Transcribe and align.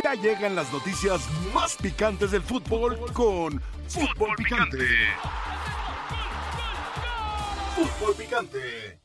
Ya 0.00 0.14
llegan 0.14 0.54
las 0.54 0.72
noticias 0.72 1.28
más 1.52 1.76
picantes 1.76 2.30
del 2.30 2.42
fútbol 2.42 2.98
con 3.12 3.60
Fútbol 3.88 4.34
Picante. 4.36 4.86
Fútbol 7.76 8.14
Picante. 8.14 8.98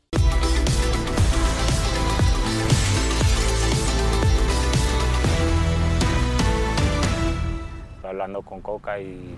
Hablando 8.03 8.41
con 8.43 8.61
Coca 8.61 8.99
y, 8.99 9.35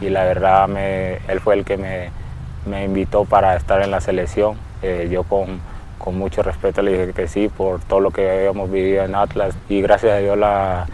y 0.00 0.08
la 0.10 0.24
verdad 0.24 0.68
me, 0.68 1.16
él 1.26 1.40
fue 1.40 1.54
el 1.54 1.64
que 1.64 1.76
me, 1.76 2.10
me 2.66 2.84
invitó 2.84 3.24
para 3.24 3.56
estar 3.56 3.82
en 3.82 3.90
la 3.90 4.00
selección. 4.00 4.56
Eh, 4.82 5.08
yo 5.10 5.24
con, 5.24 5.60
con 5.98 6.16
mucho 6.18 6.42
respeto 6.42 6.82
le 6.82 6.92
dije 6.92 7.12
que 7.12 7.28
sí 7.28 7.48
por 7.48 7.82
todo 7.84 8.00
lo 8.00 8.10
que 8.10 8.30
habíamos 8.30 8.70
vivido 8.70 9.04
en 9.04 9.14
Atlas 9.14 9.54
y 9.68 9.80
gracias 9.80 10.12
a 10.12 10.18
Dios 10.18 10.36
la, 10.36 10.86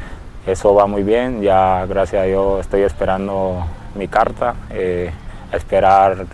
eso 0.47 0.75
va 0.75 0.87
muy 0.87 1.03
bien. 1.03 1.43
Ya 1.43 1.87
gracias 1.87 2.23
a 2.23 2.25
Dios 2.25 2.61
estoy 2.61 2.83
esperando 2.83 3.65
mi 3.95 4.09
carta, 4.09 4.57
eh, 4.71 5.13
a 5.53 5.57
esperar 5.57 6.27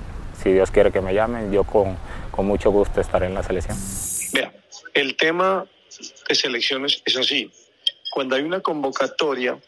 si 0.42 0.52
Dios 0.52 0.70
quiere 0.70 0.90
que 0.90 1.00
me 1.00 1.12
llamen. 1.12 1.52
Yo 1.52 1.64
con, 1.64 1.96
con 2.30 2.46
mucho 2.46 2.70
gusto 2.70 3.00
estaré 3.00 3.26
en 3.26 3.34
la 3.34 3.42
selección. 3.42 3.76
Vea, 4.32 4.52
el 4.94 5.16
tema 5.16 5.66
de 6.28 6.34
selecciones 6.34 7.02
es 7.04 7.16
así. 7.16 7.50
Cuando 8.10 8.36
hay 8.36 8.42
una 8.42 8.60
convocatoria, 8.60 9.58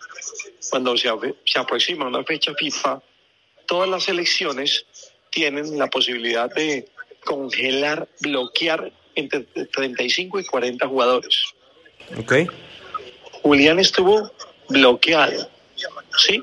cuando 0.70 0.96
se, 0.96 1.10
se 1.44 1.58
aproxima 1.58 2.06
una 2.06 2.24
fecha 2.24 2.54
FIFA, 2.54 3.02
todas 3.66 3.88
las 3.88 4.04
selecciones 4.04 4.86
tienen 5.30 5.78
la 5.78 5.88
posibilidad 5.88 6.52
de 6.54 6.88
congelar, 7.24 8.08
bloquear 8.20 8.92
entre 9.14 9.40
35 9.40 10.40
y 10.40 10.44
40 10.44 10.86
jugadores. 10.86 11.42
Ok. 12.18 12.34
Julián 13.42 13.78
estuvo 13.78 14.30
bloqueado, 14.68 15.48
¿sí? 16.16 16.40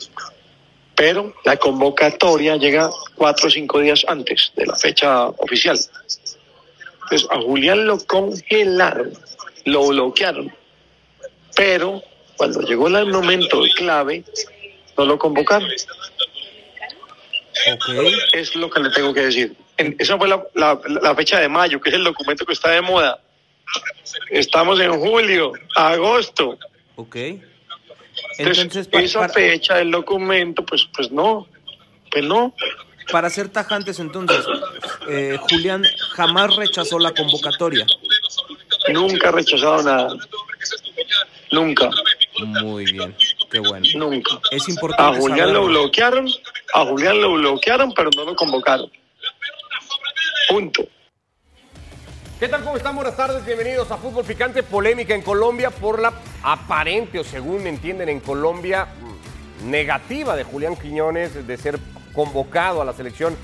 Pero 0.95 1.33
la 1.45 1.57
convocatoria 1.57 2.57
llega 2.57 2.89
cuatro 3.15 3.47
o 3.47 3.51
cinco 3.51 3.79
días 3.79 4.03
antes 4.07 4.51
de 4.55 4.65
la 4.65 4.75
fecha 4.75 5.27
oficial. 5.27 5.79
Entonces, 7.03 7.27
a 7.31 7.39
Julián 7.41 7.85
lo 7.85 7.99
congelaron, 8.05 9.13
lo 9.65 9.87
bloquearon, 9.87 10.51
pero 11.55 12.01
cuando 12.35 12.61
llegó 12.61 12.87
el 12.87 13.05
momento 13.07 13.61
clave, 13.75 14.23
no 14.97 15.05
lo 15.05 15.17
convocaron. 15.19 15.69
Ok. 17.73 17.89
Es 18.33 18.55
lo 18.55 18.69
que 18.69 18.79
le 18.79 18.89
tengo 18.91 19.13
que 19.13 19.21
decir. 19.21 19.55
En- 19.77 19.95
esa 19.99 20.17
fue 20.17 20.27
la, 20.27 20.43
la- 20.55 20.79
la 21.01 21.15
fecha 21.15 21.39
de 21.39 21.47
mayo, 21.49 21.79
que 21.79 21.89
es 21.89 21.95
el 21.95 22.03
documento 22.03 22.45
que 22.45 22.53
está 22.53 22.71
de 22.71 22.81
moda. 22.81 23.19
Estamos 24.29 24.79
en 24.79 24.97
julio, 24.99 25.53
agosto. 25.75 26.57
Ok. 26.95 27.15
Entonces, 28.39 28.63
Entonces, 28.63 28.87
esa 28.91 29.19
para, 29.21 29.33
fecha 29.33 29.75
del 29.75 29.91
documento, 29.91 30.65
pues, 30.65 30.87
pues 30.95 31.11
no, 31.11 31.47
pues 32.11 32.23
no. 32.23 32.53
para 33.11 33.29
ser 33.29 33.49
tajantes, 33.49 33.99
entonces, 33.99 34.43
eh, 35.07 35.37
Julián 35.49 35.83
jamás 36.13 36.55
rechazó 36.55 36.97
la 36.99 37.13
convocatoria. 37.13 37.85
Nunca 38.91 39.29
ha 39.29 39.31
rechazado 39.31 39.83
nada. 39.83 40.15
Nunca, 41.51 41.89
Muy 42.39 42.85
bien, 42.91 43.15
qué 43.51 43.59
bueno. 43.59 43.85
nunca. 43.95 44.39
Es 44.51 44.67
A 44.67 44.71
importante 44.71 45.19
Julián 45.19 45.53
lo 45.53 45.65
bloquearon, 45.67 46.27
a 46.73 46.85
Julián 46.85 47.21
lo 47.21 47.33
bloquearon, 47.33 47.93
pero 47.93 48.09
no 48.15 48.25
lo 48.25 48.35
convocaron. 48.35 48.91
Punto. 50.47 50.83
¿Qué 52.39 52.47
tal? 52.47 52.63
¿Cómo 52.63 52.77
están? 52.77 52.95
Buenas 52.95 53.17
tardes, 53.17 53.43
bienvenidos 53.45 53.91
a 53.91 53.97
Fútbol 53.97 54.23
Picante. 54.23 54.63
Polémica 54.63 55.13
en 55.13 55.21
Colombia 55.21 55.71
por 55.71 55.99
la 55.99 56.13
aparente, 56.43 57.19
o 57.19 57.23
según 57.23 57.67
entienden 57.67 58.09
en 58.09 58.19
Colombia, 58.19 58.85
mm, 58.85 59.69
negativa 59.69 60.35
de 60.35 60.43
Julián 60.43 60.75
Quiñones 60.75 61.45
de 61.45 61.57
ser 61.57 61.79
convocado 62.13 62.81
a 62.81 62.85
la 62.85 62.93
selección 62.93 63.35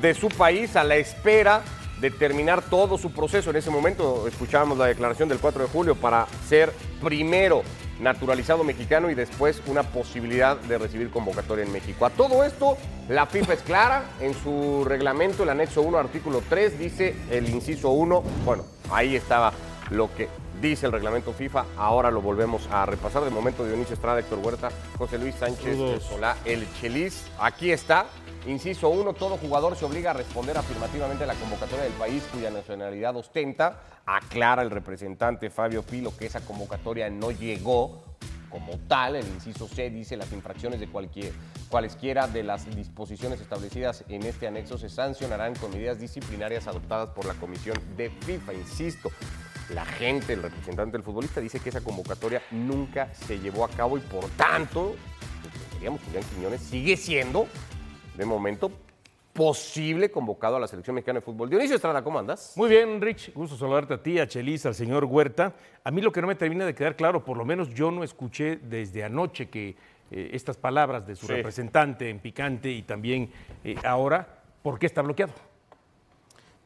de 0.00 0.14
su 0.14 0.28
país 0.28 0.76
a 0.76 0.84
la 0.84 0.96
espera 0.96 1.62
de 2.00 2.10
terminar 2.10 2.62
todo 2.62 2.98
su 2.98 3.12
proceso. 3.12 3.50
En 3.50 3.56
ese 3.56 3.70
momento 3.70 4.28
escuchábamos 4.28 4.78
la 4.78 4.86
declaración 4.86 5.28
del 5.28 5.38
4 5.38 5.62
de 5.62 5.68
julio 5.68 5.94
para 5.96 6.26
ser 6.46 6.72
primero 7.02 7.62
naturalizado 8.00 8.64
mexicano 8.64 9.10
y 9.10 9.14
después 9.14 9.62
una 9.66 9.82
posibilidad 9.82 10.56
de 10.56 10.78
recibir 10.78 11.10
convocatoria 11.10 11.64
en 11.64 11.72
México. 11.72 12.06
A 12.06 12.10
todo 12.10 12.44
esto, 12.44 12.76
la 13.08 13.26
FIFA 13.26 13.52
es 13.54 13.62
clara 13.62 14.04
en 14.20 14.34
su 14.34 14.84
reglamento, 14.84 15.42
el 15.42 15.50
anexo 15.50 15.82
1, 15.82 15.98
artículo 15.98 16.42
3, 16.48 16.78
dice 16.78 17.14
el 17.30 17.48
inciso 17.48 17.90
1, 17.90 18.22
bueno, 18.44 18.64
ahí 18.90 19.16
estaba 19.16 19.52
lo 19.90 20.14
que 20.14 20.28
dice 20.60 20.86
el 20.86 20.92
reglamento 20.92 21.32
FIFA, 21.32 21.66
ahora 21.76 22.10
lo 22.10 22.22
volvemos 22.22 22.68
a 22.70 22.86
repasar. 22.86 23.22
De 23.24 23.30
momento, 23.30 23.66
Dionisio 23.66 23.94
Estrada, 23.94 24.20
Héctor 24.20 24.38
Huerta, 24.38 24.70
José 24.96 25.18
Luis 25.18 25.34
Sánchez 25.34 25.76
Solá, 26.02 26.36
el 26.44 26.66
Chelis, 26.80 27.26
aquí 27.38 27.70
está. 27.70 28.06
Inciso 28.46 28.90
1, 28.90 29.14
todo 29.14 29.38
jugador 29.38 29.74
se 29.74 29.86
obliga 29.86 30.10
a 30.10 30.12
responder 30.12 30.58
afirmativamente 30.58 31.24
a 31.24 31.26
la 31.26 31.34
convocatoria 31.34 31.84
del 31.84 31.94
país 31.94 32.22
cuya 32.30 32.50
nacionalidad 32.50 33.16
ostenta. 33.16 33.80
Aclara 34.04 34.60
el 34.60 34.70
representante 34.70 35.48
Fabio 35.48 35.82
Pilo 35.82 36.14
que 36.14 36.26
esa 36.26 36.42
convocatoria 36.42 37.08
no 37.08 37.30
llegó 37.30 38.04
como 38.50 38.78
tal. 38.86 39.16
El 39.16 39.26
inciso 39.26 39.66
C 39.66 39.88
dice 39.88 40.18
las 40.18 40.30
infracciones 40.32 40.78
de 40.78 40.88
cualquier, 40.88 41.32
cualesquiera 41.70 42.28
de 42.28 42.42
las 42.42 42.66
disposiciones 42.76 43.40
establecidas 43.40 44.04
en 44.08 44.22
este 44.24 44.46
anexo 44.46 44.76
se 44.76 44.90
sancionarán 44.90 45.54
con 45.54 45.70
medidas 45.70 45.98
disciplinarias 45.98 46.66
adoptadas 46.66 47.08
por 47.10 47.24
la 47.24 47.34
Comisión 47.34 47.78
de 47.96 48.10
FIFA. 48.10 48.52
Insisto, 48.52 49.10
la 49.70 49.86
gente, 49.86 50.34
el 50.34 50.42
representante 50.42 50.98
del 50.98 51.02
futbolista, 51.02 51.40
dice 51.40 51.60
que 51.60 51.70
esa 51.70 51.80
convocatoria 51.80 52.42
nunca 52.50 53.08
se 53.14 53.38
llevó 53.38 53.64
a 53.64 53.70
cabo 53.70 53.96
y 53.96 54.00
por 54.02 54.28
tanto, 54.36 54.96
digamos, 55.78 56.02
Julián 56.04 56.24
Quiñones 56.24 56.60
sigue 56.60 56.98
siendo, 56.98 57.48
de 58.16 58.24
momento, 58.24 58.70
posible 59.32 60.10
convocado 60.10 60.56
a 60.56 60.60
la 60.60 60.68
selección 60.68 60.94
mexicana 60.94 61.18
de 61.18 61.24
fútbol. 61.24 61.50
Dionisio 61.50 61.74
Estrada, 61.74 62.02
¿cómo 62.04 62.18
andas? 62.20 62.52
Muy 62.56 62.68
bien, 62.68 63.00
Rich. 63.00 63.32
Gusto 63.34 63.56
saludarte 63.56 63.94
a 63.94 64.02
ti, 64.02 64.18
a 64.20 64.28
Chelis, 64.28 64.64
al 64.66 64.74
señor 64.74 65.04
Huerta. 65.04 65.54
A 65.82 65.90
mí 65.90 66.00
lo 66.00 66.12
que 66.12 66.20
no 66.20 66.28
me 66.28 66.36
termina 66.36 66.64
de 66.64 66.74
quedar 66.74 66.94
claro, 66.94 67.24
por 67.24 67.36
lo 67.36 67.44
menos 67.44 67.68
yo 67.74 67.90
no 67.90 68.04
escuché 68.04 68.56
desde 68.56 69.02
anoche 69.02 69.48
que 69.48 69.74
eh, 70.10 70.30
estas 70.32 70.56
palabras 70.56 71.06
de 71.06 71.16
su 71.16 71.26
Sí. 71.26 71.32
representante 71.32 72.08
en 72.08 72.20
Picante 72.20 72.70
y 72.70 72.82
también 72.82 73.30
eh, 73.64 73.74
ahora, 73.84 74.28
¿por 74.62 74.78
qué 74.78 74.86
está 74.86 75.02
bloqueado? 75.02 75.32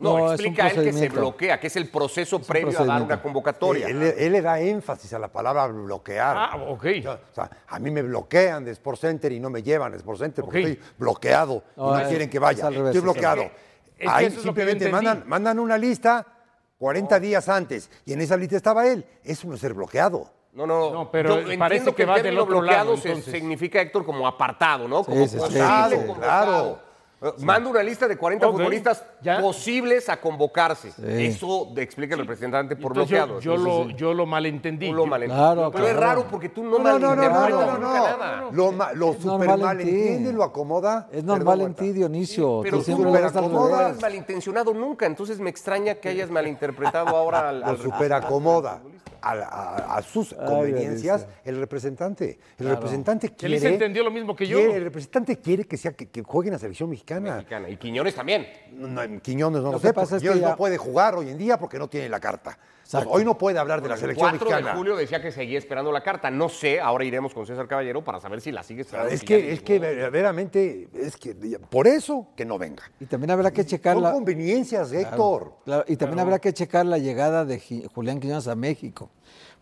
No, 0.01 0.17
No, 0.17 0.33
es 0.33 0.41
un 0.41 0.47
explica 0.47 0.69
él 0.69 0.85
que 0.85 0.93
se 0.93 1.09
bloquea, 1.09 1.59
que 1.59 1.67
es 1.67 1.75
el 1.77 1.89
proceso 1.89 2.41
previo 2.41 2.79
a 2.81 2.85
dar 2.85 3.03
una 3.03 3.21
convocatoria. 3.21 3.89
Él, 3.89 4.01
él 4.17 4.33
le 4.33 4.41
da 4.43 4.61
énfasis 4.61 5.13
a 5.13 5.19
la 5.19 5.27
palabra 5.29 5.67
bloquear. 5.67 6.37
Ah, 6.39 6.57
ok. 6.69 6.85
O 7.05 7.35
sea, 7.35 7.51
a 7.67 7.79
mí 7.81 7.91
me 7.91 8.03
bloquean 8.03 8.65
de 8.65 8.71
Sport 8.71 9.01
Center 9.01 9.33
y 9.33 9.41
no 9.41 9.51
me 9.51 9.61
llevan 9.63 9.93
a 9.93 9.97
Sport 9.97 10.19
Center 10.21 10.45
porque 10.45 10.61
estoy 10.61 10.81
bloqueado 10.99 11.65
y 11.77 11.81
No, 11.81 12.09
quieren 12.09 12.31
que 12.31 12.39
vaya. 12.39 12.69
Estoy 12.69 12.87
Es 12.87 12.93
que- 12.93 13.01
bloqueado. 13.01 13.43
es 13.43 13.51
que 13.99 14.09
Ahí 14.09 14.27
es 14.27 14.35
que 14.35 14.41
simplemente 14.43 14.89
mandan, 14.89 15.25
mandan 15.27 15.59
una 15.59 15.77
lista 15.77 16.25
40 16.79 17.19
días 17.19 17.49
antes 17.49 17.91
y 18.07 18.13
en 18.13 18.21
esa 18.21 18.37
lista 18.37 18.57
estaba 18.57 18.87
él. 18.87 19.05
Eso 19.25 19.49
no 19.49 19.55
es 19.55 19.61
ser 19.61 19.75
bloqueado. 19.75 20.31
No, 20.53 20.65
no, 20.65 20.91
No, 20.93 21.11
pero 21.11 21.41
yo 21.41 21.59
parece 21.59 21.89
entiendo 21.89 21.95
que 21.97 22.03
el 22.03 22.09
va 22.09 22.15
del 22.15 22.23
término 22.23 22.43
otro 22.45 22.59
bloqueado 22.61 22.91
lado, 22.97 22.97
se- 23.03 23.23
significa, 23.23 23.81
Héctor, 23.81 24.05
como 24.05 24.27
apartado, 24.29 24.87
¿no? 24.87 25.03
Como 25.03 25.27
sí, 25.27 25.37
Claro, 25.51 26.15
claro. 26.15 26.79
Eh, 27.21 27.33
Manda 27.39 27.69
una 27.69 27.83
lista 27.83 28.07
de 28.07 28.17
40 28.17 28.47
Ok, 28.47 28.53
futbolistas 28.57 29.03
ya. 29.21 29.41
posibles 29.41 30.09
a 30.09 30.21
convocarse. 30.21 30.93
Eso 31.05 31.73
explica 31.77 32.15
el 32.15 32.21
representante 32.21 32.77
por 32.77 32.93
Entonces, 32.93 33.11
bloqueado. 33.19 33.41
yo, 33.41 33.57
Sí, 33.57 33.65
lo, 33.65 33.83
sí, 33.85 33.89
sí. 33.91 33.95
yo 33.97 34.15
lo 34.15 34.25
malentendí. 34.25 34.89
Tú 34.89 34.95
lo. 34.95 35.05
Claro, 35.05 35.71
Pero 35.73 35.89
es 35.89 35.97
raro 35.97 36.27
porque 36.31 36.49
tú 36.51 36.63
no, 36.63 36.79
No, 36.79 36.79
no, 36.79 36.99
no, 36.99 36.99
no, 36.99 37.17
no, 37.17 37.17
malinterpretas 37.17 37.67
no, 37.81 37.87
nunca 37.87 38.01
nada. 38.17 38.45
Lo, 38.53 38.71
ma- 38.73 38.93
lo 38.93 39.13
super 39.15 39.25
normal 39.49 39.51
en 39.59 39.61
mal 39.67 39.79
ti. 39.79 39.83
entiende, 39.91 40.33
lo 40.33 40.45
acomoda. 40.45 41.09
Es 41.11 41.25
normal 41.25 41.61
en 41.63 41.75
ti. 41.75 41.93
Dionisio. 41.93 42.61
Pero 42.63 42.79
tú 42.79 42.85
siempre 42.85 43.11
no 43.11 43.19
lo 43.69 43.75
has 43.77 44.01
malintencionado 44.01 44.73
nunca, 44.73 45.07
entonces 45.07 45.41
me 45.41 45.51
extraña 45.51 45.97
que 45.97 46.11
hayas 46.11 46.31
malinterpretado 46.31 47.17
ahora 47.17 47.49
al, 47.49 47.61
Lo 47.61 47.67
al- 47.67 47.79
superacomoda 47.79 48.81
a, 49.33 49.33
a- 49.43 49.97
a 49.99 50.03
sus 50.03 50.33
Ay, 50.33 50.47
conveniencias 50.47 51.27
el 51.45 51.59
representante. 51.59 52.39
El 52.59 52.69
representante 52.69 53.29
quiere. 53.35 53.57
Chelis 53.59 53.65
entendió 53.73 54.03
lo 54.05 54.11
mismo 54.11 54.35
que 54.35 54.47
yo. 54.47 54.59
quiere- 54.59 54.77
el 54.77 54.85
representante 54.85 55.39
quiere 55.39 55.65
que, 55.65 55.77
sea, 55.77 55.93
que, 55.93 56.09
que 56.09 56.23
juegue 56.23 56.49
en 56.49 56.53
la 56.55 56.59
selección 56.59 56.91
mexicana. 56.91 57.37
mexicana. 57.37 57.69
Y 57.69 57.77
Quiñones 57.77 58.15
también. 58.15 58.47
No, 58.73 58.89
no, 58.89 59.21
Quiñones 59.23 59.61
no 59.61 59.67
lo, 59.69 59.73
Lo 59.73 59.79
sé, 59.79 59.93
pasa 59.93 60.11
porque 60.11 60.17
es 60.17 60.23
que 60.23 60.29
Quiñones 60.29 60.43
ya- 60.43 60.51
no 60.51 60.57
puede 60.57 60.79
jugar 60.79 61.15
hoy 61.17 61.29
en 61.31 61.39
día 61.39 61.59
porque 61.59 61.79
no 61.79 61.89
tiene 61.89 62.09
la 62.09 62.21
carta. 62.21 62.59
Hoy 63.07 63.23
no 63.23 63.37
puede 63.37 63.59
hablar 63.59 63.83
de 63.83 63.89
la 63.89 63.97
El 63.97 64.01
selección 64.01 64.31
4 64.31 64.47
mexicana. 64.49 64.71
de 64.73 64.79
julio 64.79 64.97
decía 64.97 65.21
que 65.21 65.31
seguía 65.31 65.59
esperando 65.59 65.93
la 65.93 66.03
carta. 66.03 66.31
No 66.31 66.49
sé, 66.49 66.81
ahora 66.81 67.05
iremos 67.05 67.35
con 67.35 67.47
César 67.47 67.69
Caballero 67.69 68.03
para 68.03 68.19
saber 68.19 68.41
si 68.41 68.51
la 68.51 68.63
sigue 68.63 68.81
esperando. 68.81 69.13
Es 69.13 69.23
que, 69.25 69.53
es 69.53 69.61
que 69.61 69.79
verdaderamente, 69.79 70.89
es 70.95 71.19
que 71.19 71.35
por 71.69 71.87
eso 71.87 72.29
que 72.35 72.47
no 72.47 72.57
venga. 72.57 72.83
Y 72.99 73.05
también 73.05 73.31
habrá 73.33 73.51
que 73.51 73.67
checar 73.67 73.93
Son 73.95 74.03
la, 74.05 74.13
conveniencias, 74.13 74.91
Héctor. 74.93 75.53
Claro, 75.67 75.85
y 75.87 75.97
también 75.97 76.21
habrá 76.21 76.39
que 76.39 76.53
checar 76.55 76.87
la 76.87 76.97
llegada 76.97 77.45
de 77.45 77.61
Julián 77.95 78.21
Quiñones 78.21 78.49
a 78.49 78.55
México. 78.55 79.11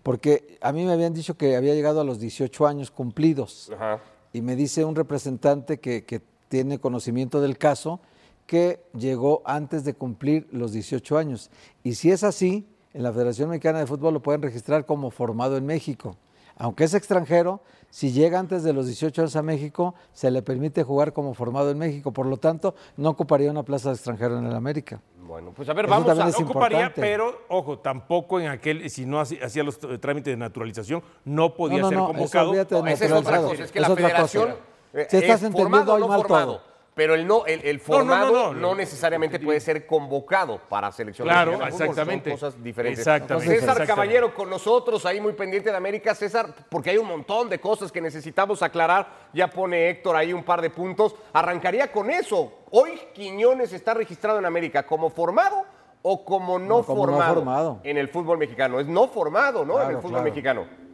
Porque 0.07 0.57
a 0.61 0.71
mí 0.71 0.85
me 0.85 0.93
habían 0.93 1.15
dicho 1.15 1.37
que 1.37 1.57
había 1.57 1.75
llegado 1.75 2.01
a 2.01 2.05
los 2.05 2.21
18 2.21 2.69
años 2.69 2.93
cumplidos. 2.93 3.73
Ajá. 3.75 4.01
Y 4.33 4.41
me 4.41 4.55
dice 4.55 4.85
un 4.85 4.95
representante 4.95 5.81
que, 5.81 6.05
que 6.05 6.23
tiene 6.47 6.79
conocimiento 6.79 7.41
del 7.41 7.59
caso 7.59 7.99
que 8.47 8.85
llegó 8.97 9.43
antes 9.45 9.83
de 9.83 9.95
cumplir 9.95 10.47
los 10.53 10.71
18 10.71 11.19
años. 11.19 11.51
Y 11.83 11.97
si 11.97 12.13
es 12.13 12.23
así, 12.23 12.69
en 12.95 13.03
la 13.03 13.13
Federación 13.13 13.51
Mexicana 13.51 13.81
de 13.81 13.89
Fútbol 13.89 14.15
lo 14.15 14.23
pueden 14.23 14.43
registrar 14.43 14.87
como 14.87 15.11
formado 15.11 15.57
en 15.57 15.67
México. 15.67 16.17
aunque 16.57 16.85
es 16.85 16.95
extranjero, 16.95 17.61
si 17.91 18.13
llega 18.13 18.39
antes 18.39 18.63
de 18.63 18.73
los 18.73 18.87
18 18.87 19.23
años 19.23 19.35
a 19.35 19.43
México, 19.43 19.97
se 20.13 20.31
le 20.31 20.41
permite 20.41 20.85
jugar 20.85 21.15
como 21.15 21.35
formado 21.35 21.73
en 21.73 21.79
México. 21.79 22.13
Por 22.13 22.27
lo 22.27 22.37
tanto, 22.37 22.77
no 22.97 23.11
ocuparía 23.11 23.51
una 23.51 23.65
plaza 23.65 23.89
de 23.89 23.97
extranjero 23.97 24.39
en 24.39 24.47
el 24.47 24.55
América. 24.55 25.03
Bueno, 25.27 25.53
pues 25.55 25.69
a 25.69 25.73
ver, 25.73 25.87
Eso 25.87 25.95
vamos 26.05 26.09
a... 26.19 26.43
ocuparía, 26.43 26.79
importante. 26.79 27.01
pero 27.01 27.43
ojo, 27.49 27.79
tampoco 27.79 28.41
en 28.41 28.49
aquel, 28.49 28.89
si 28.91 29.07
no 29.07 29.21
hacía 29.21 29.45
hacía 29.45 29.63
los 29.65 29.79
eh, 29.83 29.99
trámites 29.99 30.33
de 30.33 30.37
naturalización, 30.37 31.03
no 31.25 31.55
podía 31.55 31.79
No, 31.79 31.85
no, 31.85 31.89
ser 31.91 31.99
convocado. 31.99 32.53
No, 32.83 32.87
esa 32.87 33.05
es 33.05 33.13
otra 33.13 33.43
cosa, 33.43 33.65
es 33.65 33.73
que 33.73 33.79
Es 33.81 33.89
la 33.89 33.95
federación 33.97 34.55
eh, 34.93 35.07
Si 35.11 35.17
estás 35.17 35.43
es 35.43 35.43
entendiendo 35.47 35.59
formado 35.59 35.93
o 35.93 35.95
hoy 35.97 36.01
no 36.01 36.09
mal 36.09 36.21
formado, 36.21 36.53
todo. 36.59 36.76
Pero 36.97 37.15
el 37.15 37.27
no 37.27 37.45
el, 37.45 37.61
el 37.63 37.77
No, 37.77 37.99
no, 37.99 37.99
no, 37.99 37.99
formado 37.99 38.33
no, 38.33 38.53
no, 38.55 38.61
no. 38.69 38.75
necesariamente 38.75 39.39
puede 39.39 39.61
ser 39.61 39.87
convocado 39.87 40.59
para 40.67 40.91
selección 40.91 41.29
Claro, 41.29 41.63
exactamente. 41.67 42.31
son 42.31 42.39
cosas 42.39 42.65
diferentes. 42.65 43.01
Exactamente, 43.01 43.49
César 43.49 43.59
exactamente. 43.59 43.93
Caballero 43.93 44.35
con 44.35 44.49
nosotros 44.49 45.05
ahí 45.05 45.21
muy 45.21 45.35
pendiente 45.35 45.71
de 45.71 45.77
América, 45.77 46.15
César, 46.15 46.55
porque 46.71 46.89
hay 46.89 46.97
un 46.97 47.07
montón 47.07 47.51
de 47.51 47.61
cosas 47.61 47.93
que 47.93 48.01
necesitamos 48.01 48.63
aclarar. 48.63 49.29
Ya 49.35 49.47
pone 49.49 49.91
Héctor 49.91 50.17
ahí 50.17 50.33
un 50.33 50.43
par 50.43 50.63
de 50.63 50.71
puntos. 50.71 51.15
Arrancaría 51.35 51.93
con 51.93 52.11
eso. 52.11 52.61
Hoy 52.71 52.99
Quiñones 53.13 53.75
está 53.75 53.93
registrado 53.93 54.39
en 54.39 54.47
América 54.47 54.87
como 54.87 55.11
formado 55.11 55.67
o 56.01 56.25
como 56.25 56.59
no, 56.59 56.79
No, 56.79 56.83
como 56.83 57.05
no 57.07 57.13
formado, 57.13 57.35
formado. 57.35 57.81
en 57.85 57.99
el 57.99 58.09
fútbol 58.09 58.39
mexicano. 58.39 58.81
Es 58.81 58.87
no 58.87 59.07
formado, 59.09 59.67
¿no? 59.67 59.83
en 59.83 59.91
el 59.91 59.97
fútbol 59.97 60.13
claro. 60.13 60.25
mexicano. 60.25 60.86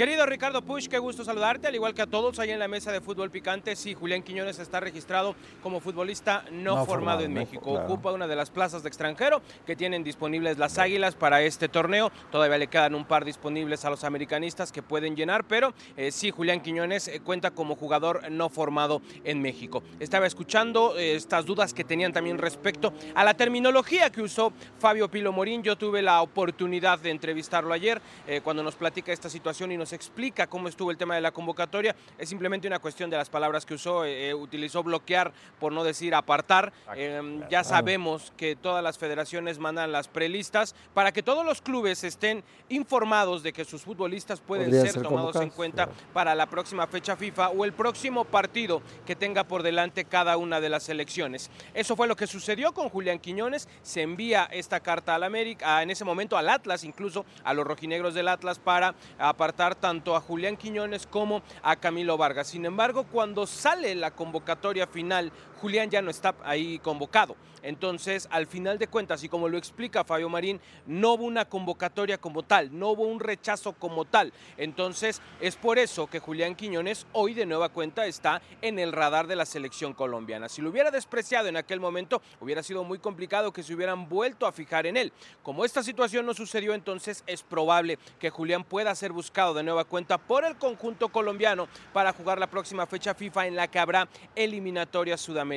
Querido 0.00 0.24
Ricardo 0.24 0.62
Push, 0.62 0.88
qué 0.88 0.98
gusto 0.98 1.24
saludarte, 1.24 1.68
al 1.68 1.74
igual 1.74 1.92
que 1.92 2.00
a 2.00 2.06
todos 2.06 2.38
ahí 2.38 2.48
en 2.48 2.58
la 2.58 2.68
mesa 2.68 2.90
de 2.90 3.02
fútbol 3.02 3.30
picante. 3.30 3.76
Sí, 3.76 3.92
Julián 3.92 4.22
Quiñones 4.22 4.58
está 4.58 4.80
registrado 4.80 5.36
como 5.62 5.78
futbolista 5.78 6.42
no, 6.50 6.76
No 6.76 6.86
formado 6.86 6.86
formado, 6.86 7.20
en 7.20 7.34
no, 7.34 7.40
México. 7.40 7.72
claro. 7.72 7.84
Ocupa 7.84 8.10
una 8.10 8.26
de 8.26 8.34
las 8.34 8.48
plazas 8.48 8.82
de 8.82 8.88
extranjero 8.88 9.42
que 9.66 9.76
tienen 9.76 10.02
disponibles 10.02 10.56
las 10.56 10.78
Águilas 10.78 11.16
para 11.16 11.42
este 11.42 11.68
torneo. 11.68 12.10
Todavía 12.32 12.56
le 12.56 12.68
quedan 12.68 12.94
un 12.94 13.04
par 13.04 13.26
disponibles 13.26 13.84
a 13.84 13.90
los 13.90 14.02
americanistas 14.02 14.72
que 14.72 14.80
pueden 14.80 15.16
llenar, 15.16 15.44
pero 15.44 15.74
eh, 15.98 16.10
sí, 16.10 16.30
Julián 16.30 16.62
Quiñones 16.62 17.06
eh, 17.08 17.20
cuenta 17.20 17.50
como 17.50 17.76
jugador 17.76 18.30
no 18.30 18.48
formado 18.48 19.02
en 19.24 19.42
México. 19.42 19.82
Estaba 19.98 20.26
escuchando 20.26 20.96
eh, 20.96 21.14
estas 21.14 21.44
dudas 21.44 21.74
que 21.74 21.84
tenían 21.84 22.14
también 22.14 22.38
respecto 22.38 22.94
a 23.14 23.22
la 23.22 23.34
terminología 23.34 24.08
que 24.08 24.22
usó 24.22 24.54
Fabio 24.78 25.10
Pilo 25.10 25.30
Morín. 25.30 25.62
Yo 25.62 25.76
tuve 25.76 26.00
la 26.00 26.22
oportunidad 26.22 27.00
de 27.00 27.10
entrevistarlo 27.10 27.74
ayer 27.74 28.00
eh, 28.26 28.40
cuando 28.42 28.62
nos 28.62 28.76
platica 28.76 29.12
esta 29.12 29.28
situación 29.28 29.72
y 29.72 29.76
nos 29.76 29.89
explica 29.92 30.46
cómo 30.46 30.68
estuvo 30.68 30.90
el 30.90 30.96
tema 30.96 31.14
de 31.14 31.20
la 31.20 31.32
convocatoria. 31.32 31.94
Es 32.18 32.28
simplemente 32.28 32.66
una 32.66 32.78
cuestión 32.78 33.10
de 33.10 33.16
las 33.16 33.28
palabras 33.28 33.66
que 33.66 33.74
usó. 33.74 34.04
eh, 34.04 34.30
eh, 34.30 34.34
utilizó 34.34 34.82
bloquear, 34.82 35.32
por 35.58 35.72
no 35.72 35.84
decir 35.84 36.14
apartar. 36.14 36.72
Eh, 36.94 37.40
ya 37.50 37.64
sabemos 37.64 38.32
que 38.36 38.56
todas 38.56 38.82
las 38.82 38.98
federaciones 38.98 39.58
mandan 39.58 39.92
las 39.92 40.08
prelistas 40.08 40.74
para 40.94 41.12
que 41.12 41.22
todos 41.22 41.44
los 41.44 41.62
clubes 41.62 42.04
estén 42.04 42.44
informados 42.68 43.42
de 43.42 43.52
que 43.52 43.64
sus 43.64 43.82
futbolistas 43.82 44.40
pueden 44.40 44.70
ser, 44.70 44.92
ser 44.92 45.02
tomados 45.02 45.36
en 45.36 45.50
cuenta 45.50 45.88
para 46.12 46.34
la 46.34 46.46
próxima 46.46 46.86
fecha 46.86 47.16
FIFA 47.16 47.50
o 47.50 47.64
el 47.64 47.72
próximo 47.72 48.24
partido 48.24 48.82
que 49.06 49.16
tenga 49.16 49.44
por 49.44 49.62
delante 49.62 50.04
cada 50.04 50.36
una 50.36 50.60
de 50.60 50.68
las 50.68 50.84
selecciones. 50.84 51.50
Eso 51.74 51.96
fue 51.96 52.06
lo 52.06 52.16
que 52.16 52.26
sucedió 52.26 52.72
con 52.72 52.88
Julián 52.88 53.18
Quiñones. 53.18 53.68
Se 53.82 54.02
envía 54.02 54.44
esta 54.52 54.80
carta 54.80 55.14
al 55.14 55.22
América, 55.22 55.82
en 55.82 55.90
ese 55.90 56.04
momento 56.04 56.36
al 56.36 56.48
Atlas, 56.48 56.84
incluso 56.84 57.24
a 57.44 57.54
los 57.54 57.66
rojinegros 57.66 58.14
del 58.14 58.28
Atlas, 58.28 58.58
para 58.58 58.94
apartar 59.18 59.74
tanto 59.80 60.14
a 60.14 60.20
Julián 60.20 60.56
Quiñones 60.56 61.06
como 61.06 61.42
a 61.62 61.76
Camilo 61.76 62.16
Vargas. 62.16 62.48
Sin 62.48 62.64
embargo, 62.66 63.04
cuando 63.10 63.46
sale 63.46 63.94
la 63.94 64.12
convocatoria 64.12 64.86
final, 64.86 65.32
Julián 65.60 65.90
ya 65.90 66.02
no 66.02 66.10
está 66.10 66.34
ahí 66.42 66.78
convocado. 66.78 67.36
Entonces, 67.62 68.26
al 68.30 68.46
final 68.46 68.78
de 68.78 68.88
cuentas, 68.88 69.22
y 69.22 69.28
como 69.28 69.48
lo 69.48 69.58
explica 69.58 70.04
Fabio 70.04 70.30
Marín, 70.30 70.60
no 70.86 71.12
hubo 71.12 71.24
una 71.24 71.44
convocatoria 71.44 72.18
como 72.18 72.42
tal, 72.42 72.76
no 72.78 72.90
hubo 72.90 73.02
un 73.02 73.20
rechazo 73.20 73.74
como 73.74 74.06
tal. 74.06 74.32
Entonces, 74.56 75.20
es 75.40 75.56
por 75.56 75.78
eso 75.78 76.06
que 76.06 76.20
Julián 76.20 76.54
Quiñones 76.54 77.06
hoy 77.12 77.34
de 77.34 77.44
nueva 77.44 77.68
cuenta 77.68 78.06
está 78.06 78.40
en 78.62 78.78
el 78.78 78.92
radar 78.92 79.26
de 79.26 79.36
la 79.36 79.44
selección 79.44 79.92
colombiana. 79.92 80.48
Si 80.48 80.62
lo 80.62 80.70
hubiera 80.70 80.90
despreciado 80.90 81.48
en 81.48 81.58
aquel 81.58 81.80
momento, 81.80 82.22
hubiera 82.40 82.62
sido 82.62 82.82
muy 82.82 82.98
complicado 82.98 83.52
que 83.52 83.62
se 83.62 83.74
hubieran 83.74 84.08
vuelto 84.08 84.46
a 84.46 84.52
fijar 84.52 84.86
en 84.86 84.96
él. 84.96 85.12
Como 85.42 85.64
esta 85.64 85.82
situación 85.82 86.24
no 86.24 86.32
sucedió, 86.32 86.72
entonces 86.72 87.24
es 87.26 87.42
probable 87.42 87.98
que 88.18 88.30
Julián 88.30 88.64
pueda 88.64 88.94
ser 88.94 89.12
buscado 89.12 89.52
de 89.52 89.62
nueva 89.62 89.84
cuenta 89.84 90.16
por 90.16 90.44
el 90.44 90.56
conjunto 90.56 91.10
colombiano 91.10 91.68
para 91.92 92.14
jugar 92.14 92.38
la 92.38 92.48
próxima 92.48 92.86
fecha 92.86 93.14
FIFA 93.14 93.48
en 93.48 93.56
la 93.56 93.68
que 93.68 93.78
habrá 93.78 94.08
eliminatorias 94.34 95.20
sudamericanas. 95.20 95.49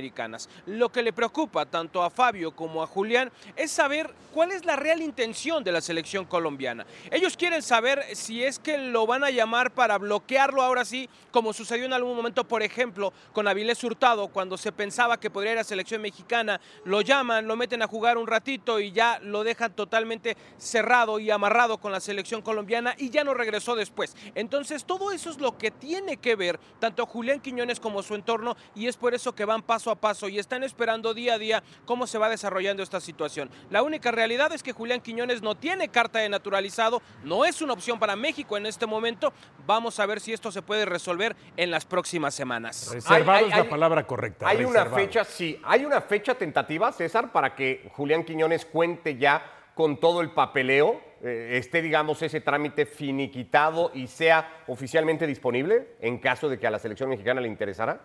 Lo 0.65 0.89
que 0.89 1.03
le 1.03 1.13
preocupa 1.13 1.65
tanto 1.65 2.03
a 2.03 2.09
Fabio 2.09 2.55
como 2.55 2.81
a 2.81 2.87
Julián 2.87 3.31
es 3.55 3.71
saber 3.71 4.13
cuál 4.33 4.51
es 4.51 4.65
la 4.65 4.75
real 4.75 5.01
intención 5.01 5.63
de 5.63 5.71
la 5.71 5.81
selección 5.81 6.25
colombiana. 6.25 6.85
Ellos 7.11 7.37
quieren 7.37 7.61
saber 7.61 8.03
si 8.15 8.43
es 8.43 8.57
que 8.57 8.77
lo 8.77 9.05
van 9.05 9.23
a 9.23 9.29
llamar 9.29 9.71
para 9.71 9.97
bloquearlo 9.97 10.63
ahora 10.63 10.83
sí, 10.83 11.07
como 11.31 11.53
sucedió 11.53 11.85
en 11.85 11.93
algún 11.93 12.15
momento, 12.15 12.43
por 12.43 12.63
ejemplo, 12.63 13.13
con 13.31 13.47
Avilés 13.47 13.83
Hurtado, 13.83 14.29
cuando 14.29 14.57
se 14.57 14.71
pensaba 14.71 15.19
que 15.19 15.29
podría 15.29 15.53
ir 15.53 15.57
a 15.59 15.63
selección 15.63 16.01
mexicana, 16.01 16.59
lo 16.85 17.01
llaman, 17.01 17.47
lo 17.47 17.55
meten 17.55 17.83
a 17.83 17.87
jugar 17.87 18.17
un 18.17 18.27
ratito 18.27 18.79
y 18.79 18.91
ya 18.91 19.19
lo 19.19 19.43
dejan 19.43 19.73
totalmente 19.73 20.35
cerrado 20.57 21.19
y 21.19 21.29
amarrado 21.29 21.77
con 21.77 21.91
la 21.91 21.99
selección 21.99 22.41
colombiana 22.41 22.95
y 22.97 23.09
ya 23.11 23.23
no 23.23 23.33
regresó 23.33 23.75
después. 23.75 24.15
Entonces, 24.33 24.85
todo 24.85 25.11
eso 25.11 25.29
es 25.29 25.39
lo 25.39 25.57
que 25.57 25.69
tiene 25.69 26.17
que 26.17 26.35
ver 26.35 26.59
tanto 26.79 27.05
Julián 27.05 27.39
Quiñones 27.39 27.79
como 27.79 28.01
su 28.01 28.15
entorno 28.15 28.55
y 28.73 28.87
es 28.87 28.97
por 28.97 29.13
eso 29.13 29.35
que 29.35 29.45
van 29.45 29.61
paso 29.61 29.82
a 29.91 29.95
paso 29.95 30.27
y 30.29 30.39
están 30.39 30.63
esperando 30.63 31.13
día 31.13 31.35
a 31.35 31.37
día 31.37 31.63
cómo 31.85 32.07
se 32.07 32.17
va 32.17 32.29
desarrollando 32.29 32.83
esta 32.83 32.99
situación. 32.99 33.49
La 33.69 33.83
única 33.83 34.11
realidad 34.11 34.51
es 34.53 34.63
que 34.63 34.71
Julián 34.73 35.01
Quiñones 35.01 35.41
no 35.41 35.55
tiene 35.55 35.89
carta 35.89 36.19
de 36.19 36.29
naturalizado, 36.29 37.01
no 37.23 37.45
es 37.45 37.61
una 37.61 37.73
opción 37.73 37.99
para 37.99 38.15
México 38.15 38.57
en 38.57 38.65
este 38.65 38.85
momento. 38.85 39.33
Vamos 39.65 39.99
a 39.99 40.05
ver 40.05 40.19
si 40.19 40.33
esto 40.33 40.51
se 40.51 40.61
puede 40.61 40.85
resolver 40.85 41.35
en 41.57 41.71
las 41.71 41.85
próximas 41.85 42.33
semanas. 42.33 42.89
Reservado 42.91 43.31
Hay- 43.31 43.43
hay- 43.45 43.49
es 43.51 43.57
la 43.57 43.63
hay- 43.63 43.69
palabra 43.69 44.05
correcta. 44.07 44.47
Hay 44.47 44.63
una 44.63 44.85
fecha, 44.85 45.23
sí, 45.23 45.59
hay 45.63 45.85
una 45.85 46.01
fecha 46.01 46.35
tentativa, 46.35 46.91
César, 46.91 47.31
para 47.31 47.55
que 47.55 47.89
Julián 47.93 48.23
Quiñones 48.23 48.65
cuente 48.65 49.17
ya 49.17 49.43
con 49.75 49.99
todo 49.99 50.21
el 50.21 50.31
papeleo, 50.31 51.01
eh, 51.23 51.57
esté, 51.57 51.81
digamos, 51.81 52.21
ese 52.21 52.41
trámite 52.41 52.85
finiquitado 52.85 53.91
y 53.93 54.07
sea 54.07 54.63
oficialmente 54.67 55.25
disponible 55.25 55.95
en 56.01 56.19
caso 56.19 56.47
de 56.49 56.59
que 56.59 56.67
a 56.67 56.71
la 56.71 56.77
selección 56.79 57.09
mexicana 57.09 57.41
le 57.41 57.47
interesara. 57.47 58.01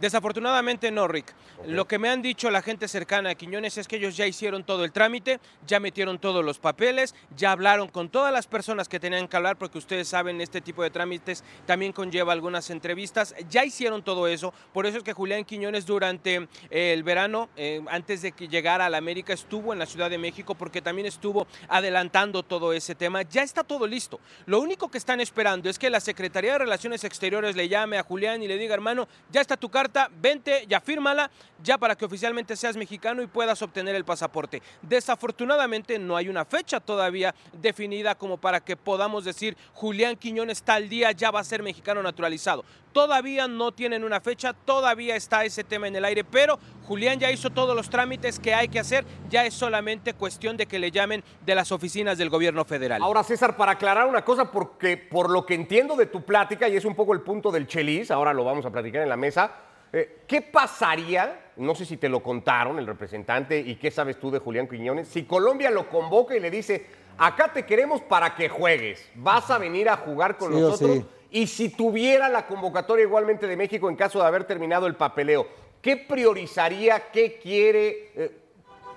Desafortunadamente 0.00 0.90
no, 0.90 1.06
Rick. 1.06 1.34
Lo 1.66 1.86
que 1.86 1.98
me 1.98 2.08
han 2.08 2.20
dicho 2.20 2.50
la 2.50 2.62
gente 2.62 2.88
cercana 2.88 3.30
a 3.30 3.34
Quiñones 3.36 3.78
es 3.78 3.86
que 3.86 3.96
ellos 3.96 4.16
ya 4.16 4.26
hicieron 4.26 4.64
todo 4.64 4.84
el 4.84 4.92
trámite, 4.92 5.40
ya 5.66 5.78
metieron 5.78 6.18
todos 6.18 6.44
los 6.44 6.58
papeles, 6.58 7.14
ya 7.36 7.52
hablaron 7.52 7.88
con 7.88 8.08
todas 8.08 8.32
las 8.32 8.46
personas 8.46 8.88
que 8.88 8.98
tenían 8.98 9.28
que 9.28 9.36
hablar, 9.36 9.56
porque 9.56 9.78
ustedes 9.78 10.08
saben, 10.08 10.40
este 10.40 10.60
tipo 10.60 10.82
de 10.82 10.90
trámites 10.90 11.44
también 11.64 11.92
conlleva 11.92 12.32
algunas 12.32 12.70
entrevistas, 12.70 13.34
ya 13.48 13.64
hicieron 13.64 14.02
todo 14.02 14.26
eso, 14.26 14.52
por 14.72 14.86
eso 14.86 14.98
es 14.98 15.04
que 15.04 15.12
Julián 15.12 15.44
Quiñones 15.44 15.86
durante 15.86 16.48
eh, 16.70 16.92
el 16.92 17.02
verano, 17.02 17.48
eh, 17.56 17.80
antes 17.88 18.22
de 18.22 18.32
que 18.32 18.48
llegara 18.48 18.86
a 18.86 18.90
la 18.90 18.98
América, 18.98 19.32
estuvo 19.32 19.72
en 19.72 19.78
la 19.78 19.86
Ciudad 19.86 20.10
de 20.10 20.18
México, 20.18 20.54
porque 20.54 20.82
también 20.82 21.06
estuvo 21.06 21.46
adelantando 21.68 22.42
todo 22.42 22.72
ese 22.72 22.94
tema, 22.94 23.22
ya 23.22 23.42
está 23.42 23.62
todo 23.62 23.86
listo. 23.86 24.20
Lo 24.46 24.60
único 24.60 24.90
que 24.90 24.98
están 24.98 25.20
esperando 25.20 25.70
es 25.70 25.78
que 25.78 25.88
la 25.88 26.00
Secretaría 26.00 26.52
de 26.52 26.58
Relaciones 26.58 27.04
Exteriores 27.04 27.56
le 27.56 27.68
llame 27.68 27.98
a 27.98 28.02
Julián 28.02 28.42
y 28.42 28.48
le 28.48 28.58
diga, 28.58 28.74
hermano, 28.74 29.08
ya 29.30 29.40
está 29.40 29.56
tu 29.56 29.70
carta, 29.84 30.10
vente, 30.18 30.64
ya 30.66 30.80
fírmala, 30.80 31.30
ya 31.62 31.76
para 31.76 31.94
que 31.94 32.06
oficialmente 32.06 32.56
seas 32.56 32.74
mexicano 32.76 33.22
y 33.22 33.26
puedas 33.26 33.60
obtener 33.60 33.94
el 33.94 34.04
pasaporte. 34.04 34.62
Desafortunadamente 34.80 35.98
no 35.98 36.16
hay 36.16 36.30
una 36.30 36.46
fecha 36.46 36.80
todavía 36.80 37.34
definida 37.52 38.14
como 38.14 38.38
para 38.38 38.60
que 38.60 38.76
podamos 38.76 39.26
decir 39.26 39.56
Julián 39.74 40.16
Quiñones 40.16 40.62
tal 40.62 40.88
día 40.88 41.12
ya 41.12 41.30
va 41.30 41.40
a 41.40 41.44
ser 41.44 41.62
mexicano 41.62 42.02
naturalizado. 42.02 42.64
Todavía 42.94 43.48
no 43.48 43.72
tienen 43.72 44.04
una 44.04 44.20
fecha, 44.20 44.52
todavía 44.52 45.16
está 45.16 45.44
ese 45.44 45.64
tema 45.64 45.88
en 45.88 45.96
el 45.96 46.04
aire, 46.04 46.22
pero 46.22 46.60
Julián 46.84 47.18
ya 47.18 47.28
hizo 47.28 47.50
todos 47.50 47.74
los 47.74 47.90
trámites 47.90 48.38
que 48.38 48.54
hay 48.54 48.68
que 48.68 48.78
hacer, 48.78 49.04
ya 49.28 49.44
es 49.44 49.52
solamente 49.52 50.14
cuestión 50.14 50.56
de 50.56 50.66
que 50.66 50.78
le 50.78 50.92
llamen 50.92 51.24
de 51.44 51.56
las 51.56 51.72
oficinas 51.72 52.18
del 52.18 52.30
gobierno 52.30 52.64
federal. 52.64 53.02
Ahora, 53.02 53.24
César, 53.24 53.56
para 53.56 53.72
aclarar 53.72 54.06
una 54.06 54.24
cosa, 54.24 54.52
porque 54.52 54.96
por 54.96 55.28
lo 55.28 55.44
que 55.44 55.54
entiendo 55.54 55.96
de 55.96 56.06
tu 56.06 56.22
plática, 56.22 56.68
y 56.68 56.76
es 56.76 56.84
un 56.84 56.94
poco 56.94 57.14
el 57.14 57.22
punto 57.22 57.50
del 57.50 57.66
chelis, 57.66 58.12
ahora 58.12 58.32
lo 58.32 58.44
vamos 58.44 58.64
a 58.64 58.70
platicar 58.70 59.02
en 59.02 59.08
la 59.08 59.16
mesa, 59.16 59.50
eh, 59.92 60.22
¿qué 60.28 60.40
pasaría, 60.42 61.50
no 61.56 61.74
sé 61.74 61.84
si 61.84 61.96
te 61.96 62.08
lo 62.08 62.22
contaron 62.22 62.78
el 62.78 62.86
representante 62.86 63.58
y 63.58 63.74
qué 63.74 63.90
sabes 63.90 64.20
tú 64.20 64.30
de 64.30 64.38
Julián 64.38 64.68
Quiñones, 64.68 65.08
si 65.08 65.24
Colombia 65.24 65.72
lo 65.72 65.88
convoca 65.88 66.36
y 66.36 66.40
le 66.40 66.48
dice, 66.48 66.86
acá 67.18 67.52
te 67.52 67.66
queremos 67.66 68.02
para 68.02 68.36
que 68.36 68.48
juegues, 68.48 69.10
vas 69.16 69.50
a 69.50 69.58
venir 69.58 69.88
a 69.88 69.96
jugar 69.96 70.36
con 70.36 70.52
Sí 70.54 70.60
nosotros? 70.60 70.98
sí. 70.98 71.06
Y 71.34 71.48
si 71.48 71.68
tuviera 71.68 72.28
la 72.28 72.46
convocatoria 72.46 73.02
igualmente 73.02 73.48
de 73.48 73.56
México 73.56 73.90
en 73.90 73.96
caso 73.96 74.20
de 74.20 74.24
haber 74.24 74.44
terminado 74.44 74.86
el 74.86 74.94
papeleo, 74.94 75.48
¿qué 75.82 75.96
priorizaría? 75.96 77.10
¿Qué 77.10 77.40
quiere? 77.42 78.12
Eh, 78.14 78.38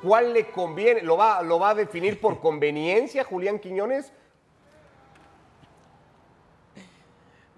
¿Cuál 0.03 0.33
le 0.33 0.51
conviene? 0.51 1.01
¿Lo 1.01 1.17
va, 1.17 1.41
¿Lo 1.41 1.57
va 1.57 1.71
a 1.71 1.73
definir 1.73 2.21
por 2.21 2.39
conveniencia 2.39 3.23
Julián 3.23 3.57
Quiñones? 3.57 4.13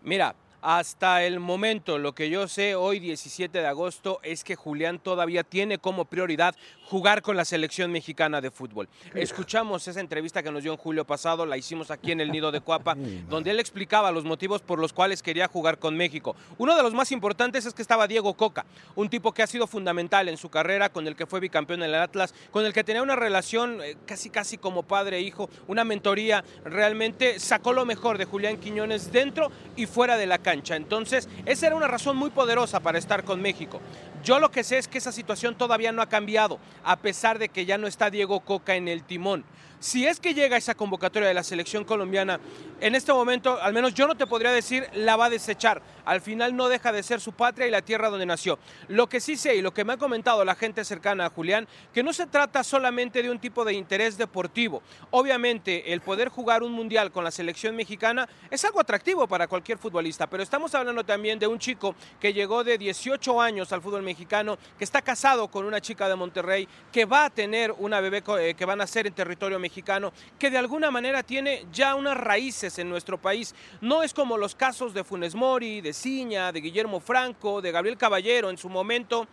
Mira, 0.02 0.34
Hasta 0.62 1.24
el 1.24 1.40
momento, 1.40 1.98
lo 1.98 2.14
que 2.14 2.30
yo 2.30 2.50
sé 2.50 2.76
hoy 2.76 3.00
17 3.00 3.60
de 3.62 3.66
agosto 3.66 4.20
es 4.24 4.44
que 4.44 4.56
Julián 4.56 5.00
todavía 5.00 5.44
tiene 5.44 5.78
como 5.78 6.04
prioridad 6.04 6.54
jugar 6.84 7.22
con 7.22 7.38
la 7.38 7.46
selección 7.46 7.92
mexicana 7.92 8.42
de 8.42 8.52
fútbol. 8.52 8.90
Escuchamos 9.14 9.88
esa 9.88 10.02
entrevista 10.02 10.44
que 10.44 10.52
nos 10.52 10.64
dio 10.64 10.74
en 10.74 10.78
julio 10.78 11.06
pasado, 11.06 11.46
la 11.46 11.56
hicimos 11.56 11.92
aquí 11.92 12.12
en 12.12 12.20
el 12.20 12.32
Nido 12.32 12.52
de 12.52 12.60
Cuapa, 12.60 12.96
donde 13.30 13.52
él 13.52 13.60
explicaba 13.60 14.12
los 14.12 14.26
motivos 14.26 14.62
por 14.62 14.80
los 14.80 14.92
cuales 14.92 15.24
quería 15.24 15.48
jugar 15.48 15.80
con 15.80 15.96
México. 15.96 16.36
Uno 16.58 16.76
de 16.76 16.84
los 16.84 16.94
más 16.94 17.14
importantes 17.14 17.66
es 17.66 17.74
que 17.74 17.82
estaba 17.82 18.08
Diego 18.08 18.34
Coca, 18.34 18.66
un 18.96 19.08
tipo 19.08 19.32
que 19.32 19.44
ha 19.44 19.48
sido 19.48 19.66
fundamental 19.66 20.28
en 20.28 20.36
su 20.36 20.50
carrera, 20.50 20.90
con 20.90 21.08
el 21.08 21.16
que 21.16 21.26
fue 21.26 21.40
bicampeón 21.40 21.84
en 21.84 21.90
el 21.90 21.96
Atlas, 21.96 22.34
con 22.52 22.66
el 22.66 22.74
que 22.74 22.84
tenía 22.84 23.02
una 23.02 23.16
relación 23.16 23.82
eh, 23.82 23.96
casi 24.06 24.30
casi 24.30 24.58
como 24.58 24.84
padre 24.84 25.18
e 25.18 25.22
hijo, 25.22 25.50
una 25.68 25.86
mentoría, 25.86 26.44
realmente 26.66 27.40
sacó 27.40 27.72
lo 27.72 27.86
mejor 27.86 28.18
de 28.18 28.26
Julián 28.26 28.58
Quiñones 28.58 29.12
dentro 29.14 29.52
y 29.78 29.86
fuera 29.86 30.18
de 30.18 30.26
la 30.26 30.40
Entonces, 30.52 31.28
esa 31.46 31.68
era 31.68 31.76
una 31.76 31.88
razón 31.88 32.18
muy 32.18 32.30
poderosa 32.30 32.80
para 32.80 32.98
estar 32.98 33.24
con 33.24 33.42
México. 33.42 33.82
Yo 34.24 34.40
lo 34.40 34.52
que 34.52 34.64
sé 34.64 34.78
es 34.78 34.88
que 34.88 34.98
esa 34.98 35.12
situación 35.12 35.56
todavía 35.56 35.92
no 35.92 36.02
ha 36.02 36.10
cambiado, 36.10 36.60
a 36.84 36.98
pesar 36.98 37.40
de 37.40 37.50
que 37.50 37.66
ya 37.66 37.78
no 37.78 37.88
está 37.88 38.10
Diego 38.10 38.42
Coca 38.42 38.76
en 38.76 38.88
el 38.88 39.04
timón. 39.04 39.46
Si 39.80 40.06
es 40.06 40.20
que 40.20 40.34
llega 40.34 40.58
esa 40.58 40.76
convocatoria 40.76 41.28
de 41.28 41.34
la 41.34 41.44
selección 41.44 41.86
colombiana, 41.86 42.40
en 42.82 42.96
este 42.96 43.14
momento, 43.14 43.62
al 43.62 43.74
menos 43.74 43.94
yo 43.94 44.08
no 44.08 44.16
te 44.16 44.28
podría 44.28 44.52
decir, 44.52 44.90
la 44.94 45.16
va 45.16 45.26
a 45.26 45.30
desechar. 45.30 45.82
Al 46.10 46.22
final 46.22 46.56
no 46.56 46.70
deja 46.70 46.92
de 46.92 47.04
ser 47.04 47.22
su 47.22 47.34
patria 47.34 47.68
y 47.68 47.70
la 47.70 47.84
tierra 47.84 48.10
donde 48.10 48.26
nació. 48.26 48.58
Lo 48.88 49.08
que 49.08 49.20
sí 49.20 49.38
sé 49.38 49.56
y 49.58 49.62
lo 49.62 49.76
que 49.76 49.86
me 49.86 49.94
ha 49.94 49.98
comentado 49.98 50.44
la 50.44 50.56
gente 50.56 50.84
cercana 50.84 51.28
a 51.28 51.30
Julián, 51.30 51.68
que 51.94 52.02
no 52.02 52.14
se 52.14 52.26
trata 52.26 52.64
solamente 52.64 53.22
de 53.22 53.30
un 53.30 53.38
tipo 53.38 53.64
de 53.64 53.74
interés 53.74 54.18
deportivo. 54.18 54.82
Obviamente, 55.12 55.94
el 55.94 56.02
poder 56.02 56.30
jugar 56.30 56.64
un 56.64 56.72
mundial 56.72 57.12
con 57.12 57.24
la 57.24 57.30
selección 57.30 57.76
mexicana 57.76 58.28
es 58.50 58.66
algo 58.66 58.82
atractivo 58.82 59.28
para 59.28 59.48
cualquier 59.48 59.78
futbolista, 59.78 60.26
pero 60.26 60.42
estamos 60.42 60.74
hablando 60.74 61.04
también 61.04 61.38
de 61.38 61.46
un 61.46 61.60
chico 61.60 61.94
que 62.20 62.34
llegó 62.34 62.64
de 62.64 62.80
18 62.80 63.40
años 63.40 63.72
al 63.72 63.84
fútbol 63.84 64.02
mexicano, 64.02 64.58
que 64.80 64.86
está 64.86 65.04
casado 65.04 65.50
con 65.50 65.64
una 65.64 65.80
chica 65.80 66.10
de 66.10 66.16
Monterrey, 66.16 66.68
que 66.92 67.06
va 67.06 67.26
a 67.26 67.30
tener 67.30 67.72
una 67.78 68.00
bebé 68.00 68.24
eh, 68.40 68.56
que 68.56 68.66
van 68.66 68.82
a 68.82 68.88
ser 68.88 69.06
en 69.06 69.14
territorio 69.14 69.60
mexicano, 69.60 70.12
que 70.40 70.50
de 70.50 70.58
alguna 70.58 70.90
manera 70.90 71.22
tiene 71.22 71.68
ya 71.72 71.94
unas 71.94 72.18
raíces 72.18 72.80
en 72.80 72.90
nuestro 72.90 73.22
país. 73.22 73.54
No 73.80 74.02
es 74.02 74.12
como 74.12 74.40
los 74.40 74.56
casos 74.56 74.96
de 74.96 75.04
Funes 75.04 75.36
Mori, 75.36 75.82
de 75.82 75.99
De 76.02 76.62
Guillermo 76.62 77.02
Franco, 77.02 77.62
de 77.62 77.74
Gabriel 77.74 77.98
Caballero 77.98 78.50
en 78.50 78.58
su 78.58 78.70
momento 78.70 79.28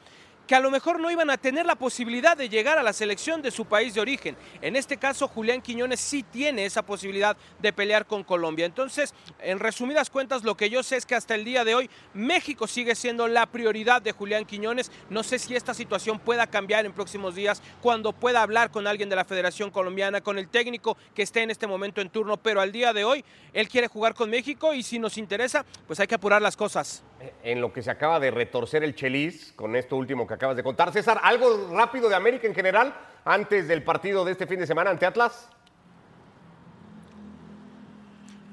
que 0.47 0.55
a 0.55 0.61
lo 0.61 0.71
mejor 0.71 1.01
no 1.01 1.11
iban 1.11 1.31
a 1.31 1.37
tener 1.37 1.67
la 1.67 1.75
posibilidad 1.75 2.37
de 2.37 2.49
llegar 2.49 2.79
a 2.79 2.83
la 2.83 2.93
selección 2.93 3.43
de 3.43 3.51
su 3.51 3.65
país 3.65 3.95
de 3.95 4.01
origen. 4.01 4.37
En 4.63 4.77
este 4.77 4.97
caso, 4.97 5.29
Julián 5.29 5.61
Quiñones 5.61 6.01
sí 6.01 6.23
tiene 6.23 6.65
esa 6.65 6.83
posibilidad 6.83 7.37
de 7.59 7.73
pelear 7.73 8.07
con 8.07 8.25
Colombia. 8.25 8.67
Entonces, 8.67 9.15
en 9.41 9.59
resumidas 9.59 10.11
cuentas, 10.11 10.45
lo 10.45 10.57
que 10.57 10.71
yo 10.71 10.83
sé 10.83 10.97
es 10.97 11.07
que 11.07 11.15
hasta 11.15 11.35
el 11.35 11.45
día 11.45 11.65
de 11.65 11.75
hoy 11.75 11.91
México 12.15 12.67
sigue 12.67 12.95
siendo 12.95 13.29
la 13.29 13.47
prioridad 13.47 14.03
de 14.03 14.13
Julián 14.13 14.45
Quiñones. 14.45 14.93
No 15.11 15.23
sé 15.23 15.39
si 15.39 15.57
esta 15.57 15.75
situación 15.75 16.19
pueda 16.19 16.47
cambiar 16.47 16.87
en 16.87 16.93
próximos 16.93 17.35
días, 17.35 17.63
cuando 17.83 18.13
pueda 18.13 18.43
hablar 18.43 18.71
con 18.71 18.87
alguien 18.87 19.09
de 19.09 19.17
la 19.17 19.25
Federación 19.25 19.71
Colombiana, 19.71 20.21
con 20.21 20.39
el 20.39 20.49
técnico 20.49 20.97
que 21.15 21.23
esté 21.23 21.43
en 21.43 21.51
este 21.51 21.67
momento 21.67 22.01
en 22.01 22.11
turno, 22.11 22.37
pero 22.37 22.61
al 22.61 22.73
día 22.73 22.93
de 22.93 23.05
hoy 23.05 23.25
él 23.53 23.69
quiere 23.69 23.89
jugar 23.89 24.15
con 24.15 24.31
México 24.31 24.75
y 24.75 24.83
si 24.83 24.99
nos 24.99 25.19
interesa, 25.19 25.65
pues 25.87 26.01
hay 26.01 26.07
que 26.07 26.15
apurar 26.15 26.41
las 26.41 26.57
cosas. 26.57 27.03
En 27.43 27.61
lo 27.61 27.73
que 27.73 27.83
se 27.83 27.91
acaba 27.91 28.21
de 28.21 28.31
retorcer 28.31 28.85
el 28.85 28.95
chelis 28.95 29.53
con 29.57 29.75
esto 29.75 29.97
último 29.97 30.27
que 30.27 30.35
acabas 30.37 30.57
de 30.57 30.63
contar. 30.63 30.93
César, 30.93 31.21
algo 31.23 31.69
rápido 31.73 32.09
de 32.09 32.15
América 32.15 32.47
en 32.47 32.55
general 32.55 32.95
antes 33.25 33.69
del 33.69 33.83
partido 33.83 34.25
de 34.25 34.33
este 34.33 34.47
fin 34.47 34.61
de 34.61 34.67
semana 34.67 34.91
ante 34.91 35.05
Atlas. 35.05 35.49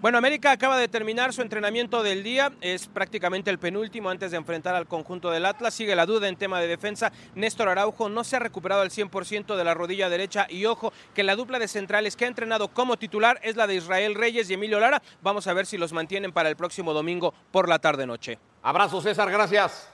Bueno, 0.04 0.18
América 0.18 0.52
acaba 0.52 0.78
de 0.78 0.90
terminar 0.90 1.32
su 1.32 1.42
entrenamiento 1.42 2.04
del 2.04 2.24
día, 2.24 2.52
es 2.60 2.88
prácticamente 2.88 3.50
el 3.50 3.58
penúltimo 3.58 4.10
antes 4.10 4.32
de 4.32 4.38
enfrentar 4.38 4.76
al 4.76 4.86
conjunto 4.86 5.32
del 5.32 5.46
Atlas. 5.46 5.74
Sigue 5.74 5.96
la 5.96 6.06
duda 6.06 6.28
en 6.28 6.36
tema 6.36 6.60
de 6.60 6.68
defensa. 6.68 7.14
Néstor 7.36 7.70
Araujo 7.70 8.10
no 8.10 8.26
se 8.26 8.36
ha 8.36 8.40
recuperado 8.40 8.82
al 8.82 8.90
100% 8.90 9.56
de 9.56 9.64
la 9.64 9.74
rodilla 9.74 10.10
derecha 10.10 10.46
y 10.50 10.66
ojo 10.66 10.92
que 11.14 11.24
la 11.24 11.38
dupla 11.38 11.58
de 11.58 11.70
centrales 11.70 12.18
que 12.18 12.26
ha 12.26 12.28
entrenado 12.28 12.68
como 12.68 12.98
titular 12.98 13.40
es 13.44 13.56
la 13.56 13.66
de 13.66 13.76
Israel 13.76 14.16
Reyes 14.16 14.50
y 14.50 14.56
Emilio 14.56 14.82
Lara. 14.82 15.02
Vamos 15.22 15.48
a 15.48 15.54
ver 15.54 15.66
si 15.66 15.78
los 15.78 15.94
mantienen 15.94 16.34
para 16.34 16.50
el 16.50 16.58
próximo 16.58 16.92
domingo 16.92 17.34
por 17.52 17.70
la 17.70 17.80
tarde-noche. 17.80 18.40
Abrazo, 18.62 19.00
César, 19.00 19.32
gracias. 19.32 19.93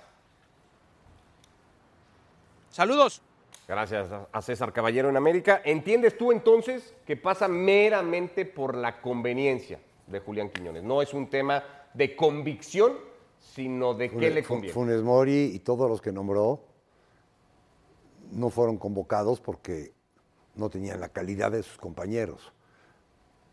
Saludos. 2.70 3.22
Gracias 3.68 4.10
a- 4.32 4.42
César 4.42 4.74
Caballero 4.74 5.10
en 5.10 5.18
América. 5.18 5.62
¿Entiendes 5.64 6.18
tú 6.18 6.32
entonces 6.32 6.96
que 7.06 7.16
pasa 7.16 7.48
meramente 7.48 8.46
por 8.46 8.76
la 8.76 9.00
conveniencia 9.02 9.80
de 10.08 10.20
Julián 10.20 10.50
Quiñones? 10.50 10.84
No 10.84 11.02
es 11.02 11.14
un 11.14 11.30
tema 11.30 11.64
de 11.94 12.16
convicción, 12.16 12.94
sino 13.38 13.94
de 13.94 14.10
qué 14.10 14.32
le 14.32 14.44
conviene. 14.44 14.74
Funes 14.74 15.02
Mori 15.04 15.52
y 15.54 15.60
todos 15.60 15.88
los 15.90 16.02
que 16.02 16.12
nombró 16.12 16.64
no 18.32 18.50
fueron 18.50 18.78
convocados 18.78 19.40
porque 19.40 19.94
no 20.56 20.70
tenían 20.70 21.00
la 21.00 21.10
calidad 21.10 21.52
de 21.52 21.62
sus 21.64 21.78
compañeros. 21.78 22.52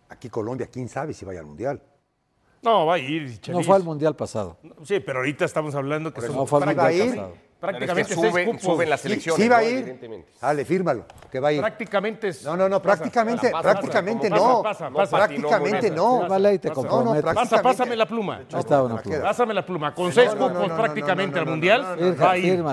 Aquí 0.08 0.28
Colombia, 0.30 0.68
quién 0.70 0.88
sabe 0.88 1.12
si 1.12 1.24
vaya 1.24 1.40
al 1.40 1.46
Mundial. 1.46 1.82
No, 2.62 2.86
va 2.86 2.94
a 2.94 2.98
ir. 2.98 3.38
No 3.48 3.62
fue 3.62 3.76
al 3.76 3.84
Mundial 3.84 4.16
pasado. 4.16 4.56
Sí, 4.84 5.00
pero 5.00 5.18
ahorita 5.18 5.44
estamos 5.44 5.74
hablando 5.74 6.12
que 6.12 6.20
son 6.22 6.34
No 6.36 6.46
fue 6.46 6.60
al 6.62 6.74
Mundial 6.74 7.08
pasado. 7.10 7.45
Prácticamente 7.60 8.00
es 8.02 8.08
que 8.08 8.14
seis 8.22 8.32
suben- 8.34 8.44
cupos. 8.46 8.62
suben 8.62 8.90
las 8.90 9.00
Sí, 9.00 9.08
selecciones. 9.08 9.42
sí 9.42 9.48
va 9.48 9.56
a 9.58 9.64
ir. 9.64 9.78
Evidentemente. 9.78 10.32
Dale, 10.40 10.64
fírmalo, 10.64 11.04
que 11.30 11.40
va 11.40 11.48
a 11.48 11.52
ir. 11.52 11.60
Prácticamente 11.60 12.28
es- 12.28 12.44
No, 12.44 12.56
no, 12.56 12.68
no, 12.68 12.80
prácticamente, 12.82 13.50
pasa, 13.50 13.62
prácticamente 13.62 14.30
pasa, 14.30 14.42
no. 14.44 14.62
pasa, 14.62 14.90
pasa. 14.90 15.16
prácticamente 15.16 15.90
no. 15.90 16.28
Vale, 16.28 16.54
y 16.54 16.58
te. 16.58 16.68
No, 16.70 17.02
no. 17.14 17.22
Pasa, 17.34 17.62
pásame 17.62 17.96
la 17.96 18.06
pluma. 18.06 18.36
Ahí 18.36 18.60
está 18.60 18.82
una 18.82 19.00
pluma. 19.02 19.22
Pásame 19.22 19.54
la 19.54 19.66
pluma. 19.66 19.94
Con 19.94 20.12
seis 20.12 20.30
cupos 20.34 20.70
prácticamente 20.72 21.38
al 21.38 21.46
Mundial. 21.46 22.16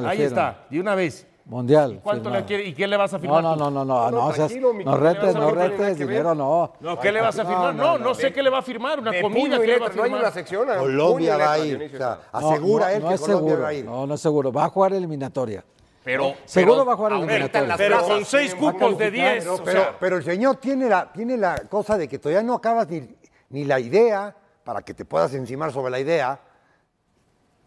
Ahí 0.06 0.22
está, 0.22 0.66
de 0.70 0.80
una 0.80 0.96
vez. 0.96 1.28
Mundial. 1.46 2.00
¿Cuánto 2.02 2.24
firmado. 2.24 2.40
le 2.42 2.46
quiere, 2.48 2.64
¿Y 2.66 2.74
qué 2.74 2.88
le 2.88 2.96
vas 2.96 3.14
a 3.14 3.18
No, 3.18 3.22
firmar? 3.22 3.44
no, 3.44 3.56
no, 3.58 3.70
no, 3.70 3.84
no, 3.84 4.10
No, 4.12 4.28
no, 4.28 4.32
tranquilo, 4.34 4.74
mi 4.74 4.86
no 4.86 4.96
retes, 4.96 5.36
no 5.36 5.52
retes, 5.52 5.98
que 5.98 6.06
dinero 6.06 6.34
no. 6.34 6.74
No, 6.80 6.98
¿qué 7.00 7.12
le 7.12 7.20
vas 7.20 7.38
a 7.38 7.46
firmar? 7.46 7.76
No, 7.76 7.98
no, 7.98 8.16
sé 8.16 8.32
qué 8.32 8.42
le 8.42 8.50
va 8.50 8.60
a 8.60 8.62
firmar. 8.62 9.00
Una 9.00 9.12
comida, 9.22 9.60
¿qué 9.60 9.68
le 9.68 9.80
va 9.80 9.86
a 9.88 9.90
letra, 9.90 9.96
no 9.96 10.04
hay 10.04 10.10
una 10.10 10.18
firmar? 10.20 10.34
sección. 10.34 10.68
Colombia 10.80 11.36
va 11.38 11.52
a 11.52 11.60
ir. 11.60 11.92
O 11.94 11.98
sea, 11.98 12.20
asegura 12.32 12.86
no, 12.86 12.92
él 12.96 13.04
no 13.04 13.10
que 13.10 13.18
Colombia 13.18 13.56
va 13.58 13.68
a 13.68 13.74
ir. 13.74 13.86
No, 13.86 14.08
no 14.08 14.14
es 14.14 14.22
seguro. 14.22 14.54
Va 14.54 14.66
a 14.66 14.70
jugar 14.70 14.94
eliminatoria. 14.94 15.64
Pero, 16.06 16.34
Seguro 16.46 16.74
pero 16.74 16.86
va 16.86 16.94
a 16.94 16.96
jugar 16.98 17.12
eliminatoria. 17.14 17.68
las 17.68 17.78
Pero 17.78 17.98
plazas 17.98 18.14
con 18.14 18.26
seis 18.26 18.56
cupos 18.56 18.98
de 18.98 19.12
10. 19.12 19.44
Pero, 19.44 19.56
o 19.56 19.64
pero- 19.64 19.72
sea, 19.82 19.96
pero 20.00 20.18
el 20.18 20.24
señor 20.24 20.56
tiene 20.58 20.88
la, 20.90 21.12
tiene 21.12 21.38
la 21.38 21.56
cosa 21.70 21.98
de 21.98 22.08
que 22.10 22.20
todavía 22.20 22.44
no 22.44 22.56
acabas 22.56 22.88
ni, 22.90 23.08
ni 23.50 23.64
la 23.66 23.80
idea 23.80 24.36
para 24.64 24.82
que 24.82 24.94
te 24.94 25.04
puedas 25.06 25.34
encimar 25.34 25.72
sobre 25.74 25.92
la 25.92 26.00
idea 26.00 26.40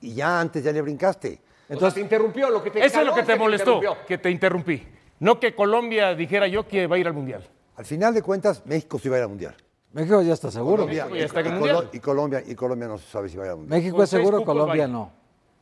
y 0.01 0.15
ya 0.15 0.39
antes 0.41 0.63
ya 0.65 0.73
le 0.73 0.83
brincaste. 0.83 1.41
O 1.69 1.79
sea, 1.79 1.91
te 1.91 2.01
interrumpió 2.01 2.49
lo 2.51 2.63
que 2.63 2.71
te 2.71 2.85
Eso 2.85 3.01
es 3.01 3.07
lo 3.07 3.15
que 3.15 3.23
te 3.23 3.37
molestó, 3.37 3.75
interrumpió. 3.77 4.07
que 4.07 4.19
te 4.19 4.31
interrumpí. 4.31 4.87
No 5.21 5.41
que 5.41 5.55
Colombia 5.55 6.15
dijera 6.15 6.47
yo 6.47 6.67
que 6.69 6.87
va 6.87 6.97
a 6.97 6.99
ir 6.99 7.07
al 7.07 7.15
Mundial. 7.15 7.47
Al 7.77 7.85
final 7.85 8.15
de 8.15 8.23
cuentas, 8.23 8.65
México 8.67 8.99
sí 8.99 9.09
va 9.09 9.17
a 9.17 9.19
ir 9.19 9.23
al 9.25 9.29
Mundial. 9.31 9.55
México 9.93 10.21
ya 10.23 10.35
está 10.35 10.51
seguro. 10.51 10.85
Colombia, 10.85 11.09
ya 11.11 11.25
está 11.25 11.41
y, 11.41 11.97
y 11.97 12.01
Colombia, 12.01 12.43
y 12.47 12.55
Colombia 12.55 12.87
no 12.89 12.99
se 12.99 13.07
sabe 13.11 13.29
si 13.29 13.37
va 13.37 13.45
a 13.45 13.47
ir 13.47 13.51
al 13.53 13.59
Mundial. 13.59 13.79
México 13.81 13.97
Con 13.97 14.05
es 14.05 14.11
seguro, 14.11 14.45
Colombia 14.45 14.83
vaya. 14.85 14.89
no. 14.89 15.13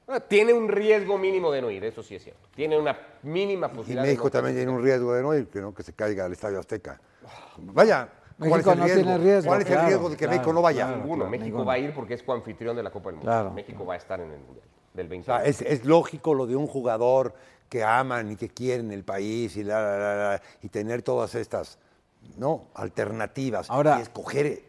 Ah, 0.07 0.21
Tiene 0.21 0.53
un 0.53 0.69
riesgo 0.69 1.17
mínimo 1.17 1.51
de 1.51 1.63
no 1.63 1.71
ir, 1.71 1.83
eso 1.85 2.03
sí 2.03 2.15
es 2.17 2.23
cierto. 2.25 2.47
Tiene 2.55 2.79
una 2.79 2.99
mínima 3.23 3.69
Y 3.73 3.77
posibilidad. 3.77 4.03
de 4.03 4.09
México 4.09 4.25
no- 4.25 4.31
también 4.31 4.57
tiene 4.57 4.71
un 4.71 4.83
riesgo 4.83 5.15
de 5.15 5.23
no 5.23 5.35
ir, 5.35 5.47
que 5.47 5.61
no 5.61 5.73
que 5.73 5.83
se 5.83 5.95
caiga 5.95 6.27
al 6.27 6.33
Estadio 6.33 6.59
Azteca. 6.59 7.01
Vaya, 7.59 8.07
¿cuál 8.07 8.24
México 8.39 8.59
es 8.59 8.67
el 8.67 8.79
no 8.79 8.85
riesgo? 8.85 9.03
tiene 9.03 9.19
riesgo, 9.19 9.49
¿Cuál 9.49 9.61
es 9.63 9.67
el 9.67 9.73
claro, 9.73 9.89
riesgo 9.89 10.11
de 10.11 10.17
que 10.17 10.25
claro, 10.25 10.33
México 10.39 10.53
no 10.53 10.63
vaya? 10.63 10.87
claro. 10.87 11.01
Ninguno. 11.03 11.25
México 11.31 11.45
ninguno. 11.47 11.65
va 11.65 11.73
a 11.75 11.79
ir 11.79 11.95
porque 11.95 12.15
es 12.15 12.23
coanfitrión 12.23 12.77
de 12.77 12.83
la 12.83 12.91
Copa 12.91 13.11
del 13.11 13.17
Mundo. 13.17 13.31
Claro, 13.31 13.51
México 13.53 13.85
va 13.87 13.95
a 13.95 13.97
estar 13.97 14.21
en 14.21 14.31
el 14.33 14.39
Mundial 14.41 14.67
del 14.95 15.09
20. 15.09 15.31
O 15.31 15.35
sea, 15.37 15.45
es, 15.45 15.61
es 15.63 15.85
lógico 15.85 16.35
lo 16.35 16.47
de 16.47 16.57
un 16.57 16.67
jugador 16.67 17.35
que 17.69 17.83
aman 17.85 18.33
y 18.33 18.37
que 18.37 18.49
quieren 18.49 18.93
el 18.93 19.05
país 19.05 19.57
y, 19.57 19.65
la, 19.65 19.81
la, 19.83 19.99
la, 19.99 20.17
la, 20.33 20.43
y 20.63 20.69
tener 20.69 21.03
todas 21.03 21.35
estas 21.35 21.79
¿no? 22.37 22.65
alternativas 22.75 23.71
Ahora- 23.71 23.99
y 23.99 24.03
escoger 24.03 24.63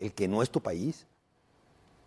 el 0.00 0.12
que 0.12 0.28
no 0.28 0.42
es 0.42 0.50
tu 0.50 0.60
país. 0.60 1.06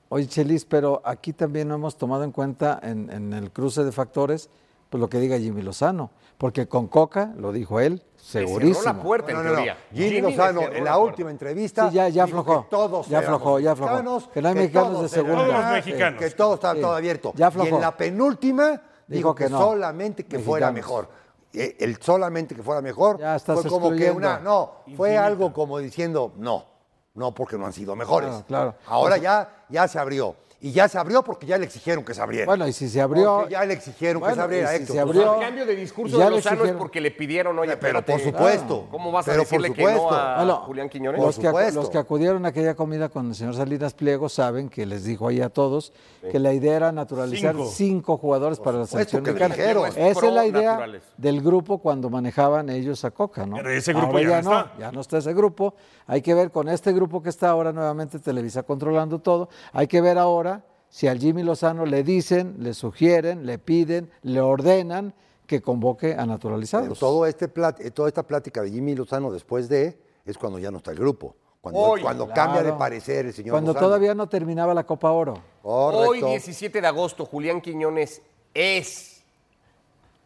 Oye, 0.10 0.27
Chelis, 0.27 0.65
pero 0.65 1.01
aquí 1.03 1.34
también 1.34 1.67
no 1.67 1.75
hemos 1.75 1.98
tomado 1.98 2.24
en 2.24 2.31
cuenta 2.31 2.79
en, 2.84 3.10
en 3.10 3.34
el 3.34 3.51
cruce 3.51 3.84
de 3.84 3.91
factores 3.91 4.50
pues 4.89 5.01
lo 5.01 5.10
que 5.10 5.19
diga 5.19 5.38
Jimmy 5.39 5.62
Lozano. 5.63 6.12
Porque 6.38 6.67
con 6.67 6.88
Coca, 6.88 7.34
lo 7.38 7.51
dijo 7.51 7.79
él, 7.79 8.03
Le 8.25 8.32
cerró 8.32 8.48
segurísimo. 8.48 8.84
la 8.86 9.01
puerta, 9.01 9.32
No, 9.34 9.39
en 9.39 9.46
no, 9.46 9.50
no. 9.51 9.55
teoría. 9.58 9.77
Jimmy, 9.94 10.10
le 10.10 10.22
Lozano, 10.22 10.62
en 10.63 10.84
la 10.84 10.98
última 10.98 11.29
entrevista, 11.32 11.89
Sí, 11.89 11.96
ya- 11.96 12.10
ya 12.10 12.24
aflojó, 12.24 12.63
que 12.63 12.70
todos 12.70 13.08
ya 13.08 13.20
aflojó, 13.20 13.60
ya 13.60 13.72
aflojó. 13.74 14.32
Que 14.32 14.41
no 14.41 14.48
hay 14.50 14.55
mexicanos 14.55 15.01
de 15.03 15.10
segunda. 15.10 15.46
Todos 15.46 15.53
los 15.60 15.72
mexicanos. 15.72 16.20
Que 16.20 16.29
todo 16.32 16.53
estaba 16.55 16.74
Sí. 16.75 16.82
todo 16.82 16.96
abierto. 16.96 17.34
Ya 17.36 17.46
y 17.46 17.48
aflojó. 17.50 17.75
en 17.75 17.82
la 17.82 17.96
penúltima 17.96 18.70
dijo, 18.72 18.82
Dijo 19.08 19.36
que, 19.36 19.44
que 19.46 19.50
no. 19.51 19.60
solamente 19.60 20.25
que 20.25 20.39
fuera 20.39 20.72
mejor. 20.72 21.08
Eh, 21.53 21.77
El 21.79 22.01
solamente 22.01 22.53
que 22.53 22.62
fuera 22.63 22.82
mejor 22.82 23.17
Ya 23.20 23.36
estás 23.38 23.62
fue 23.62 23.70
como 23.70 23.91
que 23.91 24.12
una... 24.12 24.39
No, 24.39 24.72
fue 24.98 25.17
algo 25.17 25.53
como 25.53 25.77
diciendo 25.79 26.34
no, 26.36 26.65
no 27.13 27.34
porque 27.34 27.58
no 27.58 27.65
han 27.65 27.72
sido 27.74 27.96
mejores. 27.96 28.29
Claro, 28.29 28.46
claro. 28.48 28.75
Ahora 28.88 29.15
ya, 29.17 29.63
ya 29.70 29.88
se 29.88 29.98
abrió. 30.00 30.36
Y 30.65 30.72
ya 30.72 30.88
se 30.89 30.98
abrió 30.98 31.22
porque 31.24 31.45
ya 31.45 31.60
le 31.60 31.65
exigieron 31.65 32.03
que 32.03 32.15
se 32.15 32.22
abriera. 32.24 32.48
Bueno, 32.48 32.67
y 32.67 32.74
si 32.74 32.89
se 32.89 33.00
abrió. 33.00 33.36
Porque 33.41 33.51
ya 33.51 33.65
le 33.65 33.74
exigieron 33.75 34.24
que 34.24 34.34
se 34.34 34.41
abriera, 34.41 34.69
si 34.69 34.75
Héctor. 34.77 34.88
se 34.88 34.91
O 34.91 34.95
sea, 34.95 35.01
abrió- 35.03 35.34
el 35.36 35.39
cambio 35.45 35.65
de 35.67 35.75
discurso 35.75 36.17
ya 36.17 36.25
de 36.25 36.31
Lozano 36.31 36.38
es 36.39 36.45
exigieron. 36.53 36.79
porque 36.79 37.01
le 37.01 37.12
pidieron, 37.12 37.60
oye, 37.60 37.77
Pero 37.77 38.03
por 38.03 38.19
supuesto. 38.19 38.88
¿Cómo 38.89 39.12
vas 39.12 39.27
a 39.27 39.31
Pero 39.31 39.43
por 39.43 39.62
decirle 39.62 39.74
que 39.74 39.84
no 39.84 39.89
supuesto. 39.89 40.15
a 40.15 40.36
Bueno, 40.38 40.55
Julián 40.65 40.89
Quiñones? 40.89 41.19
Por 41.19 41.27
Los 41.27 41.38
que, 41.38 41.72
los 41.72 41.89
que 41.91 41.98
acudieron 42.00 42.45
a 42.45 42.50
aquella 42.50 42.74
comida 42.74 43.10
con 43.10 43.27
el 43.27 43.36
señor 43.36 43.53
Salinas 43.55 43.93
Pliego 43.93 44.27
saben 44.27 44.67
que 44.69 44.88
les 44.88 45.03
dijo 45.03 45.27
ahí 45.27 45.39
a 45.39 45.50
todos 45.50 45.93
que 46.31 46.39
la 46.39 46.51
idea 46.51 46.75
era 46.77 46.91
naturalizar 46.91 47.53
Cinco. 47.53 47.69
cinco, 47.72 48.17
jugadores 48.17 48.57
para 48.60 48.79
la 48.79 48.88
selección 48.88 49.22
mexicana. 49.22 49.53
Esa 49.53 50.25
es 50.27 50.34
la 50.34 50.48
idea 50.48 50.88
del 51.15 51.41
grupo 51.41 51.77
cuando 51.77 52.10
manejaban 52.10 52.69
ellos 52.72 53.05
a 53.05 53.12
Coca, 53.12 53.45
¿no? 53.45 53.57
Pero 53.57 53.69
ese 53.69 53.93
grupo 53.93 54.07
Ahora 54.17 54.22
ya 54.22 54.41
no 54.41 54.50
no, 54.50 54.60
está. 54.62 54.77
ya 54.79 54.91
no 54.91 55.01
está 55.01 55.17
ese 55.19 55.34
grupo. 55.36 55.75
Hay 56.07 56.24
que 56.24 56.34
ver 56.34 56.50
con 56.50 56.69
este 56.69 56.91
grupo 56.91 57.22
que 57.22 57.29
está 57.29 57.50
ahora 57.50 57.72
nuevamente 57.72 58.17
Televisa 58.17 58.63
controlando 58.63 59.19
todo. 59.19 59.48
Hay 59.72 59.86
que 59.86 60.01
ver 60.01 60.17
ahora 60.17 60.55
si 60.96 61.08
al 61.10 61.20
Jimmy 61.20 61.44
Lozano 61.44 61.86
le 61.86 62.04
dicen, 62.04 62.56
le 62.60 62.74
sugieren, 62.74 63.46
le 63.46 63.60
piden, 63.60 64.10
le 64.22 64.40
ordenan 64.40 65.14
que 65.46 65.62
convoque 65.62 66.14
a 66.14 66.16
Pero 66.20 66.25
naturalizados. 66.28 66.98
todo 67.00 67.25
este 67.25 67.54
plat- 67.54 67.82
eh, 67.82 67.92
toda 67.92 68.08
esta 68.08 68.24
plática 68.24 68.62
de 68.62 68.72
Jimmy 68.72 68.96
Lozano 68.96 69.30
después 69.30 69.68
de 69.68 70.00
es 70.25 70.38
cuando 70.38 70.58
ya 70.58 70.72
no 70.72 70.78
está 70.78 70.92
el 70.92 70.98
grupo. 70.98 71.36
Cuando, 71.60 71.82
Hoy. 71.82 72.02
cuando 72.02 72.28
Claro. 72.28 72.42
cambia 72.54 72.64
de 72.64 72.72
parecer 72.80 73.25
el 73.25 73.34
señor 73.34 73.52
Cuando 73.52 73.74
Lozano. 73.74 73.88
todavía 73.88 74.16
no 74.16 74.30
terminaba 74.30 74.74
la 74.74 74.86
Copa 74.86 75.12
Oro. 75.12 75.34
Hoy, 75.64 76.06
Correcto. 76.22 76.28
17 76.30 76.80
de 76.80 76.88
agosto, 76.88 77.25
Julián 77.25 77.60
Quiñones 77.60 78.22
es 78.54 79.14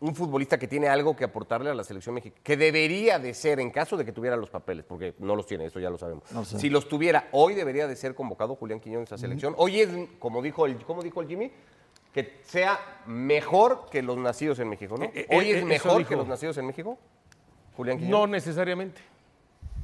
un 0.01 0.15
futbolista 0.15 0.57
que 0.57 0.67
tiene 0.67 0.87
algo 0.87 1.15
que 1.15 1.25
aportarle 1.25 1.69
a 1.69 1.73
la 1.73 1.83
selección 1.83 2.15
mexicana, 2.15 2.41
que 2.43 2.55
debería 2.55 3.19
de 3.19 3.33
ser, 3.33 3.59
en 3.59 3.69
caso 3.69 3.97
de 3.97 4.05
que 4.05 4.11
tuviera 4.11 4.37
los 4.37 4.49
papeles, 4.49 4.85
porque 4.85 5.13
no 5.19 5.35
los 5.35 5.45
tiene, 5.45 5.65
eso 5.65 5.79
ya 5.79 5.89
lo 5.89 5.97
sabemos. 5.97 6.23
No 6.31 6.45
sé. 6.45 6.59
Si 6.59 6.69
los 6.69 6.87
tuviera, 6.87 7.27
hoy 7.31 7.53
debería 7.53 7.87
de 7.87 7.95
ser 7.95 8.15
convocado 8.15 8.55
Julián 8.55 8.79
Quiñones 8.79 9.11
a 9.11 9.17
selección. 9.17 9.53
Hoy 9.57 9.81
es, 9.81 9.89
como 10.19 10.41
dijo 10.41 10.65
el, 10.65 10.77
¿cómo 10.85 11.03
dijo 11.03 11.21
el 11.21 11.27
Jimmy? 11.27 11.51
Que 12.13 12.39
sea 12.43 12.79
mejor 13.05 13.87
que 13.91 14.01
los 14.01 14.17
nacidos 14.17 14.57
en 14.59 14.69
México, 14.69 14.95
¿no? 14.97 15.05
Eh, 15.05 15.11
eh, 15.15 15.27
Hoy 15.37 15.51
eh, 15.51 15.59
es 15.59 15.65
mejor 15.65 16.05
que 16.05 16.15
los 16.15 16.27
nacidos 16.27 16.57
en 16.57 16.65
México. 16.65 16.97
Julián 17.75 17.97
No 17.97 18.05
Quiñones. 18.05 18.45
necesariamente. 18.45 19.01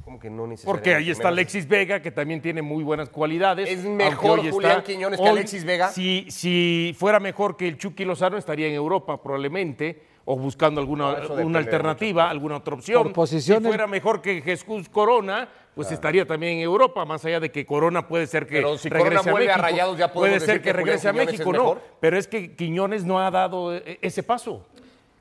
¿Cómo 0.06 0.20
que 0.20 0.30
no 0.30 0.46
necesariamente? 0.46 0.66
Porque 0.88 0.94
ahí 0.94 1.10
está 1.10 1.26
Alexis 1.26 1.66
Vega, 1.66 2.00
que 2.00 2.12
también 2.12 2.40
tiene 2.40 2.62
muy 2.62 2.84
buenas 2.84 3.08
cualidades. 3.08 3.68
¿Es 3.68 3.82
mejor 3.82 4.38
hoy 4.38 4.50
Julián 4.52 4.84
Quiñones 4.84 5.18
que 5.20 5.28
Alexis 5.28 5.64
Vega? 5.64 5.88
Si, 5.88 6.30
si 6.30 6.94
fuera 6.96 7.18
mejor 7.18 7.56
que 7.56 7.66
el 7.66 7.76
Chucky 7.76 8.04
Lozano, 8.04 8.36
estaría 8.38 8.68
en 8.68 8.74
Europa 8.74 9.20
probablemente, 9.20 10.00
o 10.24 10.36
buscando 10.36 10.80
alguna 10.80 11.16
No, 11.28 11.34
una 11.44 11.58
alternativa, 11.58 12.30
alguna 12.30 12.58
otra 12.58 12.74
opción. 12.74 13.12
Por 13.12 13.26
si 13.26 13.40
fuera 13.40 13.88
mejor 13.88 14.22
que 14.22 14.42
Jesús 14.42 14.88
Corona, 14.88 15.48
pues 15.74 15.90
estaría 15.90 16.24
también 16.24 16.58
en 16.58 16.60
Europa, 16.60 17.04
más 17.04 17.24
allá 17.24 17.40
de 17.40 17.50
que 17.50 17.66
Corona 17.66 18.06
puede 18.06 18.28
ser 18.28 18.46
que 18.46 18.58
Pero 18.58 18.78
si 18.78 18.88
regrese 18.88 19.10
Corona 19.16 19.28
a 19.28 19.32
vuelve 19.32 19.50
a 19.50 19.56
México. 19.56 19.70
Rayados, 19.72 19.98
ya 19.98 20.12
puede 20.12 20.38
ser 20.38 20.58
que 20.62 20.66
que 20.66 20.70
Julián 20.70 20.86
regrese 20.86 21.08
a 21.08 21.12
México, 21.12 21.42
es 21.42 21.46
no. 21.46 21.52
mejor. 21.52 21.82
Pero 21.98 22.16
es 22.16 22.28
que 22.28 22.54
Quiñones 22.54 23.04
no 23.04 23.18
ha 23.18 23.28
dado 23.32 23.74
eh, 23.74 23.98
ese 24.00 24.22
paso. 24.22 24.64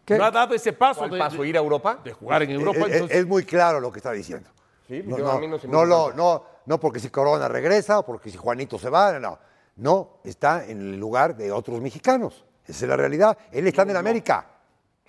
¿Qué? 0.06 0.16
No 0.16 0.26
ha 0.26 0.30
dado 0.30 0.54
ese 0.54 0.74
paso, 0.74 1.00
¿Cuál 1.00 1.10
de, 1.12 1.18
paso? 1.18 1.42
de- 1.42 1.50
¿Ir 1.50 1.56
a 1.58 1.60
Europa? 1.60 2.00
de 2.04 2.14
jugar 2.14 2.44
en 2.44 2.52
Europa. 2.52 2.78
Es- 2.82 2.86
es, 2.86 2.94
entonces- 2.94 3.18
es 3.18 3.26
muy 3.26 3.44
claro 3.44 3.80
lo 3.80 3.92
que 3.92 3.98
está 3.98 4.12
diciendo. 4.12 4.48
Sí, 4.88 5.02
no, 5.06 5.18
yo 5.18 5.24
no, 5.24 5.32
a 5.32 5.40
mí 5.40 5.48
no 5.48 5.58
se 5.58 5.68
me 5.68 5.74
no 5.74 5.86
lo- 5.86 6.14
no, 6.14 6.44
no 6.66 6.80
porque 6.80 7.00
si 7.00 7.10
Corona 7.10 7.48
regresa 7.48 8.00
o 8.00 8.06
porque 8.06 8.30
si 8.30 8.38
Juanito 8.38 8.78
se 8.78 8.90
va, 8.90 9.20
no. 9.20 9.38
No, 9.78 10.20
está 10.24 10.66
en 10.66 10.80
el 10.80 10.98
lugar 11.00 11.36
de 11.36 11.52
otros 11.52 11.82
mexicanos. 11.82 12.46
Esa 12.66 12.86
es 12.86 12.90
la 12.90 12.96
realidad. 12.96 13.38
Él 13.52 13.68
está 13.68 13.82
en 13.82 13.96
América. 13.96 14.48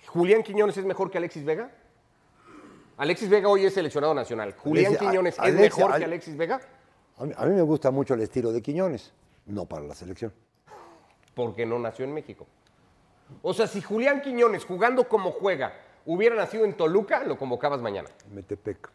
¿Julián 0.07 0.43
Quiñones 0.43 0.75
es 0.77 0.85
mejor 0.85 1.09
que 1.09 1.17
Alexis 1.17 1.43
Vega? 1.45 1.71
Alexis 2.97 3.29
Vega 3.29 3.47
hoy 3.47 3.65
es 3.65 3.73
seleccionado 3.73 4.13
nacional. 4.13 4.55
¿Julián 4.57 4.93
Alexis- 4.93 4.99
Quiñones 5.09 5.37
es 5.43 5.53
mejor 5.55 5.91
Al- 5.93 5.99
que 5.99 6.05
Alexis 6.05 6.35
Vega? 6.35 6.59
A 7.17 7.23
mí, 7.25 7.33
a 7.35 7.45
mí 7.45 7.55
me 7.55 7.61
gusta 7.61 7.91
mucho 7.91 8.13
el 8.13 8.21
estilo 8.21 8.51
de 8.51 8.61
Quiñones, 8.61 9.13
no 9.45 9.65
para 9.65 9.83
la 9.85 9.95
selección. 9.95 10.33
Porque 11.33 11.65
no 11.65 11.77
nació 11.79 12.05
en 12.05 12.13
México. 12.13 12.45
O 13.41 13.53
sea, 13.53 13.67
si 13.67 13.81
Julián 13.81 14.21
Quiñones, 14.21 14.65
jugando 14.65 15.07
como 15.07 15.31
juega, 15.31 15.73
hubiera 16.05 16.35
nacido 16.35 16.65
en 16.65 16.75
Toluca, 16.75 17.23
lo 17.23 17.37
convocabas 17.37 17.81
mañana. 17.81 18.09
Metepec. 18.31 18.89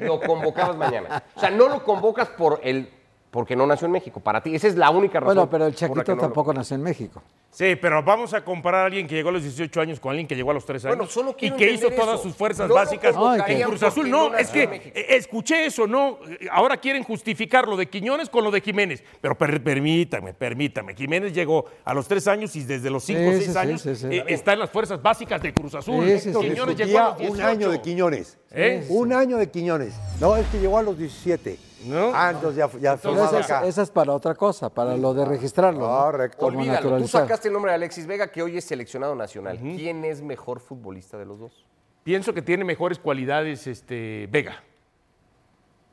Lo 0.00 0.20
convocabas 0.20 0.76
mañana. 0.76 1.22
O 1.34 1.40
sea, 1.40 1.50
no 1.50 1.68
lo 1.68 1.84
convocas 1.84 2.28
por 2.28 2.60
el, 2.62 2.88
porque 3.34 3.56
no 3.56 3.66
nació 3.66 3.86
en 3.86 3.92
México. 3.92 4.20
Para 4.20 4.40
ti, 4.40 4.54
esa 4.54 4.68
es 4.68 4.76
la 4.76 4.90
única 4.90 5.18
razón. 5.18 5.34
Bueno, 5.34 5.50
pero 5.50 5.66
el 5.66 5.74
Chaquito 5.74 6.04
no 6.06 6.14
lo- 6.14 6.20
tampoco 6.22 6.54
nació 6.54 6.76
en 6.76 6.82
México. 6.84 7.20
Sí, 7.50 7.74
pero 7.80 8.00
vamos 8.02 8.32
a 8.32 8.44
comparar 8.44 8.82
a 8.82 8.86
alguien 8.86 9.06
que 9.08 9.14
llegó 9.16 9.30
a 9.30 9.32
los 9.32 9.42
18 9.42 9.80
años 9.80 9.98
con 9.98 10.10
alguien 10.10 10.26
que 10.28 10.36
llegó 10.36 10.52
a 10.52 10.54
los 10.54 10.64
3 10.64 10.84
años 10.84 10.96
Bueno, 10.96 11.10
solo 11.10 11.36
y 11.40 11.50
que 11.50 11.72
hizo 11.72 11.90
todas 11.90 12.20
sus 12.22 12.34
fuerzas 12.36 12.68
No 12.68 12.74
básicas 12.76 13.14
en 13.48 13.62
Cruz 13.62 13.82
Azul. 13.82 14.08
No, 14.08 14.34
es 14.36 14.50
que 14.50 14.62
eh, 14.94 15.06
escuché 15.10 15.66
eso, 15.66 15.86
no. 15.88 16.18
Ahora 16.52 16.76
quieren 16.76 17.02
justificar 17.02 17.66
lo 17.66 17.76
de 17.76 17.88
Quiñones 17.88 18.28
con 18.28 18.44
lo 18.44 18.52
de 18.52 18.60
Jiménez. 18.60 19.02
Pero 19.20 19.36
per- 19.36 19.62
permítame, 19.62 20.32
permítame. 20.32 20.94
Jiménez 20.94 21.32
llegó 21.34 21.64
a 21.84 21.92
los 21.92 22.06
3 22.06 22.28
años 22.28 22.54
y 22.54 22.62
desde 22.62 22.88
los 22.88 23.02
5 23.04 23.20
o 23.20 23.24
Sí, 23.24 23.30
6 23.32 23.44
sí, 23.46 23.52
sí, 23.52 23.58
años 23.58 23.82
sí, 23.82 23.96
sí. 23.96 24.06
eh, 24.10 24.24
está 24.28 24.52
en 24.52 24.60
las 24.60 24.70
fuerzas 24.70 25.02
básicas 25.02 25.42
de 25.42 25.52
Cruz 25.52 25.74
Azul. 25.74 26.04
Quiñones 26.06 26.76
llegó 26.76 26.98
a 27.00 27.08
los 27.10 27.18
18. 27.18 27.32
un 27.32 27.40
año 27.42 27.70
de 27.70 27.80
Quiñones. 27.80 28.38
¿Eh? 28.52 28.86
Un 28.90 29.12
año 29.12 29.36
de 29.38 29.50
Quiñones. 29.50 29.94
No, 30.20 30.36
es 30.36 30.46
que 30.46 30.60
llegó 30.60 30.78
a 30.78 30.82
los 30.82 30.96
17. 30.96 31.58
No. 31.86 32.12
Ah, 32.14 32.30
entonces 32.34 32.56
ya, 32.56 32.70
ya 32.80 32.94
esa, 32.94 33.38
acá. 33.38 33.60
es- 33.62 33.68
esa 33.68 33.82
es 33.82 33.90
para 33.90 34.12
otra 34.12 34.34
cosa, 34.34 34.68
para 34.70 34.96
lo 34.96 35.12
de 35.14 35.24
registrarlo. 35.24 35.80
¿no? 35.80 35.86
Correcto. 36.04 36.38
Como 36.38 36.58
Olvídalo, 36.58 36.78
tú 36.80 36.84
naturalizar. 36.84 37.22
sacaste 37.22 37.48
el 37.48 37.54
nombre 37.54 37.70
de 37.72 37.76
Alexis 37.76 38.06
Vega, 38.06 38.28
que 38.30 38.42
hoy 38.42 38.56
es 38.58 38.64
seleccionado 38.64 39.14
nacional. 39.14 39.58
¿Quién 39.58 40.04
es 40.04 40.22
mejor 40.22 40.60
futbolista 40.60 41.16
de 41.18 41.26
los 41.26 41.38
dos? 41.38 41.64
Pienso 42.02 42.32
que 42.34 42.42
tiene 42.42 42.64
mejores 42.64 42.98
cualidades 42.98 43.66
este, 43.66 44.28
Vega. 44.30 44.62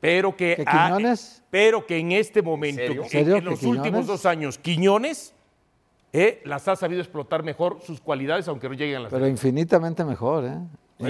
Pero 0.00 0.36
que, 0.36 0.56
¿Que 0.56 0.64
Quiñones? 0.64 1.42
pero 1.48 1.86
que 1.86 1.96
en 1.98 2.12
este 2.12 2.42
momento, 2.42 2.80
serio? 2.82 3.02
en, 3.04 3.08
¿Serio 3.08 3.34
en 3.36 3.40
que 3.44 3.50
los 3.50 3.58
Quiñones? 3.60 3.78
últimos 3.82 4.06
dos 4.08 4.26
años, 4.26 4.58
Quiñones 4.58 5.32
eh, 6.12 6.42
las 6.44 6.66
ha 6.68 6.74
sabido 6.76 7.00
explotar 7.00 7.42
mejor 7.44 7.78
sus 7.82 8.00
cualidades, 8.00 8.48
aunque 8.48 8.68
no 8.68 8.74
lleguen 8.74 8.96
a 8.96 9.00
las 9.00 9.12
Pero 9.12 9.28
infinitamente 9.28 10.04
mejor, 10.04 10.44
¿eh? 10.44 10.58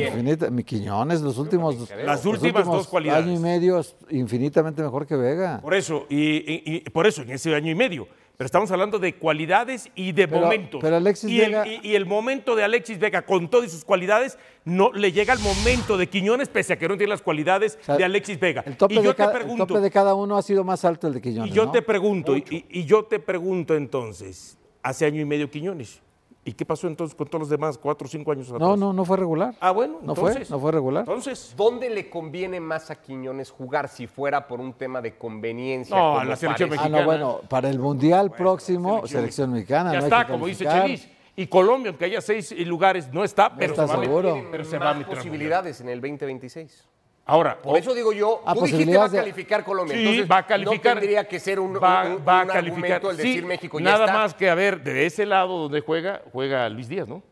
Infinita- 0.01 0.51
mi 0.51 0.65
Quiñones, 0.65 1.21
los 1.21 1.39
últimos, 1.39 1.91
Las 2.05 2.25
los 2.25 2.35
últimas 2.35 2.67
dos 2.67 2.89
cualidades. 2.89 3.25
Año 3.27 3.35
y 3.35 3.39
medio 3.39 3.79
es 3.79 3.95
infinitamente 4.11 4.83
mejor 4.83 5.07
que 5.07 5.17
Vega. 5.17 5.61
Por 5.61 5.75
eso, 5.75 6.07
y, 6.09 6.17
y- 6.19 6.63
y 6.65 6.81
por 6.91 7.07
eso, 7.07 7.23
en 7.23 7.31
ese 7.31 7.55
año 7.55 7.71
y 7.71 7.75
medio. 7.75 8.07
Pero 8.35 8.47
estamos 8.47 8.71
hablando 8.73 8.99
de 8.99 9.15
cualidades 9.17 9.89
y 9.95 10.11
de 10.13 10.27
Pero- 10.27 10.41
momentos. 10.41 10.81
pero 10.81 10.97
Alexis 10.97 11.31
y, 11.31 11.41
el, 11.43 11.51
Vega- 11.53 11.67
y- 11.69 11.81
y 11.91 11.95
el 11.95 12.07
momento 12.07 12.57
de 12.57 12.65
Alexis 12.65 12.99
Vega, 12.99 13.23
con 13.23 13.49
todas 13.49 13.71
sus 13.71 13.85
cualidades, 13.85 14.37
no 14.65 14.91
le 14.93 15.13
llega 15.13 15.35
el 15.35 15.39
momento 15.39 15.97
de 15.97 16.09
Quiñones, 16.09 16.49
pese 16.49 16.73
a 16.73 16.79
que 16.79 16.89
no 16.89 16.97
tiene 16.97 17.11
las 17.11 17.23
cualidades 17.23 17.79
O 17.83 17.85
sea, 17.85 17.97
de 17.99 18.05
Alexis 18.05 18.41
Vega. 18.41 18.65
El 18.67 18.77
tope, 18.77 18.95
y 18.95 18.97
yo 18.97 19.03
de 19.03 19.09
te 19.11 19.15
cada, 19.17 19.33
el 19.33 19.39
pregunto, 19.39 19.67
tope 19.67 19.81
de 19.81 19.91
cada 19.91 20.15
uno 20.15 20.37
ha 20.39 20.43
sido 20.43 20.65
más 20.65 20.85
alto 20.85 21.07
el 21.07 21.15
de 21.15 21.21
Quiñones. 21.21 21.53
y 21.53 21.55
yo 21.55 21.67
¿no? 21.67 21.73
te 21.73 21.83
pregunto, 21.83 22.35
y 22.37 22.85
yo 22.85 23.05
te 23.05 23.21
pregunto 23.21 23.77
entonces, 23.77 24.59
hace 24.83 25.05
año 25.05 25.21
y 25.21 25.25
medio 25.25 25.49
Quiñones. 25.51 26.01
¿Y 26.45 26.55
qué 26.55 26.67
pasó 26.67 26.89
entonces 26.89 27.15
con 27.15 27.29
todos 27.29 27.41
los 27.43 27.49
demás 27.49 27.79
cuatro 27.79 28.07
o 28.07 28.11
cinco 28.11 28.33
años 28.33 28.49
atrás? 28.49 28.61
No, 28.61 28.77
no, 28.77 28.93
no 28.93 29.05
fue 29.05 29.17
regular. 29.17 29.55
Ah, 29.61 29.71
bueno, 29.71 29.99
No 30.03 30.17
fue, 30.17 30.45
no 30.51 30.59
fue 30.59 30.73
regular. 30.73 31.05
Entonces, 31.07 31.55
¿Dónde 31.57 31.89
le 31.89 32.11
conviene 32.11 32.59
más 32.59 32.91
a 32.91 32.97
Quiñones 32.97 33.51
jugar 33.51 33.89
si 33.89 34.09
fuera 34.09 34.49
por 34.49 34.61
un 34.61 34.73
tema 34.73 35.01
de 35.01 35.17
conveniencia? 35.17 35.97
No, 35.97 36.17
a 36.17 36.19
como 36.19 36.31
la 36.31 36.37
selección 36.37 36.69
parece? 36.71 36.87
Ah, 36.87 36.89
no, 36.89 36.97
mexicana. 36.97 37.07
bueno, 37.07 37.41
para 37.49 37.69
el 37.69 37.79
Mundial 37.79 38.33
próximo, 38.33 39.07
selección, 39.07 39.53
mexicana. 39.53 39.93
ya 39.93 39.99
no 40.01 40.05
está, 40.07 40.27
como 40.27 40.47
dice. 40.47 40.65
Chelis. 40.67 41.09
Y 41.37 41.47
Colombia, 41.47 41.91
aunque 41.91 42.07
haya 42.07 42.21
seis 42.21 42.53
lugares, 42.67 43.11
no 43.13 43.23
está, 43.23 43.55
pero, 43.55 43.73
está 43.73 43.87
se, 43.87 43.93
va 43.93 43.95
a 43.95 44.01
meter- 44.01 44.09
seguro. 44.23 44.49
pero 44.51 44.65
se 44.65 44.79
va 44.79 44.91
a 44.91 44.95
meter 44.95 45.15
posibilidades 45.17 45.81
en 45.81 45.89
el 45.91 46.01
2026. 46.01 46.89
Ahora, 47.25 47.57
Por 47.63 47.79
eso 47.79 47.95
digo 47.95 48.13
yo, 48.13 48.43
Ah, 48.45 48.53
tú 48.55 48.63
dijiste 48.65 48.97
va 48.97 49.05
a 49.05 49.11
calificar 49.11 49.63
Colombia. 49.65 49.95
Sí, 49.97 50.01
entonces 50.03 50.31
va 50.31 50.39
a 50.39 50.47
calificar. 50.47 50.95
No 50.97 51.01
tendría 51.01 51.29
que 51.29 51.39
ser 51.39 51.61
un, 51.61 51.75
va, 51.81 52.05
un- 52.05 52.13
un 52.17 52.25
va 52.27 52.41
a 52.41 52.47
calificar. 52.47 53.01
el 53.05 53.17
decir 53.17 53.41
Sí, 53.41 53.47
México 53.47 53.79
ya 53.79 53.85
nada 53.85 54.05
está. 54.07 54.19
más 54.19 54.35
que 54.35 54.51
a 54.51 54.55
ver, 54.57 54.83
de 54.83 55.07
ese 55.07 55.25
lado 55.25 55.57
donde 55.59 55.81
juega, 55.81 56.23
juega 56.33 56.69
Luis 56.69 56.89
Díaz, 56.89 57.07
¿no? 57.07 57.23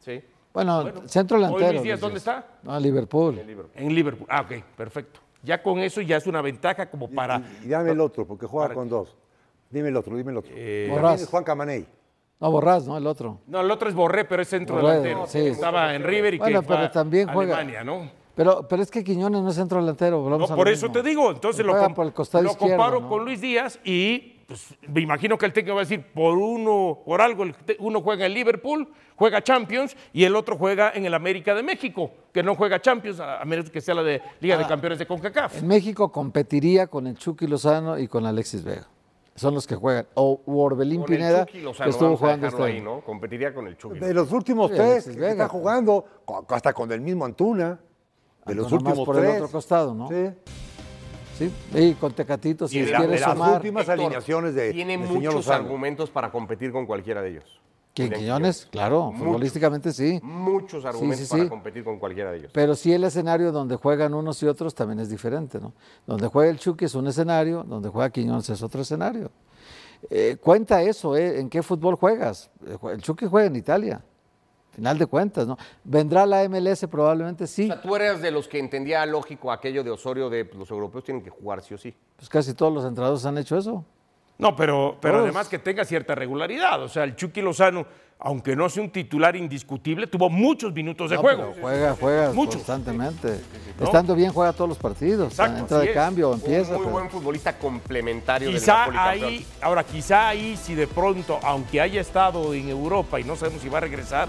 Sí. 0.00 0.20
Bueno, 0.52 0.84
centro 1.06 1.36
delantero. 1.36 1.70
Luis 1.72 1.82
Díaz, 1.82 2.00
Luis 2.00 2.00
¿dónde 2.00 2.20
Díaz. 2.20 2.28
está? 2.38 2.46
No, 2.62 2.80
Liverpool. 2.80 3.38
En 3.76 3.94
Liverpool. 3.94 4.26
Ah, 4.28 4.40
ok, 4.40 4.64
perfecto. 4.76 5.20
Ya 5.42 5.62
con 5.62 5.78
eso 5.78 6.00
ya 6.00 6.16
es 6.16 6.26
una 6.26 6.42
ventaja 6.42 6.90
como 6.90 7.08
para. 7.08 7.40
Y, 7.62 7.66
y 7.66 7.68
dame 7.68 7.92
el 7.92 8.00
otro, 8.00 8.26
porque 8.26 8.46
juega 8.46 8.74
con 8.74 8.88
dos. 8.88 9.14
Dime 9.70 9.88
el 9.90 9.96
otro, 9.96 10.16
dime 10.16 10.32
el 10.32 10.38
otro. 10.38 10.52
Eh, 10.56 10.88
Borrás. 10.90 11.26
Juan 11.28 11.44
Camaney. 11.44 11.86
No, 12.40 12.50
Borrás, 12.50 12.86
¿no? 12.86 12.96
El 12.98 13.06
otro. 13.06 13.38
No, 13.46 13.60
el 13.60 13.70
otro 13.70 13.88
es 13.88 13.94
Borré, 13.94 14.24
pero 14.24 14.42
es 14.42 14.48
centro 14.48 14.76
Borré, 14.76 14.94
delantero. 15.00 15.26
sí. 15.28 15.38
Estaba 15.46 15.94
en 15.94 16.02
River 16.02 16.34
y 16.34 16.38
Bueno, 16.38 16.60
que 16.60 16.66
fue 16.66 16.76
pero 16.76 16.88
a 16.88 16.90
también 16.90 17.28
juega- 17.28 17.54
Alemania, 17.56 17.84
¿no? 17.84 18.10
Pero, 18.36 18.68
pero 18.68 18.82
es 18.82 18.90
que 18.90 19.02
Quiñones 19.02 19.40
no 19.42 19.48
es 19.48 19.56
centro 19.56 19.80
delantero. 19.80 20.22
No, 20.28 20.44
a 20.44 20.54
por 20.54 20.68
eso 20.68 20.86
mismo. 20.88 21.02
te 21.02 21.08
digo, 21.08 21.30
entonces 21.30 21.64
lo, 21.66 21.72
com- 21.76 21.94
comparo 22.58 23.00
¿no? 23.00 23.08
con 23.08 23.24
Luis 23.24 23.40
Díaz 23.40 23.80
y 23.82 24.34
pues, 24.46 24.74
me 24.86 25.00
imagino 25.00 25.38
que 25.38 25.46
el 25.46 25.52
técnico 25.54 25.74
va 25.74 25.80
a 25.80 25.84
decir, 25.84 26.04
por 26.14 26.36
uno, 26.36 26.98
por 27.04 27.20
algo, 27.22 27.44
uno 27.78 28.00
juega 28.02 28.26
en 28.26 28.34
Liverpool, 28.34 28.88
juega 29.16 29.42
Champions 29.42 29.96
y 30.12 30.24
el 30.24 30.36
otro 30.36 30.56
juega 30.58 30.92
en 30.94 31.06
el 31.06 31.14
América 31.14 31.54
de 31.54 31.62
México, 31.62 32.10
que 32.32 32.42
no 32.42 32.54
juega 32.54 32.80
Champions, 32.80 33.18
a 33.20 33.40
a 33.40 33.44
menos 33.46 33.70
que 33.70 33.80
sea 33.80 33.94
la 33.94 34.02
de 34.02 34.20
Liga 34.40 34.56
Ah. 34.56 34.58
de 34.58 34.66
Campeones 34.66 34.98
de 34.98 35.06
CONCACAF. 35.06 35.56
En 35.62 35.66
México 35.66 36.12
competiría 36.12 36.86
con 36.88 37.06
el 37.06 37.16
Chucky 37.16 37.46
Lozano 37.46 37.98
y 37.98 38.06
con 38.06 38.26
Alexis 38.26 38.62
Vega. 38.62 38.86
Son 39.34 39.52
los 39.54 39.66
que 39.66 39.74
juegan. 39.76 40.06
O 40.14 40.40
Orbelín 40.46 41.02
Con 41.02 41.12
el 41.12 41.18
Pineda, 41.18 41.46
Chucky 41.46 41.60
Lozano, 41.62 41.84
que 41.84 41.90
estuvo 41.90 42.16
jugando 42.16 42.46
este 42.48 42.62
ahí, 42.62 42.80
¿no? 42.80 43.00
Competiría 43.00 43.52
con 43.54 43.66
el 43.66 43.76
Chucky. 43.78 43.98
De 43.98 44.12
los 44.14 44.30
últimos 44.32 44.70
Sí, 44.70 44.76
tres 44.76 45.08
que 45.08 45.28
está 45.30 45.48
jugando, 45.48 46.04
hasta 46.48 46.72
con 46.74 46.92
el 46.92 47.00
mismo 47.00 47.24
Antuna. 47.24 47.80
De 48.46 48.54
los 48.54 48.64
más 48.64 48.72
últimos 48.72 49.04
por 49.06 49.24
el 49.24 49.30
otro 49.36 49.48
costado, 49.50 49.94
¿no? 49.94 50.08
Sí. 50.08 50.30
Sí, 51.38 51.52
y 51.74 51.92
con 51.94 52.12
Tecatito, 52.14 52.66
si 52.66 52.78
Y 52.78 52.82
les 52.82 52.92
la- 52.92 52.98
quiere 52.98 53.20
las 53.20 53.30
sumar. 53.32 53.56
últimas 53.56 53.82
Héctor, 53.82 54.00
alineaciones 54.00 54.54
de 54.54 54.72
Tiene 54.72 54.96
muchos 54.96 55.48
argumentos 55.48 56.08
para 56.10 56.30
competir 56.32 56.72
con 56.72 56.86
cualquiera 56.86 57.20
de 57.20 57.30
ellos. 57.32 57.60
¿Quién, 57.94 58.10
Quiñones? 58.12 58.66
Claro, 58.70 59.06
Muchos. 59.10 59.20
futbolísticamente 59.26 59.92
sí. 59.92 60.18
Muchos 60.22 60.84
argumentos 60.84 61.26
sí, 61.26 61.30
para 61.30 61.42
sí. 61.44 61.48
competir 61.48 61.82
con 61.84 61.98
cualquiera 61.98 62.30
de 62.30 62.38
ellos. 62.38 62.50
Pero 62.54 62.74
sí 62.74 62.92
el 62.92 63.04
escenario 63.04 63.52
donde 63.52 63.76
juegan 63.76 64.12
unos 64.14 64.42
y 64.42 64.46
otros 64.46 64.74
también 64.74 64.98
es 65.00 65.08
diferente, 65.10 65.58
¿no? 65.60 65.72
Donde 66.06 66.26
juega 66.28 66.50
el 66.50 66.58
Chucky 66.58 66.86
es 66.86 66.94
un 66.94 67.06
escenario, 67.06 67.64
donde 67.64 67.88
juega 67.88 68.10
Quiñones 68.10 68.48
es 68.50 68.62
otro 68.62 68.82
escenario. 68.82 69.30
Eh, 70.10 70.36
cuenta 70.40 70.82
eso, 70.82 71.16
¿eh? 71.16 71.40
¿En 71.40 71.48
qué 71.48 71.62
fútbol 71.62 71.96
juegas? 71.96 72.50
Eh, 72.66 72.76
El 72.92 73.00
Chucky 73.02 73.26
juega 73.26 73.46
en 73.46 73.56
Italia, 73.56 74.02
final 74.76 74.98
de 74.98 75.06
cuentas, 75.06 75.46
¿no? 75.46 75.56
¿Vendrá 75.84 76.24
la 76.26 76.46
MLS? 76.48 76.86
Probablemente 76.88 77.46
sí. 77.46 77.64
O 77.64 77.66
sea, 77.72 77.80
tú 77.82 77.96
eres 77.96 78.20
de 78.22 78.30
los 78.30 78.46
que 78.46 78.58
entendía 78.58 79.04
lógico 79.06 79.50
aquello 79.50 79.82
de 79.82 79.90
Osorio 79.90 80.30
de 80.30 80.44
pues, 80.44 80.58
los 80.58 80.70
europeos 80.70 81.02
tienen 81.02 81.24
que 81.24 81.30
jugar 81.30 81.62
sí 81.62 81.74
o 81.74 81.78
sí. 81.78 81.94
Pues 82.16 82.28
casi 82.28 82.54
todos 82.54 82.72
los 82.72 82.84
entrenadores 82.84 83.24
han 83.26 83.38
hecho 83.38 83.56
eso. 83.56 83.84
No, 84.38 84.54
pero, 84.54 84.98
pero 85.00 85.14
Todos. 85.14 85.24
además 85.24 85.48
que 85.48 85.58
tenga 85.58 85.82
cierta 85.86 86.14
regularidad. 86.14 86.82
O 86.82 86.88
sea, 86.90 87.04
el 87.04 87.16
Chucky 87.16 87.40
Lozano, 87.40 87.86
aunque 88.18 88.54
no 88.54 88.68
sea 88.68 88.82
un 88.82 88.90
titular 88.90 89.34
indiscutible, 89.34 90.06
tuvo 90.08 90.28
muchos 90.28 90.74
minutos 90.74 91.08
de 91.08 91.16
No, 91.16 91.22
juego. 91.22 91.42
pero 91.54 91.62
juega, 91.62 91.96
juega 91.98 92.32
Muchos. 92.34 92.56
constantemente. 92.56 93.40
¿No? 93.80 93.86
Estando 93.86 94.14
bien, 94.14 94.30
juega 94.34 94.52
todos 94.52 94.68
los 94.68 94.76
partidos. 94.76 95.28
Exacto, 95.30 95.60
Entra 95.60 95.78
de 95.78 95.86
es. 95.86 95.94
cambio, 95.94 96.28
Un 96.28 96.34
empieza. 96.34 96.72
muy 96.72 96.80
pero- 96.80 96.90
buen 96.90 97.08
futbolista 97.10 97.58
complementario 97.58 98.48
del 98.48 98.58
Quizá 98.58 98.84
campeón. 98.84 99.24
ahí, 99.24 99.46
ahora 99.62 99.82
quizá 99.84 100.28
ahí 100.28 100.54
si 100.58 100.74
de 100.74 100.86
pronto, 100.86 101.38
aunque 101.42 101.80
haya 101.80 102.02
estado 102.02 102.52
en 102.52 102.68
Europa 102.68 103.18
y 103.18 103.24
no 103.24 103.36
sabemos 103.36 103.62
si 103.62 103.70
va 103.70 103.78
a 103.78 103.80
regresar, 103.80 104.28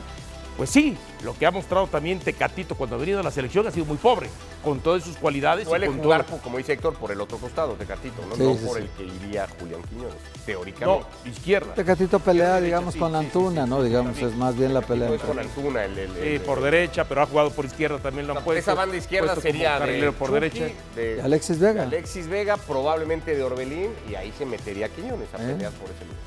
pues 0.57 0.71
sí, 0.71 0.97
lo 1.23 1.37
que 1.37 1.45
ha 1.45 1.51
mostrado 1.51 1.85
también 1.87 2.19
Tecatito 2.19 2.73
cuando 2.75 2.95
ha 2.95 2.99
venido 2.99 3.19
a 3.19 3.23
la 3.23 3.29
selección 3.31 3.67
ha 3.67 3.71
sido 3.71 3.85
muy 3.85 3.97
pobre, 3.97 4.27
con 4.63 4.79
todas 4.79 5.03
sus 5.03 5.15
cualidades. 5.15 5.65
y 5.67 5.69
Suele 5.69 5.85
con 5.87 5.99
jugar, 5.99 6.25
todo- 6.25 6.39
como 6.39 6.57
dice 6.57 6.73
Héctor, 6.73 6.95
por 6.95 7.11
el 7.11 7.21
otro 7.21 7.37
costado, 7.37 7.73
Tecatito, 7.73 8.21
¿no? 8.27 8.35
Sí, 8.35 8.41
no 8.43 8.55
sí, 8.55 8.65
por 8.65 8.77
sí. 8.77 8.81
el 8.83 8.89
que 8.89 9.03
iría 9.25 9.47
Julián 9.59 9.81
Quiñones, 9.83 10.13
No, 10.15 10.43
teóricamente. 10.47 11.05
izquierda. 11.25 11.73
Tecatito 11.75 12.19
pelea, 12.19 12.59
digamos, 12.59 12.93
sí, 12.95 12.99
con 12.99 13.11
la 13.11 13.19
sí, 13.19 13.25
sí, 13.25 13.27
Antuna, 13.37 13.63
sí, 13.65 13.69
¿no? 13.69 13.77
sí, 13.81 13.87
Digamos, 13.87 14.11
también. 14.13 14.29
es 14.31 14.35
más 14.37 14.57
bien 14.57 14.73
la 14.73 14.81
pelea. 14.81 15.09
Es 15.13 15.21
con 15.21 15.37
Antuna 15.39 15.85
el, 15.85 15.97
el- 15.99 16.41
por 16.41 16.61
derecha, 16.61 17.05
pero 17.07 17.21
ha 17.21 17.25
jugado 17.27 17.51
por 17.51 17.65
izquierda 17.65 17.99
también 17.99 18.25
lo 18.25 18.33
han 18.33 18.37
Esa 18.39 18.45
puesto. 18.45 18.75
banda 18.75 18.97
izquierda 18.97 19.35
sería 19.35 19.73
de 19.73 19.79
carrilero 19.79 20.13
por 20.13 20.29
Chucky, 20.29 20.39
derecha. 20.39 20.75
de 20.95 21.17
Y 21.17 21.19
Alexis 21.19 21.59
Vega. 21.59 21.83
Alexis 21.83 22.27
Vega, 22.27 22.57
probablemente 22.57 23.35
de 23.35 23.43
Orbelín, 23.43 23.91
y 24.09 24.15
ahí 24.15 24.33
se 24.35 24.45
metería 24.47 24.89
Quiñones 24.89 25.27
a 25.35 25.37
¿Eh? 25.37 25.53
pelear 25.53 25.71
por 25.73 25.89
ese 25.91 26.03
lugar. 26.03 26.17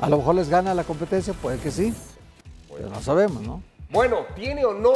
A 0.00 0.08
lo 0.08 0.16
mejor 0.16 0.34
les 0.34 0.48
gana 0.48 0.72
la 0.72 0.84
competencia, 0.84 1.34
puede 1.34 1.58
que 1.58 1.70
sí. 1.70 1.92
Pero 2.76 2.88
no 2.88 3.00
sabemos, 3.00 3.42
¿no? 3.42 3.62
Bueno, 3.90 4.26
¿tiene 4.34 4.64
o 4.64 4.72
no 4.74 4.92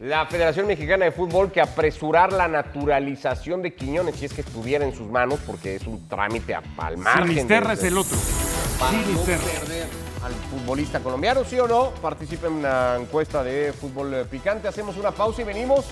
la 0.00 0.26
Federación 0.26 0.66
Mexicana 0.66 1.04
de 1.06 1.12
Fútbol 1.12 1.50
que 1.52 1.60
apresurar 1.60 2.32
la 2.32 2.48
naturalización 2.48 3.62
de 3.62 3.74
Quiñones 3.74 4.16
si 4.16 4.26
es 4.26 4.32
que 4.32 4.40
estuviera 4.42 4.84
en 4.84 4.94
sus 4.94 5.08
manos? 5.10 5.38
Porque 5.46 5.76
es 5.76 5.86
un 5.86 6.08
trámite 6.08 6.54
a- 6.54 6.62
al 6.78 6.98
margen. 6.98 7.28
Sinisterra 7.28 7.68
de- 7.68 7.74
es 7.74 7.84
el 7.84 7.96
otro. 7.98 8.16
para 8.78 8.92
no 8.98 9.20
perder 9.22 9.86
al 10.22 10.34
futbolista 10.50 11.00
colombiano, 11.00 11.44
¿sí 11.44 11.58
o 11.58 11.66
no? 11.68 11.90
Participe 12.02 12.46
en 12.48 12.54
una 12.54 12.96
encuesta 12.96 13.42
de 13.42 13.72
fútbol 13.72 14.12
eh, 14.12 14.24
picante. 14.24 14.68
Hacemos 14.68 14.96
una 14.98 15.12
pausa 15.12 15.40
y 15.42 15.44
venimos. 15.44 15.86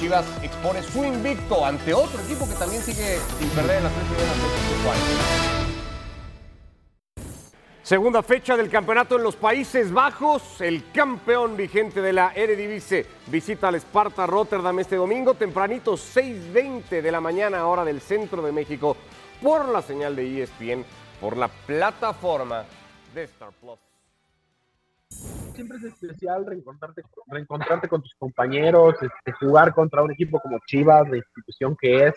Chivas 0.00 0.24
expone 0.42 0.82
su 0.82 1.04
invicto 1.04 1.64
ante 1.64 1.92
otro 1.94 2.20
equipo 2.22 2.48
que 2.48 2.54
también 2.54 2.82
sigue 2.82 3.18
sin 3.38 3.48
perder 3.50 3.78
en 3.78 3.84
las 3.84 3.92
tres 3.92 4.04
primeras 4.06 4.34
fechas. 4.34 5.53
Segunda 7.84 8.22
fecha 8.22 8.56
del 8.56 8.70
campeonato 8.70 9.16
en 9.16 9.22
los 9.22 9.36
Países 9.36 9.92
Bajos. 9.92 10.62
El 10.62 10.90
campeón 10.90 11.54
vigente 11.54 12.00
de 12.00 12.14
la 12.14 12.32
Eredivisie 12.34 13.04
visita 13.26 13.68
al 13.68 13.74
Sparta 13.74 14.26
Rotterdam 14.26 14.78
este 14.78 14.96
domingo, 14.96 15.34
tempranito 15.34 15.92
6.20 15.92 17.02
de 17.02 17.12
la 17.12 17.20
mañana, 17.20 17.66
hora 17.66 17.84
del 17.84 18.00
centro 18.00 18.40
de 18.40 18.52
México, 18.52 18.96
por 19.42 19.68
la 19.68 19.82
señal 19.82 20.16
de 20.16 20.44
ESPN, 20.44 20.82
por 21.20 21.36
la 21.36 21.48
plataforma 21.48 22.64
de 23.14 23.24
Star 23.24 23.50
Plus. 23.60 23.78
siempre 25.54 25.76
es 25.76 25.84
especial 25.84 26.46
reencontrarte, 26.46 27.02
reencontrarte 27.26 27.86
con 27.86 28.00
tus 28.00 28.14
compañeros, 28.14 28.94
este, 28.94 29.32
jugar 29.32 29.74
contra 29.74 30.02
un 30.02 30.10
equipo 30.10 30.40
como 30.40 30.58
Chivas, 30.66 31.06
la 31.10 31.18
institución 31.18 31.76
que 31.78 32.06
es, 32.06 32.14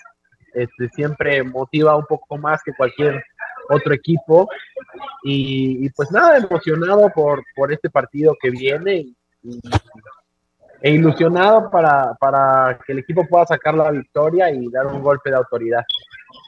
este, 0.53 0.87
siempre 0.95 1.43
motiva 1.43 1.97
un 1.97 2.05
poco 2.05 2.37
más 2.37 2.63
que 2.63 2.73
cualquier 2.73 3.21
otro 3.69 3.93
equipo. 3.93 4.47
Y, 5.23 5.85
y 5.85 5.89
pues 5.91 6.11
nada, 6.11 6.37
emocionado 6.37 7.09
por, 7.13 7.43
por 7.55 7.71
este 7.71 7.89
partido 7.89 8.35
que 8.41 8.49
viene 8.49 8.95
y, 8.95 9.17
y- 9.43 9.59
e 10.79 10.91
ilusionado 10.91 11.71
para, 11.71 12.13
para 12.19 12.79
que 12.85 12.93
el 12.93 12.99
equipo 12.99 13.25
pueda 13.27 13.45
sacar 13.47 13.73
la 13.73 13.89
victoria 13.89 14.51
y 14.51 14.69
dar 14.69 14.85
un 14.85 15.01
golpe 15.01 15.31
de 15.31 15.35
autoridad. 15.37 15.81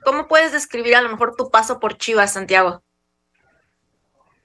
¿Cómo 0.05 0.27
puedes 0.27 0.51
describir 0.51 0.95
a 0.95 1.01
lo 1.01 1.09
mejor 1.09 1.35
tu 1.35 1.49
paso 1.49 1.79
por 1.79 1.97
Chivas, 1.97 2.33
Santiago? 2.33 2.83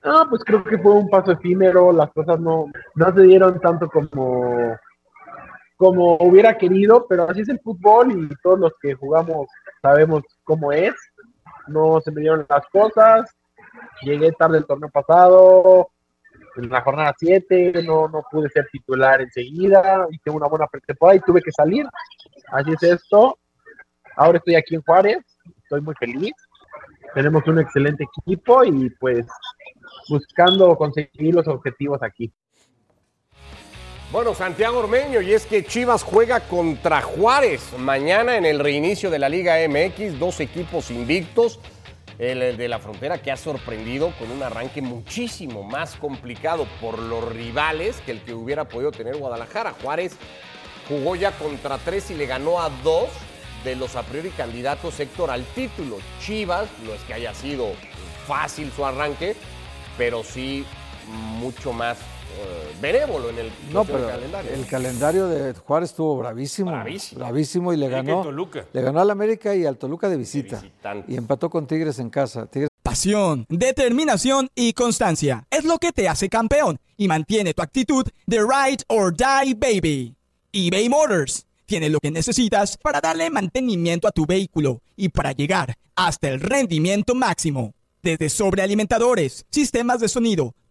Ah, 0.03 0.27
pues 0.29 0.43
creo 0.45 0.65
que 0.65 0.79
fue 0.79 0.93
un 0.93 1.09
paso 1.11 1.33
efímero, 1.33 1.93
las 1.93 2.11
cosas 2.13 2.41
no, 2.41 2.67
no 2.95 3.15
se 3.15 3.23
dieron 3.23 3.61
tanto 3.61 3.89
como, 3.89 4.77
como 5.77 6.17
hubiera 6.17 6.57
querido, 6.57 7.07
pero 7.09 7.29
así 7.29 7.41
es 7.43 7.49
el 7.49 7.61
fútbol 7.61 8.13
y 8.13 8.29
todos 8.43 8.59
los 8.59 8.73
que 8.81 8.95
jugamos 8.95 9.47
sabemos 9.83 10.23
cómo 10.45 10.73
es. 10.73 10.95
No 11.66 12.00
se 12.00 12.11
me 12.11 12.20
dieron 12.20 12.46
las 12.48 12.66
cosas, 12.68 13.31
llegué 14.03 14.33
tarde 14.33 14.59
el 14.59 14.66
torneo 14.66 14.90
pasado, 14.90 15.88
en 16.57 16.68
la 16.68 16.81
jornada 16.83 17.14
7, 17.18 17.83
no, 17.85 18.09
no 18.09 18.22
pude 18.31 18.48
ser 18.50 18.66
titular 18.70 19.20
enseguida, 19.20 20.07
hice 20.11 20.31
una 20.31 20.46
buena 20.46 20.66
pretemporada 20.66 21.16
y 21.16 21.20
tuve 21.20 21.42
que 21.42 21.53
salir. 21.53 21.87
Así 22.48 22.72
es 22.72 22.83
esto. 22.83 23.38
Ahora 24.16 24.38
estoy 24.38 24.55
aquí 24.55 24.77
en 24.77 24.83
Juárez, 24.83 25.18
estoy 25.62 25.81
muy 25.81 25.94
feliz. 25.96 26.33
Tenemos 27.14 27.46
un 27.46 27.61
excelente 27.61 28.05
equipo 28.05 28.64
y 28.64 28.90
pues 29.00 29.27
buscando 30.09 30.77
conseguir 30.77 31.35
los 31.35 31.46
objetivos 31.48 32.03
aquí. 32.03 32.33
Bueno, 34.12 34.33
Santiago 34.35 34.79
Ormeño, 34.79 35.21
y 35.21 35.33
es 35.33 35.45
que 35.45 35.64
Chivas 35.64 36.05
juega 36.05 36.40
contra 36.40 37.03
Juárez 37.03 37.73
mañana 37.79 38.37
en 38.37 38.45
el 38.45 38.61
reinicio 38.61 39.11
de 39.11 39.19
la 39.19 39.29
Liga 39.29 39.57
MX, 39.69 40.19
dos 40.19 40.38
equipos 40.40 40.90
invictos. 40.90 41.59
El, 42.17 42.57
de 42.57 42.69
la 42.69 42.79
frontera 42.79 43.21
que 43.21 43.33
ha 43.33 43.37
sorprendido 43.37 44.12
con 44.21 44.31
un 44.31 44.40
arranque 44.40 44.81
muchísimo 44.81 45.64
más 45.64 45.97
complicado 45.97 46.64
por 46.81 47.01
los 47.01 47.29
rivales 47.29 48.01
que 48.07 48.12
el 48.12 48.21
que 48.21 48.33
hubiera 48.33 48.69
podido 48.69 48.93
tener 48.93 49.17
Guadalajara. 49.17 49.75
Juárez 49.83 50.12
jugó 50.88 51.17
ya 51.17 51.33
contra 51.33 51.77
tres 51.79 52.12
y 52.12 52.14
le 52.14 52.27
ganó 52.27 52.61
a 52.62 52.71
dos 52.85 53.09
de 53.64 53.75
los 53.75 53.97
a 53.97 54.05
priori 54.05 54.31
candidatos 54.31 55.01
Héctor 55.01 55.33
al 55.33 55.43
título. 55.45 55.97
Chivas, 56.21 56.69
no 56.85 56.95
es 56.95 57.01
que 57.01 57.14
haya 57.14 57.35
sido 57.35 57.73
fácil 58.29 58.71
su 58.77 58.87
arranque, 58.87 59.35
pero 59.99 60.23
sí 60.23 60.64
mucho 61.40 61.73
más 61.73 61.99
benévolo 62.81 63.31
en 63.31 63.38
el 63.38 63.53
No, 63.73 63.85
pero 63.85 64.07
calendario. 64.07 64.51
el 64.53 64.66
calendario 64.66 65.27
de 65.29 65.55
Juárez 65.55 65.90
estuvo 65.90 66.16
bravísimo. 66.18 66.70
Bravísimo. 66.70 67.18
Bravísimo 67.20 67.73
y 67.73 67.77
le 67.77 67.88
ganó. 67.88 68.23
Toluca. 68.23 68.66
Le 68.73 68.83
ganó 68.83 69.01
al 69.01 69.11
América 69.11 69.55
y 69.55 69.64
al 69.66 69.77
Toluca 69.79 70.09
de 70.09 70.16
visita. 70.16 70.62
y 71.09 71.16
empató 71.16 71.49
con 71.51 71.66
Tigres 71.66 71.99
en 71.99 72.11
casa. 72.11 72.47
Tigres 72.47 72.68
Pasión, 72.83 73.47
determinación 73.49 74.51
y 74.55 74.73
constancia 74.75 75.47
es 75.51 75.64
lo 75.64 75.79
que 75.79 75.90
te 75.92 76.09
hace 76.09 76.29
campeón 76.29 76.79
y 76.99 77.09
mantiene 77.09 77.55
tu 77.55 77.62
actitud 77.62 78.07
de 78.27 78.38
ride 78.40 78.85
or 78.88 79.12
die 79.16 79.55
baby. 79.55 80.14
eBay 80.53 80.88
Motors 80.90 81.47
tiene 81.66 81.88
lo 81.88 81.99
que 81.99 82.11
necesitas 82.11 82.77
para 82.77 83.01
darle 83.01 83.31
mantenimiento 83.31 84.07
a 84.07 84.11
tu 84.12 84.27
vehículo 84.27 84.83
y 84.97 85.09
para 85.09 85.33
llegar 85.33 85.75
hasta 85.97 86.29
el 86.29 86.40
rendimiento 86.40 87.14
máximo. 87.14 87.73
Desde 88.03 88.29
sobrealimentadores, 88.29 89.47
sistemas 89.51 90.01
de 90.01 90.09
sonido, 90.09 90.55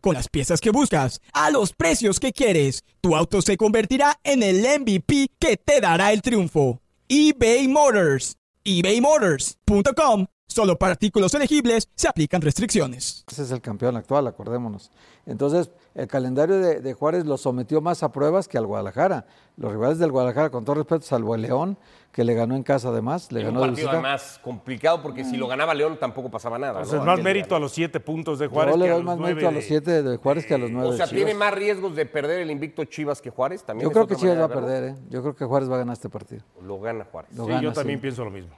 Con 0.00 0.14
las 0.14 0.28
piezas 0.28 0.60
que 0.60 0.70
buscas, 0.70 1.20
a 1.32 1.50
los 1.50 1.72
precios 1.72 2.20
que 2.20 2.32
quieres, 2.32 2.84
tu 3.00 3.16
auto 3.16 3.42
se 3.42 3.56
convertirá 3.56 4.18
en 4.24 4.42
el 4.42 4.60
MVP 4.80 5.30
que 5.38 5.56
te 5.56 5.80
dará 5.80 6.12
el 6.12 6.22
triunfo. 6.22 6.80
eBay 7.08 7.68
Motors. 7.68 8.36
ebaymotors.com 8.64 10.26
Solo 10.50 10.78
para 10.78 10.92
artículos 10.92 11.34
elegibles 11.34 11.88
se 11.94 12.08
aplican 12.08 12.40
restricciones. 12.40 13.22
Ese 13.30 13.42
es 13.42 13.50
el 13.50 13.60
campeón 13.60 13.96
actual, 13.96 14.26
acordémonos. 14.26 14.90
Entonces, 15.26 15.70
el 15.94 16.08
calendario 16.08 16.58
de, 16.58 16.80
de 16.80 16.94
Juárez 16.94 17.26
lo 17.26 17.36
sometió 17.36 17.82
más 17.82 18.02
a 18.02 18.10
pruebas 18.10 18.48
que 18.48 18.56
al 18.56 18.66
Guadalajara. 18.66 19.26
Los 19.58 19.70
rivales 19.72 19.98
del 19.98 20.10
Guadalajara, 20.10 20.48
con 20.48 20.64
todo 20.64 20.76
respeto, 20.76 21.02
salvo 21.02 21.34
el 21.34 21.42
León, 21.42 21.76
que 22.12 22.24
le 22.24 22.32
ganó 22.32 22.56
en 22.56 22.62
casa 22.62 22.88
además, 22.88 23.30
le 23.30 23.40
un 23.40 23.46
ganó 23.46 23.60
de 23.60 23.66
partido 23.68 23.90
además 23.90 24.40
complicado 24.42 25.02
porque 25.02 25.22
si 25.22 25.36
lo 25.36 25.48
ganaba 25.48 25.74
León 25.74 25.98
tampoco 26.00 26.30
pasaba 26.30 26.58
nada. 26.58 26.80
Entonces, 26.80 26.98
¿no? 27.00 27.04
más 27.04 27.20
mérito 27.20 27.54
a 27.54 27.60
los 27.60 27.70
siete 27.72 28.00
puntos 28.00 28.38
de 28.38 28.46
Juárez 28.46 28.74
Yo 28.74 28.80
le 28.82 28.88
doy 28.88 29.02
más 29.02 29.18
nueve 29.18 29.34
mérito 29.34 29.48
a 29.50 29.52
los 29.52 29.64
siete 29.64 30.02
de 30.02 30.16
Juárez 30.16 30.46
que 30.46 30.54
a 30.54 30.58
los 30.58 30.70
nueve 30.70 30.88
O 30.88 30.92
sea, 30.96 31.04
de 31.04 31.10
Chivas. 31.10 31.24
tiene 31.26 31.38
más 31.38 31.52
riesgos 31.52 31.94
de 31.94 32.06
perder 32.06 32.40
el 32.40 32.50
invicto 32.50 32.84
Chivas 32.86 33.20
que 33.20 33.28
Juárez. 33.28 33.62
También 33.64 33.88
Yo 33.88 33.92
creo 33.92 34.06
que 34.06 34.16
Chivas 34.16 34.38
va 34.38 34.44
a 34.44 34.48
perder, 34.48 34.84
¿eh? 34.84 34.96
Yo 35.10 35.20
creo 35.20 35.36
que 35.36 35.44
Juárez 35.44 35.70
va 35.70 35.74
a 35.74 35.78
ganar 35.80 35.92
este 35.92 36.08
partido. 36.08 36.42
Lo 36.62 36.80
gana 36.80 37.04
Juárez. 37.04 37.36
Lo 37.36 37.44
Sí, 37.44 37.50
gana, 37.50 37.62
yo 37.62 37.72
también 37.74 37.98
sí. 37.98 38.02
pienso 38.02 38.24
lo 38.24 38.30
mismo. 38.30 38.54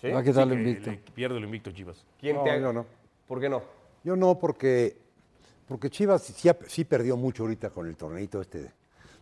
¿Sí? 0.00 0.08
Va 0.10 0.20
a 0.20 0.24
quitarle 0.24 0.54
Que 0.56 0.60
invicto. 0.62 0.90
le 0.90 0.96
pierde 0.98 1.38
el 1.38 1.44
invicto 1.44 1.70
Chivas. 1.72 2.04
¿Quién 2.18 2.36
No, 2.36 2.44
te 2.44 2.60
yo 2.60 2.72
no. 2.72 2.86
¿Por 3.26 3.40
qué 3.40 3.48
no? 3.48 3.62
Yo 4.02 4.16
no, 4.16 4.38
porque, 4.38 4.96
porque 5.68 5.90
Chivas 5.90 6.22
sí, 6.22 6.50
sí 6.68 6.84
perdió 6.84 7.16
mucho 7.16 7.42
ahorita 7.42 7.70
con 7.70 7.86
el 7.86 7.96
torneito 7.96 8.40
este 8.40 8.58
de, 8.62 8.70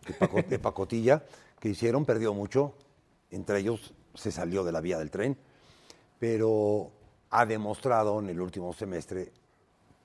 de 0.07 0.13
paco- 0.17 0.41
de 0.41 0.59
pacotilla 0.59 1.23
que 1.59 1.69
hicieron, 1.69 2.05
perdió 2.05 2.33
mucho. 2.33 2.75
Entre 3.31 3.59
ellos 3.59 3.93
se 4.15 4.31
salió 4.31 4.63
de 4.63 4.71
la 4.71 4.81
vía 4.81 4.97
del 4.97 5.11
tren, 5.11 5.37
pero 6.17 6.91
ha 7.29 7.45
demostrado 7.45 8.19
en 8.19 8.29
el 8.29 8.39
último 8.41 8.73
semestre, 8.73 9.31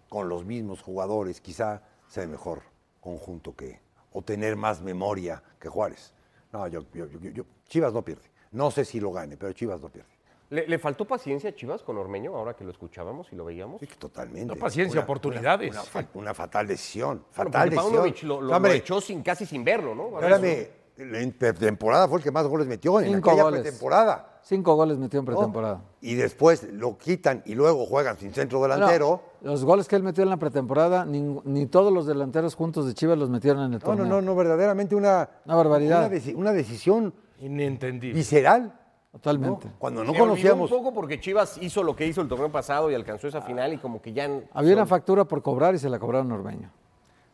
con 0.08 0.28
los 0.28 0.44
mismos 0.44 0.82
jugadores, 0.82 1.40
quizá 1.40 1.82
sea 2.08 2.22
el 2.24 2.28
mejor 2.28 2.62
conjunto 3.00 3.54
que, 3.56 3.80
o 4.12 4.22
tener 4.22 4.56
más 4.56 4.82
memoria 4.82 5.42
que 5.58 5.68
Juárez. 5.68 6.12
No, 6.52 6.66
yo, 6.68 6.84
yo- 6.92 7.06
yo- 7.06 7.30
yo- 7.30 7.46
Chivas 7.66 7.92
no 7.92 8.02
pierde. 8.04 8.30
No 8.52 8.70
sé 8.70 8.84
si 8.84 9.00
lo 9.00 9.10
gane, 9.10 9.36
pero 9.36 9.52
Chivas 9.52 9.80
no 9.80 9.88
pierde. 9.88 10.12
¿Le, 10.54 10.68
le 10.68 10.78
faltó 10.78 11.04
paciencia 11.04 11.50
a 11.50 11.54
Chivas 11.54 11.82
con 11.82 11.96
Ormeño 11.98 12.34
ahora 12.36 12.54
que 12.54 12.62
lo 12.64 12.70
escuchábamos 12.70 13.26
y 13.32 13.36
lo 13.36 13.44
veíamos? 13.44 13.80
Sí, 13.80 13.86
que 13.86 13.96
totalmente. 13.96 14.46
No, 14.54 14.56
paciencia, 14.56 15.00
oportunidades. 15.00 15.70
Una, 15.72 15.82
fa- 15.82 16.06
una 16.14 16.32
fatal 16.34 16.66
decisión. 16.68 17.24
Bueno, 17.36 17.50
Fatal 17.50 17.70
porque 17.70 17.98
decisión. 18.00 18.28
Lo, 18.28 18.40
lo- 18.40 18.58
lo 18.60 18.68
echó 18.68 19.00
sin, 19.00 19.22
casi 19.22 19.46
sin 19.46 19.64
verlo, 19.64 19.94
¿no? 19.94 20.18
Espérame, 20.20 20.68
en 20.96 21.32
pretemporada 21.32 22.06
fue 22.06 22.18
el 22.18 22.24
que 22.24 22.30
más 22.30 22.46
goles 22.46 22.68
metió 22.68 23.00
en 23.00 23.14
Cinco 23.14 23.30
aquella 23.30 23.42
goles. 23.42 23.62
pretemporada. 23.62 24.30
Cinco 24.42 24.74
goles 24.76 24.96
metió 24.98 25.18
en 25.20 25.26
¿no? 25.26 25.32
pretemporada. 25.32 25.82
Y 26.02 26.14
después 26.14 26.62
lo 26.72 26.96
quitan 26.98 27.42
y 27.46 27.54
luego 27.54 27.84
juegan 27.86 28.16
sin 28.18 28.32
centro 28.32 28.60
Bueno, 28.60 28.74
delantero. 28.74 29.22
los 29.40 29.64
goles 29.64 29.88
que 29.88 29.96
él 29.96 30.02
metió 30.04 30.22
en 30.22 30.30
la 30.30 30.36
pretemporada, 30.36 31.04
ni, 31.04 31.66
todos 31.66 31.92
los 31.92 32.06
delanteros 32.06 32.54
juntos 32.54 32.86
de 32.86 32.94
Chivas 32.94 33.18
los 33.18 33.28
metieron 33.30 33.60
en 33.64 33.72
el 33.72 33.80
No, 33.80 33.88
no, 33.90 33.96
torneo. 33.96 34.06
no, 34.06 34.22
no, 34.22 34.36
verdaderamente 34.36 34.94
una, 34.94 35.28
Una 35.46 35.56
barbaridad. 35.56 36.06
Una, 36.06 36.14
deci- 36.16 36.34
una 36.36 36.52
decisión 36.52 37.12
Inentendible. 37.40 38.14
visceral. 38.16 38.78
Totalmente. 39.14 39.68
¿no? 39.68 39.74
Cuando 39.78 40.00
no 40.02 40.06
Se 40.06 40.10
olvidó 40.20 40.24
conocíamos. 40.26 40.72
un 40.72 40.78
poco 40.78 40.92
porque 40.92 41.20
Chivas 41.20 41.56
hizo 41.62 41.84
lo 41.84 41.94
que 41.94 42.04
hizo 42.04 42.20
el 42.20 42.26
torneo 42.26 42.50
pasado 42.50 42.90
y 42.90 42.94
alcanzó 42.94 43.28
esa 43.28 43.40
final 43.42 43.72
y 43.72 43.78
como 43.78 44.02
que 44.02 44.12
ya... 44.12 44.28
Había 44.52 44.72
una 44.74 44.86
factura 44.86 45.24
por 45.24 45.40
cobrar 45.40 45.72
y 45.76 45.78
se 45.78 45.88
la 45.88 46.00
cobraron 46.00 46.32
a 46.32 46.34
Ormeño. 46.34 46.68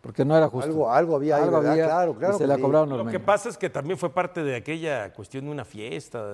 Porque 0.00 0.24
no 0.24 0.34
era 0.34 0.48
justo. 0.48 0.66
Algo- 0.70 0.90
algo 0.90 1.16
había 1.16 1.36
ahí, 1.36 1.44
¿verdad? 1.44 1.74
Claro, 1.74 2.14
claro 2.14 2.34
Y 2.34 2.38
se 2.38 2.46
la 2.46 2.56
sí. 2.56 2.62
cobraron 2.62 2.90
a 2.92 2.96
Lo 2.96 3.04
que 3.06 3.20
pasa 3.20 3.50
es 3.50 3.58
que 3.58 3.68
también 3.68 3.98
fue 3.98 4.08
parte 4.12 4.42
de 4.42 4.56
aquella 4.56 5.12
cuestión 5.12 5.44
de 5.44 5.50
una 5.50 5.64
fiesta 5.66 6.24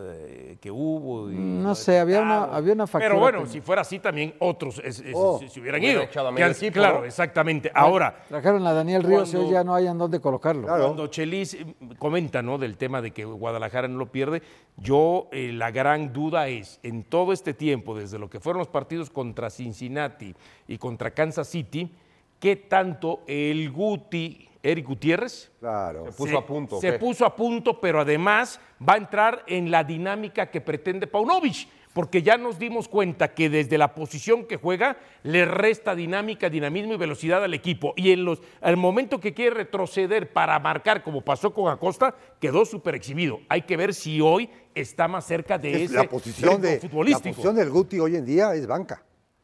que 0.61 0.71
hubo. 0.71 1.31
y 1.31 1.35
No 1.35 1.75
sé, 1.75 1.99
había 1.99 2.21
una- 2.21 2.45
había 2.45 2.75
una 2.75 2.87
factura 2.87 3.09
Pero 3.11 3.21
bueno, 3.21 3.43
que- 3.43 3.49
si 3.49 3.61
fuera 3.61 3.83
así, 3.83 3.99
también 3.99 4.35
otros 4.39 4.81
es- 4.85 5.01
es- 5.01 5.13
Oh, 5.17 5.39
se, 5.41 5.49
se 5.49 5.59
hubieran 5.61 5.83
ido. 5.83 6.03
echado 6.03 6.29
a 6.29 6.31
Que 6.31 6.35
medio 6.35 6.47
han- 6.47 6.53
equipo, 6.53 6.75
claro, 6.75 6.99
¿no? 7.01 7.05
exactamente. 7.07 7.71
Ahora, 7.75 8.25
Trajeron 8.29 8.65
a 8.67 8.73
Daniel 8.73 9.03
Ríos 9.03 9.31
y 9.31 9.33
Cuando- 9.33 9.49
hoy 9.49 9.53
ya 9.55 9.65
no 9.65 9.75
hay 9.75 9.87
en 9.89 9.99
dónde 9.99 10.21
colocarlo. 10.21 10.63
Claro. 10.67 10.85
Cuando 10.85 11.07
Chelis 11.09 11.55
eh, 11.55 11.67
comenta 11.99 12.43
¿no? 12.43 12.59
del 12.59 12.77
tema 12.77 13.03
de 13.03 13.11
que 13.11 13.25
Guadalajara 13.25 13.89
no 13.89 13.99
lo 13.99 14.13
pierde, 14.13 14.43
yo 14.77 15.27
eh, 15.33 15.51
la 15.53 15.73
gran 15.73 16.13
duda 16.13 16.47
es, 16.49 16.79
en 16.85 17.03
todo 17.03 17.33
este 17.33 17.53
tiempo, 17.53 17.97
desde 17.99 18.19
lo 18.19 18.31
que 18.31 18.39
fueron 18.39 18.59
los 18.61 18.69
partidos 18.69 19.11
contra 19.11 19.51
Cincinnati 19.51 20.35
y 20.69 20.79
contra 20.79 21.11
Kansas 21.11 21.49
City, 21.49 21.93
¿qué 22.39 22.57
tanto 22.57 23.23
el 23.27 23.71
Guti, 23.71 24.49
Eric 24.63 24.87
Gutiérrez, 24.87 25.51
Claro. 25.61 26.07
Se 26.07 26.13
puso 26.13 26.39
a 26.39 26.47
punto, 26.47 26.81
Se 26.81 26.93
¿qué? 26.93 26.99
puso 26.99 27.25
a 27.25 27.37
punto, 27.37 27.81
pero 27.81 28.01
además 28.01 28.61
va 28.87 28.95
a 28.95 28.97
entrar 28.99 29.45
en 29.47 29.71
la 29.71 29.85
dinámica 29.85 30.51
que 30.51 30.61
pretende 30.61 31.07
Paunovic, 31.07 31.69
porque 31.93 32.23
ya 32.23 32.37
nos 32.37 32.59
dimos 32.59 32.89
cuenta 32.89 33.33
que 33.33 33.49
desde 33.49 33.79
la 33.79 33.95
posición 33.95 34.45
que 34.45 34.57
juega 34.57 34.99
le 35.23 35.47
resta 35.47 35.95
dinámica, 35.95 36.51
dinamismo 36.51 36.93
y 36.93 36.97
velocidad 36.99 37.43
al 37.43 37.55
equipo. 37.55 37.95
Y 37.97 38.11
en 38.11 38.25
los, 38.25 38.43
al 38.61 38.77
momento 38.77 39.19
que 39.19 39.33
quiere 39.33 39.55
retroceder 39.57 40.31
para 40.33 40.59
marcar, 40.59 41.03
como 41.03 41.23
pasó 41.23 41.55
con 41.55 41.73
Acosta, 41.73 42.15
quedó 42.39 42.67
súper 42.67 42.97
exhibido. 42.97 43.41
Hay 43.49 43.63
que 43.63 43.79
ver 43.79 43.95
si 43.95 44.21
hoy 44.21 44.51
está 44.75 45.09
más 45.09 45.25
cerca 45.27 45.57
de 45.57 45.71
Es 45.85 45.91
ese 45.91 45.95
la 45.95 46.09
posición 46.09 46.61
de 46.61 46.75
la 46.75 46.81
futbolístico. 46.81 47.29
posición 47.31 47.57
del 47.57 47.71
Guti 47.71 47.99
hoy 47.99 48.17
en 48.17 48.27
día 48.27 48.53
es 48.55 48.67
banca. 48.67 49.03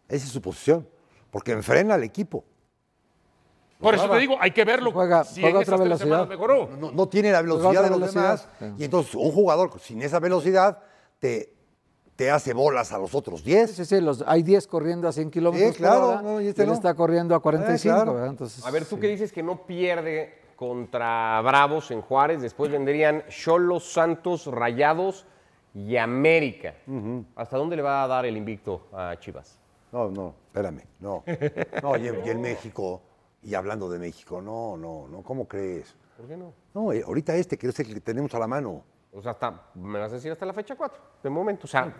Esa 0.09 0.27
es 0.27 0.33
su 0.33 0.43
posición. 0.43 0.87
Porque 1.31 1.53
enfrena 1.53 1.95
al 1.95 2.03
equipo. 2.05 2.45
Por 3.83 3.95
eso 3.95 4.09
te 4.09 4.19
digo, 4.19 4.37
hay 4.41 4.53
que 4.53 4.65
verlo. 4.65 4.93
Juega- 4.93 5.25
si 5.25 5.41
juega 5.41 5.59
en 5.59 5.63
otra 5.63 5.77
velocidad. 5.77 6.29
mejoró. 6.29 6.69
No, 6.79 6.93
no 6.93 7.09
tiene 7.09 7.33
la 7.33 7.43
velocidad 7.43 7.83
de 7.83 7.91
los 7.91 7.99
velocidad, 8.01 8.23
demás. 8.25 8.49
sí. 8.59 8.67
Y 8.79 8.85
entonces 8.85 9.15
un 9.15 9.33
jugador 9.33 9.79
sin 9.81 10.01
esa 10.03 10.19
velocidad 10.21 10.79
te, 11.19 11.53
te 12.17 12.31
hace 12.31 12.53
bolas 12.55 12.93
a 12.93 12.99
los 12.99 13.15
otros 13.15 13.43
10. 13.45 13.71
Sí, 13.73 13.85
sí, 13.85 14.01
los, 14.01 14.23
hay 14.27 14.43
10 14.43 14.67
corriendo 14.67 15.09
a 15.09 15.13
100 15.13 15.31
kilómetros 15.31 15.77
claro, 15.77 16.01
por 16.01 16.09
hora 16.11 16.23
no, 16.23 16.41
y 16.41 16.45
y 16.45 16.49
este 16.49 16.63
él 16.63 16.69
no. 16.69 16.75
está 16.75 16.95
corriendo 16.95 17.35
a 17.35 17.41
45. 17.41 17.95
claro. 17.95 18.15
¿verdad? 18.15 18.31
Entonces, 18.31 18.65
A 18.65 18.71
ver, 18.71 18.85
tú 18.85 18.95
sí. 18.97 19.01
que 19.01 19.09
dices 19.09 19.33
que 19.33 19.43
no 19.43 19.67
pierde 19.67 20.41
contra 20.57 21.41
Bravos 21.41 21.91
en 21.91 22.01
Juárez, 22.03 22.41
después 22.41 22.71
vendrían 22.71 23.25
Cholos, 23.29 23.93
Santos, 23.93 24.47
Rayados 24.47 25.27
y 25.75 25.97
América. 25.97 26.75
¿Hasta 27.35 27.57
dónde 27.57 27.75
le 27.77 27.83
va 27.83 28.05
a 28.05 28.07
dar 28.07 28.27
el 28.27 28.37
invicto 28.37 28.87
a 28.93 29.17
Chivas? 29.19 29.59
No, 29.91 30.09
no, 30.11 30.35
espérame, 30.47 30.83
no. 31.01 31.25
No, 31.83 31.97
y, 31.97 32.03
y 32.05 32.31
en 32.31 32.41
México, 32.41 33.01
y 33.43 33.55
hablando 33.55 33.89
de 33.89 33.99
México, 33.99 34.41
no, 34.41 34.77
no, 34.77 35.09
no, 35.09 35.23
¿cómo 35.23 35.47
crees? 35.47 35.95
¿Por 36.17 36.27
qué 36.27 36.37
no? 36.37 36.53
No, 36.75 36.93
eh, 36.93 37.03
ahorita 37.07 37.35
este, 37.37 37.59
que 37.59 37.69
es 37.69 37.79
el 37.81 37.87
que 37.95 38.01
tenemos 38.01 38.33
a 38.35 38.39
la 38.39 38.47
mano. 38.47 38.85
O 39.13 39.21
sea, 39.21 39.33
hasta, 39.33 39.63
me 39.75 39.99
vas 39.99 40.13
a 40.13 40.15
decir 40.17 40.31
hasta 40.33 40.47
la 40.47 40.53
fecha 40.53 40.75
4, 40.77 41.01
de 41.23 41.31
momento. 41.31 41.65
O 41.65 41.69
sea, 41.69 41.93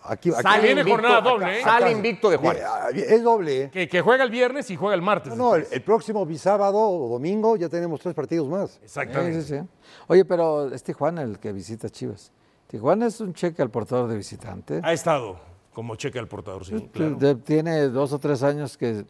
Aquí, 0.00 0.30
aquí- 0.30 0.42
sale, 0.42 0.62
viene 0.62 0.80
invicto, 0.82 1.00
jornada 1.02 1.20
doble, 1.20 1.58
¿eh? 1.58 1.62
sale 1.62 1.86
acá- 1.86 1.90
invicto 1.90 2.30
de 2.30 2.36
Juárez. 2.36 2.62
Ah, 2.64 2.88
Es 2.94 3.22
doble, 3.22 3.62
¿eh? 3.64 3.70
Que, 3.70 3.88
que 3.88 4.00
juega 4.00 4.22
el 4.22 4.30
viernes 4.30 4.70
y 4.70 4.76
juega 4.76 4.94
el 4.94 5.02
martes. 5.02 5.34
No, 5.34 5.50
no, 5.50 5.54
el, 5.56 5.66
el 5.72 5.82
próximo 5.82 6.24
sábado 6.36 6.78
o 6.78 7.08
domingo 7.08 7.56
ya 7.56 7.68
tenemos 7.68 8.00
tres 8.00 8.14
partidos 8.14 8.48
más. 8.48 8.78
Exactamente. 8.82 9.42
Sí, 9.42 9.48
sí, 9.48 9.58
sí. 9.60 9.66
Oye, 10.06 10.24
pero 10.24 10.72
es 10.72 10.82
Tijuana 10.84 11.22
el 11.22 11.38
que 11.40 11.52
visita 11.52 11.88
Chivas. 11.90 12.30
Tijuana 12.68 13.06
es 13.06 13.20
un 13.20 13.34
cheque 13.34 13.60
al 13.60 13.70
portador 13.70 14.08
de 14.08 14.16
visitante. 14.16 14.80
Ha 14.84 14.92
estado 14.92 15.40
como 15.72 15.96
cheque 15.96 16.18
al 16.20 16.28
portador, 16.28 16.64
sí, 16.64 16.88
claro. 16.92 17.16
De- 17.16 17.34
Tiene 17.36 17.88
dos 17.88 18.12
o 18.12 18.18
tres 18.20 18.42
años 18.44 18.76
que 18.78 19.04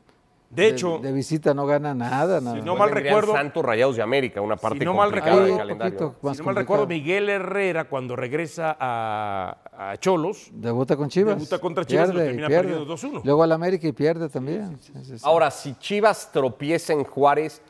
De 0.51 0.67
hecho, 0.67 0.99
de, 0.99 1.13
visita 1.13 1.53
no 1.53 1.67
gana 1.67 1.95
nada. 1.95 2.41
nada. 2.41 2.57
Si 2.59 2.65
no 2.65 2.75
mal 2.75 2.91
recuerdo- 2.91 3.33
Santos, 3.33 3.63
Rayados 3.65 3.97
de 3.97 4.03
América, 4.03 4.41
una 4.41 4.57
parte 4.57 4.79
si 4.79 4.85
no 4.85 4.95
mal 4.95 5.09
complicada 5.09 5.33
recuerdo, 5.33 5.49
del 5.49 5.59
calendario. 5.59 5.99
poquito 5.99 6.09
si 6.09 6.15
no 6.15 6.23
mal 6.25 6.37
complicado. 6.37 6.59
recuerdo, 6.61 6.87
Miguel 6.87 7.29
Herrera 7.29 7.85
cuando 7.89 8.17
regresa 8.17 8.75
a, 8.81 9.59
a 9.91 9.97
Cholos, 9.99 10.49
Debuta 10.53 10.97
con 10.97 11.09
Chivas. 11.11 11.37
Debuta 11.37 11.59
contra 11.59 11.85
Chivas 11.85 12.11
y 12.11 12.13
termina 12.15 12.49
perdiendo 12.49 12.87
2-1. 12.87 13.21
Luego 13.25 13.43
al 13.43 13.53
América 13.53 13.87
y 13.87 13.93
pierde 13.93 14.29
también. 14.31 14.79
Sí, 14.81 14.93
sí, 15.03 15.19
sí. 15.19 15.25
Ahora, 15.25 15.51
si 15.51 15.75
Chivas 15.75 16.31
tropieza 16.33 16.95
en 16.95 17.05
Juárez, 17.05 17.61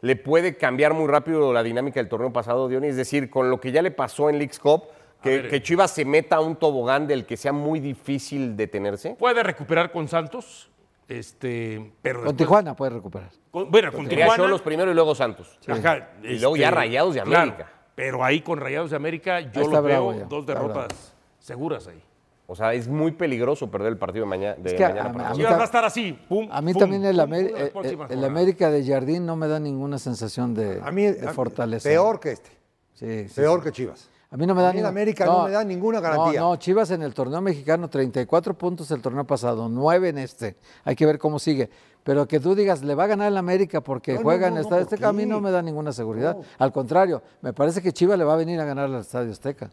¿le 0.00 0.14
puede 0.14 0.56
cambiar 0.56 0.94
muy 0.94 1.08
rápido 1.08 1.52
la 1.52 1.64
dinámica 1.64 1.98
del 1.98 2.08
torneo 2.08 2.32
pasado, 2.32 2.68
Diony? 2.68 2.86
Es 2.86 2.96
decir, 2.96 3.30
con 3.30 3.50
lo 3.50 3.60
que 3.60 3.72
ya 3.72 3.82
le 3.82 3.90
pasó 3.90 4.30
en 4.30 4.38
Leagues 4.38 4.60
Cup, 4.60 4.84
que, 5.22 5.30
ver. 5.30 5.48
que 5.48 5.60
Chivas 5.60 5.90
se 5.90 6.04
meta 6.04 6.36
a 6.36 6.40
un 6.40 6.54
tobogán 6.54 7.08
del 7.08 7.26
que 7.26 7.36
sea 7.36 7.52
muy 7.52 7.80
difícil 7.80 8.56
detenerse. 8.56 9.16
puede 9.18 9.42
recuperar 9.42 9.90
con 9.90 10.06
Santos, 10.06 10.70
este, 11.08 11.92
pero 12.02 12.18
con 12.20 12.24
después- 12.26 12.36
Tijuana 12.36 12.76
puede 12.76 12.90
recuperar. 12.90 13.30
con- 13.50 13.70
bueno, 13.70 13.92
con 13.92 14.06
Tijuana, 14.08 14.36
Cholos 14.36 14.62
primero 14.62 14.90
y 14.90 14.94
luego 14.94 15.14
Santos. 15.14 15.58
ajá, 15.66 16.10
Y 16.22 16.38
luego 16.38 16.56
ya 16.56 16.68
este, 16.68 16.76
Rayados 16.76 17.14
de 17.14 17.22
claro, 17.22 17.42
América. 17.52 17.72
pero 17.94 18.24
ahí 18.24 18.40
con 18.42 18.58
Rayados 18.60 18.90
de 18.90 18.96
América 18.96 19.40
yo 19.40 19.68
lo 19.68 19.82
veo 19.82 20.12
ya, 20.14 20.24
dos 20.24 20.46
derrotas 20.46 21.14
seguras 21.38 21.86
ahí. 21.88 22.02
O 22.50 22.54
sea, 22.56 22.72
es 22.72 22.88
muy 22.88 23.12
peligroso 23.12 23.70
perder 23.70 23.88
el 23.92 23.98
partido 23.98 24.24
de, 24.24 24.28
maña- 24.30 24.54
de 24.54 24.70
Es 24.70 24.74
que 24.74 24.82
a- 24.84 24.88
mañana. 24.88 25.10
a- 25.10 25.12
para 25.12 25.26
a 25.28 25.30
mí 25.32 25.36
Chivas 25.36 25.50
ta- 25.52 25.56
va 25.58 25.62
a 25.62 25.66
estar 25.66 25.84
así, 25.84 26.12
pum, 26.28 26.48
A 26.50 26.62
mí 26.62 26.72
pum, 26.72 26.80
también 26.80 27.04
el, 27.04 27.20
Amer- 27.20 27.72
pum, 27.72 27.84
eh, 27.84 27.90
eh, 27.92 28.06
el. 28.10 28.24
América 28.24 28.70
de 28.70 28.86
Jardín 28.86 29.26
no 29.26 29.36
me 29.36 29.48
da 29.48 29.60
ninguna 29.60 29.98
sensación 29.98 30.54
de, 30.54 30.80
A 30.82 30.90
mí, 30.90 31.02
de 31.04 31.28
fortaleza. 31.34 31.86
peor 31.88 32.20
que 32.20 32.32
este, 32.32 32.50
Sí, 32.94 33.28
sí, 33.28 33.34
peor 33.40 33.60
sí. 33.60 33.64
que 33.64 33.72
Chivas. 33.72 34.08
A 34.30 34.36
mí 34.36 34.46
no 34.46 34.54
me 34.54 34.62
da 34.62 34.72
ninguna- 34.72 34.88
América 34.90 35.24
no 35.24 35.44
me 35.44 35.50
da 35.50 35.64
ninguna 35.64 36.00
garantía. 36.00 36.40
No, 36.40 36.50
no, 36.50 36.56
Chivas 36.56 36.90
en 36.90 37.02
el 37.02 37.14
torneo 37.14 37.40
mexicano, 37.40 37.88
34 37.88 38.52
puntos 38.54 38.90
el 38.90 39.00
torneo 39.00 39.24
pasado, 39.24 39.68
9 39.70 40.10
en 40.10 40.18
este. 40.18 40.56
Hay 40.84 40.94
que 40.96 41.06
ver 41.06 41.18
cómo 41.18 41.38
sigue. 41.38 41.70
Pero 42.04 42.26
que 42.28 42.38
tú 42.38 42.54
digas, 42.54 42.82
le 42.82 42.94
va 42.94 43.04
a 43.04 43.06
ganar 43.06 43.28
el 43.28 43.36
América 43.36 43.80
porque 43.80 44.14
No, 44.14 44.22
juega 44.22 44.42
no, 44.42 44.46
en 44.46 44.52
el 44.52 44.54
no, 44.54 44.60
Estadio 44.60 44.84
¿por 44.84 44.94
Azteca, 44.94 45.08
a 45.08 45.12
mí 45.12 45.24
no 45.26 45.40
me 45.40 45.50
da 45.50 45.62
ninguna 45.62 45.92
seguridad. 45.92 46.36
Al 46.58 46.72
contrario, 46.72 47.22
me 47.42 47.52
parece 47.52 47.80
que 47.82 47.92
Chivas 47.92 48.18
le 48.18 48.24
va 48.24 48.34
a 48.34 48.36
venir 48.36 48.60
a 48.60 48.64
ganar 48.64 48.86
al 48.86 49.00
Estadio 49.00 49.30
Azteca. 49.32 49.70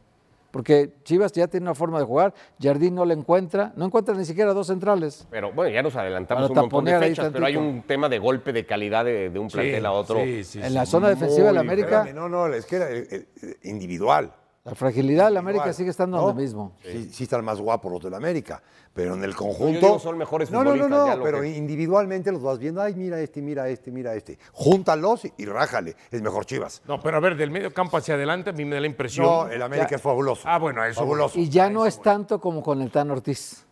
Porque 0.52 0.94
Chivas 1.04 1.34
ya 1.34 1.48
tiene 1.48 1.66
una 1.66 1.76
forma 1.76 2.00
de 2.00 2.06
jugar, 2.06 2.34
Jardín 2.62 2.96
no 2.96 3.04
le 3.04 3.14
encuentra, 3.14 3.74
no 3.76 3.84
encuentra 3.86 4.16
ni 4.16 4.24
siquiera 4.24 4.54
dos 4.54 4.68
centrales. 4.68 5.28
Pero 5.30 5.52
bueno, 5.52 5.70
ya 5.74 5.84
nos 5.84 5.98
adelantamos 5.98 6.48
Para 6.48 6.62
un 6.62 6.70
montón 6.72 6.86
de 6.86 6.98
fechas, 6.98 7.30
pero 7.34 7.46
hay 7.46 7.58
un 7.58 7.84
tema 7.84 8.08
de 8.08 8.20
golpe 8.20 8.54
de 8.54 8.66
calidad 8.66 9.04
de, 9.04 9.30
de 9.30 9.38
un 9.38 9.50
plantel 9.50 9.86
a 9.86 9.92
otro. 9.92 10.24
sí, 10.24 10.46
sí, 10.46 10.60
en 10.60 10.70
sí. 10.70 10.74
la 10.74 10.86
zona 10.86 11.10
defensiva 11.10 11.48
del 11.48 11.58
América, 11.58 12.04
Espérame, 12.06 12.16
no, 12.16 12.30
no, 12.30 12.48
es 12.54 12.66
que 12.66 12.76
era 12.78 12.90
eh, 12.90 13.06
eh, 13.12 13.56
individual. 13.64 14.32
La 14.66 14.74
fragilidad 14.74 15.26
del 15.28 15.38
América 15.38 15.66
Igual, 15.66 15.76
sigue 15.76 15.92
estando 15.92 16.18
¿no? 16.18 16.24
donde 16.26 16.42
mismo. 16.42 16.72
Sí, 16.84 17.10
sí 17.14 17.24
están 17.26 17.46
más 17.46 17.62
guapos 17.62 17.92
los 17.92 18.02
del 18.04 18.16
América, 18.16 18.64
pero 18.96 19.14
en 19.14 19.24
el 19.24 19.36
conjunto... 19.36 19.80
digo, 19.80 20.00
son 20.00 20.18
mejores 20.18 20.50
No, 20.50 20.64
no, 20.64 20.72
no, 20.72 20.84
futbolistas, 20.84 21.06
ya 21.06 21.12
no, 21.12 21.18
lo 21.20 21.24
pero 21.24 21.42
que- 21.42 21.56
individualmente 21.56 22.32
los 22.32 22.42
vas 22.42 22.58
viendo, 22.58 22.82
ay, 22.82 22.96
mira 22.96 23.20
este, 23.22 23.44
mira 23.44 23.70
este, 23.70 23.92
mira 23.92 24.16
este. 24.16 24.40
Júntalos 24.54 25.22
y 25.38 25.46
rájale, 25.46 25.96
es 26.10 26.20
mejor 26.24 26.48
Chivas. 26.48 26.82
No, 26.88 27.00
pero 27.00 27.18
a 27.18 27.20
ver, 27.20 27.38
del 27.38 27.52
medio 27.52 27.72
campo 27.72 27.98
hacia 27.98 28.16
adelante 28.16 28.50
a 28.50 28.54
mí 28.54 28.66
me 28.66 28.74
da 28.74 28.82
la 28.82 28.88
impresión. 28.88 29.28
No, 29.28 29.48
el 29.48 29.62
América 29.62 29.90
Ya. 29.92 29.96
es 29.98 30.02
fabuloso. 30.02 30.42
Ah, 30.46 30.58
bueno, 30.58 30.82
a 30.82 30.88
eso. 30.88 31.00
Fabuloso. 31.00 31.38
Y 31.38 31.48
ya 31.48 31.70
no 31.70 31.86
es 31.86 32.02
tanto 32.02 32.42
como 32.42 32.64
con 32.64 32.82
el 32.82 32.90
Tan 32.90 33.12
Ortiz. 33.12 33.68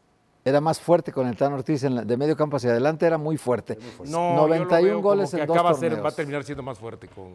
Era 0.46 0.62
más 0.62 0.80
fuerte 0.80 1.12
con 1.12 1.26
el 1.28 1.36
Tan 1.36 1.54
Ortiz, 1.54 1.84
en 1.86 1.96
la- 1.96 2.04
de 2.04 2.18
medio 2.18 2.38
campo 2.38 2.58
hacia 2.58 2.70
adelante 2.70 3.08
era 3.08 3.18
muy 3.18 3.38
fuerte. 3.38 3.80
No, 4.06 4.36
yo 4.36 4.36
lo 4.36 4.48
91 4.48 4.84
veo 4.84 5.02
goles 5.02 5.32
como 5.32 5.38
que 5.38 5.42
en 5.42 5.48
dos 5.48 5.58
acaba 5.58 5.74
ser- 5.74 5.90
torneos. 5.90 6.06
va 6.06 6.10
a 6.10 6.16
terminar 6.16 6.44
siendo 6.44 6.62
más 6.62 6.78
fuerte 6.78 7.08
con. 7.08 7.32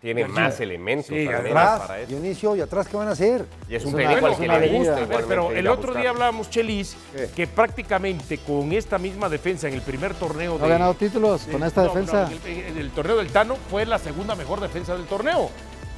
Tiene 0.00 0.28
más 0.28 0.60
elementos 0.60 1.06
Sí, 1.08 1.26
además, 1.26 1.64
Atrás, 1.66 1.80
para 1.88 2.00
eso. 2.00 2.08
Dionisio, 2.10 2.54
¿y 2.54 2.60
atrás 2.60 2.86
qué 2.86 2.96
van 2.96 3.08
a 3.08 3.12
hacer? 3.12 3.44
Y 3.68 3.74
es 3.74 3.84
un 3.84 3.98
Es 3.98 4.06
al 4.06 4.32
es 4.32 4.38
que 4.38 4.46
le 4.46 4.68
gusta 4.78 5.08
pero 5.26 5.50
el 5.50 5.66
otro 5.66 5.92
día 5.92 6.10
hablábamos, 6.10 6.48
Chelis, 6.50 6.96
¿Qué? 7.16 7.28
que 7.34 7.46
prácticamente 7.48 8.38
con 8.38 8.70
esta 8.72 8.96
misma 8.98 9.28
defensa 9.28 9.66
en 9.66 9.74
el 9.74 9.82
primer 9.82 10.14
torneo 10.14 10.56
No 10.56 10.64
ha 10.64 10.68
de- 10.68 10.72
ganado 10.74 10.94
títulos 10.94 11.42
con 11.50 11.64
esta 11.64 11.82
no, 11.82 11.88
defensa. 11.88 12.30
no, 12.30 12.36
en 12.48 12.58
el, 12.58 12.64
en 12.66 12.78
el 12.78 12.90
torneo 12.90 13.16
del 13.16 13.28
Tano 13.32 13.56
fue 13.70 13.84
la 13.86 13.98
segunda 13.98 14.36
mejor 14.36 14.60
defensa 14.60 14.94
del 14.96 15.06
torneo. 15.06 15.50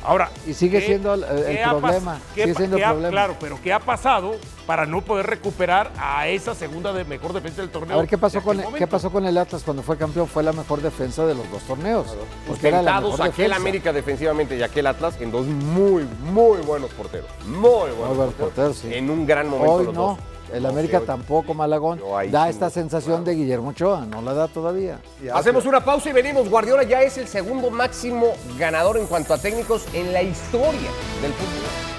Ahora. 0.02 0.30
Y 0.46 0.54
sigue 0.54 0.80
¿qué- 0.80 0.86
siendo 0.86 1.14
el- 1.14 1.24
el 1.24 1.44
qué 1.56 1.62
ha 1.62 1.72
pas- 1.72 1.78
problema, 1.80 2.20
qué 2.34 2.42
sigue 2.44 2.54
siendo 2.54 2.76
el 2.78 2.84
ha- 2.84 2.88
problema. 2.90 3.10
Claro, 3.10 3.36
pero 3.40 3.58
¿qué 3.62 3.72
ha 3.72 3.80
pasado 3.80 4.36
para 4.66 4.86
no 4.86 5.02
poder 5.02 5.26
recuperar 5.26 5.90
a 5.98 6.26
esa 6.28 6.54
segunda 6.54 6.92
de 6.92 7.04
mejor 7.04 7.32
defensa 7.34 7.60
del 7.60 7.70
torneo? 7.70 7.96
A 7.96 8.00
ver 8.00 8.08
qué 8.08 8.16
pasó 8.16 8.40
con 8.40 8.58
aquel 8.60 8.74
¿qué 8.74 8.86
pasó 8.86 9.10
con 9.10 9.26
el 9.26 9.36
Atlas 9.36 9.62
cuando 9.62 9.82
fue 9.82 9.96
campeón, 9.98 10.26
fue 10.26 10.42
la 10.42 10.52
mejor 10.52 10.80
defensa 10.80 11.26
de 11.26 11.34
los 11.34 11.50
dos 11.50 11.62
torneos. 11.64 12.06
Porque 12.46 12.68
era 12.68 12.80
la 12.82 13.00
mejor 13.00 13.14
aquel 13.20 13.30
defensa. 13.32 13.56
América 13.56 13.92
defensivamente 13.92 14.56
y 14.56 14.62
aquel 14.62 14.86
Atlas 14.86 15.20
en 15.20 15.30
dos 15.30 15.46
muy, 15.46 16.06
muy 16.22 16.58
buenos 16.62 16.90
porteros. 16.92 17.28
Muy 17.46 17.60
buenos, 17.68 18.08
Muy 18.08 18.16
buenos 18.16 18.34
porteros, 18.34 18.76
sí. 18.78 18.94
En 18.94 19.10
un 19.10 19.26
gran 19.26 19.48
momento 19.48 19.72
Hoy 19.72 19.84
los 19.86 19.94
no. 19.94 20.00
dos. 20.02 20.18
El 20.52 20.62
No, 20.64 20.68
América 20.68 21.00
tampoco, 21.00 21.54
Malagón. 21.54 22.00
Da 22.30 22.44
sí 22.44 22.50
esta 22.50 22.70
sensación 22.70 23.24
de 23.24 23.34
Guillermo 23.34 23.70
Ochoa, 23.70 24.04
no 24.06 24.20
la 24.20 24.34
da 24.34 24.48
todavía. 24.48 24.98
Hacemos 25.32 25.64
una 25.66 25.84
pausa 25.84 26.10
y 26.10 26.12
venimos. 26.12 26.48
Guardiola 26.48 26.82
ya 26.82 27.02
es 27.02 27.18
el 27.18 27.28
segundo 27.28 27.70
máximo 27.70 28.32
ganador 28.58 28.98
en 28.98 29.06
cuanto 29.06 29.34
a 29.34 29.38
técnicos 29.38 29.86
en 29.94 30.12
la 30.12 30.22
historia 30.22 30.90
del 31.22 31.32
fútbol. 31.32 31.90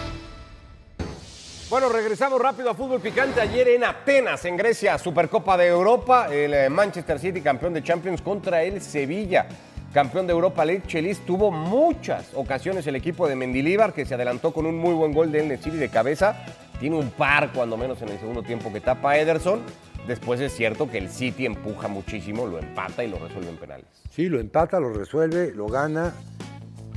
Bueno, 1.69 1.87
regresamos 1.87 2.41
rápido 2.41 2.69
a 2.69 2.73
fútbol 2.73 2.99
picante. 2.99 3.39
Ayer 3.39 3.69
en 3.69 3.85
Atenas, 3.85 4.43
en 4.43 4.57
Grecia, 4.57 4.97
Supercopa 4.97 5.55
de 5.55 5.67
Europa, 5.67 6.27
el 6.29 6.53
eh, 6.53 6.69
Manchester 6.69 7.17
City 7.17 7.39
campeón 7.39 7.73
de 7.73 7.81
Champions 7.81 8.21
contra 8.21 8.61
el 8.61 8.81
Sevilla. 8.81 9.47
Campeón 9.93 10.25
de 10.25 10.31
Europa 10.31 10.63
League, 10.63 10.83
Chelis 10.87 11.19
tuvo 11.25 11.51
muchas 11.51 12.31
ocasiones 12.33 12.87
el 12.87 12.95
equipo 12.95 13.27
de 13.27 13.35
Mendilíbar, 13.35 13.91
que 13.91 14.05
se 14.05 14.13
adelantó 14.13 14.53
con 14.53 14.65
un 14.65 14.77
muy 14.77 14.93
buen 14.93 15.11
gol 15.11 15.33
de 15.33 15.41
El 15.41 15.49
Nesiri 15.49 15.75
de 15.75 15.89
cabeza. 15.89 16.45
Tiene 16.79 16.95
un 16.95 17.09
par, 17.09 17.51
cuando 17.51 17.75
menos, 17.75 18.01
en 18.01 18.07
el 18.07 18.17
segundo 18.17 18.41
tiempo 18.41 18.71
que 18.71 18.79
tapa 18.79 19.17
Ederson. 19.17 19.59
Después 20.07 20.39
es 20.39 20.55
cierto 20.55 20.89
que 20.89 20.97
el 20.97 21.09
City 21.09 21.45
empuja 21.45 21.89
muchísimo, 21.89 22.47
lo 22.47 22.57
empata 22.57 23.03
y 23.03 23.09
lo 23.09 23.19
resuelve 23.19 23.49
en 23.49 23.57
penales. 23.57 23.85
Sí, 24.09 24.29
lo 24.29 24.39
empata, 24.39 24.79
lo 24.79 24.93
resuelve, 24.93 25.51
lo 25.53 25.67
gana, 25.67 26.13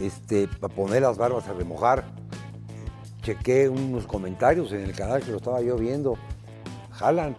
este, 0.01 0.47
para 0.47 0.73
poner 0.73 1.03
las 1.03 1.19
barbas 1.19 1.49
a 1.49 1.53
remojar. 1.53 2.05
Chequé 3.23 3.69
unos 3.69 4.07
comentarios 4.07 4.73
en 4.73 4.83
el 4.83 4.95
canal 4.95 5.21
que 5.21 5.33
lo 5.33 5.39
estaba 5.39 5.61
yo 5.63 5.77
viendo. 5.77 6.17
Jalan, 6.93 7.35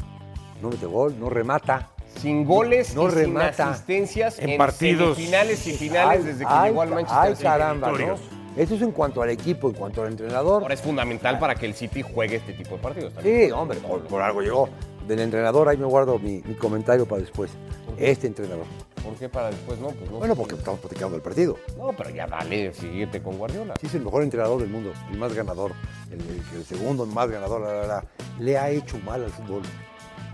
no 0.61 0.69
mete 0.69 0.85
gol, 0.85 1.17
no 1.17 1.29
remata. 1.29 1.94
Sin 2.21 2.45
goles 2.45 2.95
No 2.95 3.07
y 3.07 3.11
remata. 3.11 3.53
sin 3.53 3.65
asistencias 3.65 4.39
en, 4.39 4.49
En 4.51 4.57
partidos. 4.57 5.15
semifinales 5.17 5.67
y 5.67 5.71
finales 5.73 6.25
desde 6.25 6.39
que 6.39 6.45
Ay, 6.49 6.69
llegó 6.69 6.81
al 6.81 6.89
Manchester 6.89 7.19
ay, 7.21 7.31
City. 7.33 7.43
caramba, 7.43 7.87
¿no? 7.87 7.93
victorios. 7.97 8.21
Eso 8.57 8.75
es 8.75 8.81
en 8.81 8.91
cuanto 8.91 9.21
al 9.21 9.29
equipo, 9.29 9.67
en 9.67 9.73
cuanto 9.75 10.01
al 10.03 10.11
entrenador. 10.11 10.61
Ahora 10.61 10.73
es 10.73 10.81
fundamental 10.81 11.37
para 11.39 11.55
que 11.55 11.65
el 11.65 11.73
City 11.73 12.01
juegue 12.01 12.37
este 12.37 12.53
tipo 12.53 12.75
de 12.77 12.81
partidos 12.81 13.13
también. 13.13 13.47
Sí, 13.47 13.51
hombre, 13.51 13.77
por, 13.79 14.01
por 14.07 14.21
algo 14.21 14.41
llegó. 14.41 14.69
Del 15.07 15.19
entrenador, 15.19 15.67
ahí 15.69 15.77
me 15.77 15.85
guardo 15.85 16.17
mi, 16.17 16.41
mi 16.45 16.55
comentario 16.55 17.05
para 17.05 17.21
después. 17.21 17.51
Este 17.97 18.27
entrenador. 18.27 18.65
¿Por 19.03 19.13
qué 19.15 19.29
para 19.29 19.49
después 19.51 19.77
no? 19.79 19.89
Pues 19.89 20.09
no 20.09 20.17
Bueno, 20.17 20.35
porque 20.35 20.55
estamos 20.55 20.79
platicando 20.79 21.11
del 21.13 21.21
partido. 21.21 21.57
No, 21.77 21.91
pero 21.95 22.09
ya 22.09 22.25
vale, 22.25 22.73
siguiente 22.73 23.21
con 23.21 23.37
Guardiola. 23.37 23.75
Sí, 23.79 23.85
es 23.87 23.93
el 23.95 24.01
mejor 24.01 24.23
entrenador 24.23 24.59
del 24.61 24.69
mundo, 24.69 24.93
el 25.11 25.17
más 25.19 25.31
ganador, 25.33 25.73
el, 26.09 26.19
el- 26.21 26.57
el 26.59 26.65
segundo 26.65 27.05
más 27.05 27.29
ganador, 27.29 27.61
la, 27.61 27.73
la, 27.81 27.87
la. 27.87 28.05
le 28.39 28.57
ha 28.57 28.69
hecho 28.71 28.97
mal 29.05 29.23
al 29.23 29.29
fútbol. 29.29 29.61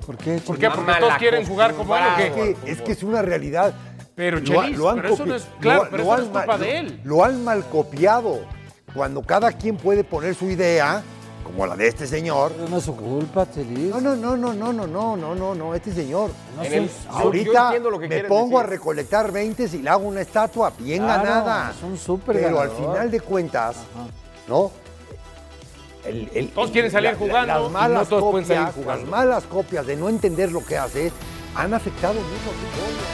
¿Por 0.05 0.17
qué? 0.17 0.37
¿Por 0.39 0.57
Chelis? 0.57 0.59
qué? 0.59 0.69
Porque 0.75 0.99
todos 0.99 1.13
quieren 1.17 1.45
jugar 1.47 1.73
como 1.75 1.95
él, 1.95 2.03
¿o 2.03 2.17
qué? 2.17 2.27
Es 2.27 2.33
que, 2.33 2.71
es 2.71 2.81
que 2.81 2.91
es 2.93 3.03
una 3.03 3.21
realidad. 3.21 3.73
Pero, 4.15 4.39
Lo 4.39 4.43
Chelis, 4.45 4.77
lo 4.77 4.89
han 4.89 4.95
pero 5.01 5.13
eso 5.13 5.25
no 5.25 5.35
es- 5.35 5.47
claro, 5.59 5.87
pero 5.89 6.03
eso 6.03 6.11
no 6.11 6.17
es 6.17 6.23
culpa 6.23 6.45
mal- 6.45 6.59
de 6.59 6.65
lo- 6.65 6.71
él. 6.79 7.01
Lo 7.03 7.23
han 7.25 7.43
mal 7.43 7.65
copiado. 7.69 8.39
Cuando 8.93 9.21
cada 9.21 9.51
quien 9.53 9.77
puede 9.77 10.03
poner 10.03 10.35
su 10.35 10.45
idea, 10.49 11.01
como 11.45 11.65
la 11.65 11.75
de 11.75 11.87
este 11.87 12.05
señor. 12.05 12.51
Pero 12.55 12.67
no 12.69 12.77
es 12.77 12.83
su 12.83 12.95
culpa, 12.95 13.49
Chelis. 13.49 13.89
No, 13.89 14.01
no, 14.01 14.15
no, 14.15 14.35
no, 14.35 14.53
no, 14.53 14.73
no, 14.73 14.85
no, 14.87 15.15
no, 15.17 15.33
no, 15.35 15.55
no, 15.55 15.73
este 15.75 15.91
señor. 15.93 16.29
No 16.57 16.63
sé, 16.63 16.77
el- 16.77 16.83
es- 16.85 17.03
yo- 17.05 17.09
yo 17.11 17.17
Ahorita 17.17 17.79
lo 17.79 17.99
que 17.99 18.07
me 18.09 18.23
pongo 18.25 18.59
a 18.59 18.63
recolectar 18.63 19.31
20 19.31 19.63
y 19.63 19.77
le 19.81 19.89
hago 19.89 20.07
una 20.07 20.21
estatua 20.21 20.71
bien 20.77 21.03
Claro, 21.03 21.23
ganada. 21.23 21.71
es 21.71 21.81
un 21.83 21.97
súper 21.97 22.35
Pero 22.35 22.59
al 22.59 22.69
final 22.71 23.09
de 23.09 23.19
cuentas, 23.21 23.77
Ajá. 23.77 24.07
¿no? 24.47 24.71
El- 26.05 26.29
el- 26.33 26.49
Todos 26.49 26.71
quieren 26.71 26.89
salir 26.91 27.15
jugando 27.15 27.61
las 27.63 27.71
malas 27.71 28.09
no 28.09 28.17
todos 28.17 28.31
pueden 28.31 28.47
salir 28.47 28.63
copias, 28.63 28.75
jugando. 28.75 29.01
Las 29.03 29.09
malas 29.11 29.43
copias 29.45 29.85
de 29.85 29.95
no 29.95 30.09
entender 30.09 30.51
lo 30.51 30.65
que 30.65 30.77
hace 30.77 31.11
han 31.55 31.73
afectado 31.73 32.15
mucho 32.15 32.49
al 32.49 32.55
fútbol. 32.55 33.07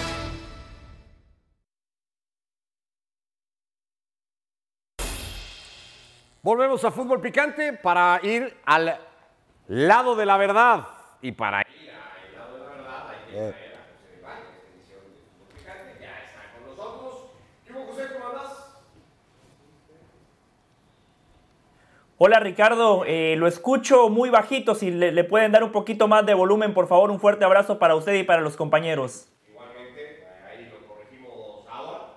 Volvemos 6.42 6.84
a 6.86 6.92
fútbol 6.92 7.20
picante 7.20 7.74
para 7.74 8.20
ir 8.24 8.58
al 8.66 8.98
lado 9.68 10.16
de 10.16 10.26
la 10.26 10.38
verdad. 10.38 10.88
Y 11.22 11.32
para 11.34 11.62
ir 11.62 11.92
al 11.92 12.36
lado 12.38 12.54
de 12.58 12.64
la 12.64 12.72
verdad 12.72 13.10
hay 13.10 13.26
que 13.26 13.32
traer 13.34 13.74
a 13.76 13.84
José 13.92 14.16
de 14.16 14.22
Valle, 14.22 14.42
esta 14.56 14.68
edición 14.72 15.00
de 15.02 15.18
fútbol 15.28 15.48
picante. 15.58 15.98
Ya 16.00 16.24
está 16.24 16.42
con 16.54 16.68
nosotros. 16.70 17.26
¿Qué 17.66 17.74
hubo, 17.74 17.86
José? 17.88 18.08
¿Cómo 18.14 18.28
andás? 18.30 18.52
Hola 22.20 22.40
Ricardo, 22.40 23.04
eh, 23.06 23.36
lo 23.38 23.46
escucho 23.46 24.10
muy 24.10 24.32
bajito, 24.32 24.74
si 24.74 24.90
le, 24.90 25.12
le 25.12 25.24
pueden 25.24 25.52
dar 25.52 25.64
un 25.64 25.72
poquito 25.72 26.08
más 26.08 26.26
de 26.26 26.34
volumen, 26.34 26.74
por 26.74 26.88
favor, 26.88 27.12
un 27.12 27.20
fuerte 27.20 27.46
abrazo 27.46 27.78
para 27.78 27.94
usted 27.94 28.16
y 28.16 28.24
para 28.24 28.42
los 28.42 28.58
compañeros. 28.58 29.28
Igualmente, 29.48 30.26
ahí 30.50 30.68
lo 30.68 30.88
corregimos 30.88 31.68
ahora. 31.70 32.14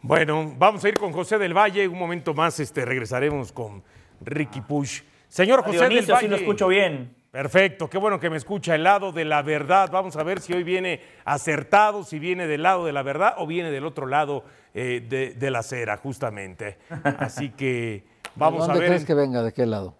Bueno, 0.00 0.54
vamos 0.56 0.84
a 0.84 0.88
ir 0.88 0.96
con 0.96 1.12
José 1.12 1.38
del 1.38 1.54
Valle. 1.56 1.88
Un 1.88 1.98
momento 1.98 2.34
más 2.34 2.60
este, 2.60 2.84
regresaremos 2.84 3.50
con 3.50 3.82
Ricky 4.20 4.60
Push. 4.60 5.00
Señor 5.26 5.64
José 5.64 5.78
del 5.78 5.88
Dionisio, 5.88 6.14
Valle. 6.14 6.26
sí 6.26 6.30
lo 6.30 6.36
escucho 6.36 6.68
bien. 6.68 7.16
Perfecto, 7.32 7.88
qué 7.88 7.96
bueno 7.96 8.20
que 8.20 8.28
me 8.28 8.36
escucha 8.36 8.74
el 8.74 8.84
lado 8.84 9.10
de 9.10 9.24
la 9.24 9.40
verdad. 9.40 9.88
Vamos 9.90 10.16
a 10.16 10.22
ver 10.22 10.38
si 10.40 10.52
hoy 10.52 10.64
viene 10.64 11.00
acertado, 11.24 12.04
si 12.04 12.18
viene 12.18 12.46
del 12.46 12.62
lado 12.62 12.84
de 12.84 12.92
la 12.92 13.02
verdad 13.02 13.34
o 13.38 13.46
viene 13.46 13.70
del 13.70 13.86
otro 13.86 14.06
lado 14.06 14.44
eh, 14.74 15.02
de, 15.08 15.32
de 15.32 15.50
la 15.50 15.60
acera, 15.60 15.96
justamente. 15.96 16.76
Así 17.18 17.48
que 17.48 18.04
vamos 18.36 18.64
a 18.64 18.66
¿Dónde 18.66 18.80
ver. 18.80 18.88
crees 18.90 19.06
que 19.06 19.14
venga? 19.14 19.42
¿De 19.42 19.52
qué 19.54 19.64
lado? 19.64 19.94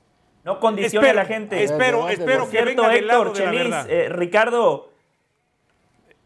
No 0.45 0.61
condicione 0.61 1.07
Espero, 1.07 1.21
a 1.21 1.23
la 1.23 1.27
gente. 1.27 1.63
espero, 1.65 2.09
espero 2.11 2.45
que 2.45 2.51
cierto, 2.51 2.83
venga 2.83 2.89
del 2.95 3.07
lado 3.07 3.23
Héctor, 3.29 3.39
de 3.39 3.45
la 3.47 3.51
verdad. 3.63 3.91
eh, 3.91 4.09
Ricardo, 4.11 4.91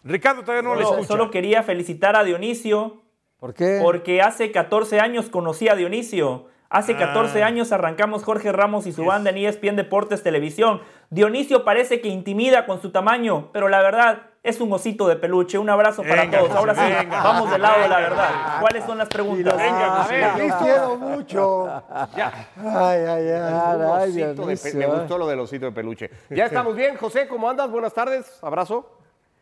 Ricardo 0.03 0.43
todavía 0.43 0.63
no 0.63 0.75
le 0.75 0.83
solo, 0.83 0.97
escucha. 0.97 1.07
solo 1.09 1.31
quería 1.31 1.63
felicitar 1.63 2.17
a 2.17 2.25
Dionisio 2.25 3.03
¿Por 3.39 3.55
qué? 3.55 3.79
porque 3.81 4.23
hace 4.23 4.51
14 4.51 4.99
años 4.99 5.31
conocí 5.31 5.69
a 5.69 5.77
Dionisio. 5.77 6.49
Hace 6.69 6.97
14 6.97 7.43
Ah. 7.43 7.47
años 7.47 7.71
arrancamos 7.73 8.25
Jorge 8.25 8.51
Ramos 8.53 8.87
y 8.87 8.93
su 8.93 9.05
banda 9.05 9.31
en 9.31 9.37
ESPN 9.39 9.77
Deportes 9.77 10.23
Televisión. 10.23 10.81
Dionisio 11.11 11.65
parece 11.65 12.01
que 12.01 12.09
intimida 12.09 12.67
con 12.67 12.83
su 12.83 12.91
tamaño, 12.91 13.51
pero 13.53 13.69
la 13.69 13.81
verdad 13.83 14.23
es 14.43 14.61
un 14.61 14.73
osito 14.73 15.07
de 15.07 15.15
peluche. 15.17 15.59
Un 15.59 15.71
abrazo 15.71 16.03
para 16.03 16.23
Venga, 16.23 16.39
todos. 16.41 16.51
Ahora 16.57 16.75
sí, 16.75 16.81
venga. 16.93 17.23
vamos 17.23 17.51
del 17.51 17.63
lado 17.63 17.83
de 17.83 17.89
la 17.89 17.99
verdad. 17.99 18.29
¿Cuáles 18.61 18.85
son 18.85 18.99
las 18.99 19.09
preguntas? 19.09 19.57
Venga, 19.57 19.87
Ah, 19.87 20.03
José. 20.03 20.25
a 20.25 20.35
ver, 20.37 20.49
los 20.49 20.57
quiero 20.57 20.97
mucho. 20.97 21.83
Ya. 22.17 22.33
Ay, 22.57 23.01
ay, 23.01 23.29
ay. 23.31 24.13
De 24.13 24.75
me 24.75 24.87
gustó 24.87 25.19
lo 25.19 25.27
del 25.29 25.41
osito 25.41 25.67
de 25.67 25.73
peluche. 25.73 26.11
Ya 26.31 26.47
estamos 26.47 26.75
bien, 26.75 26.97
José, 26.97 27.29
¿cómo 27.29 27.49
andas? 27.49 27.71
Buenas 27.71 27.95
tardes, 27.95 28.39
abrazo. 28.43 28.91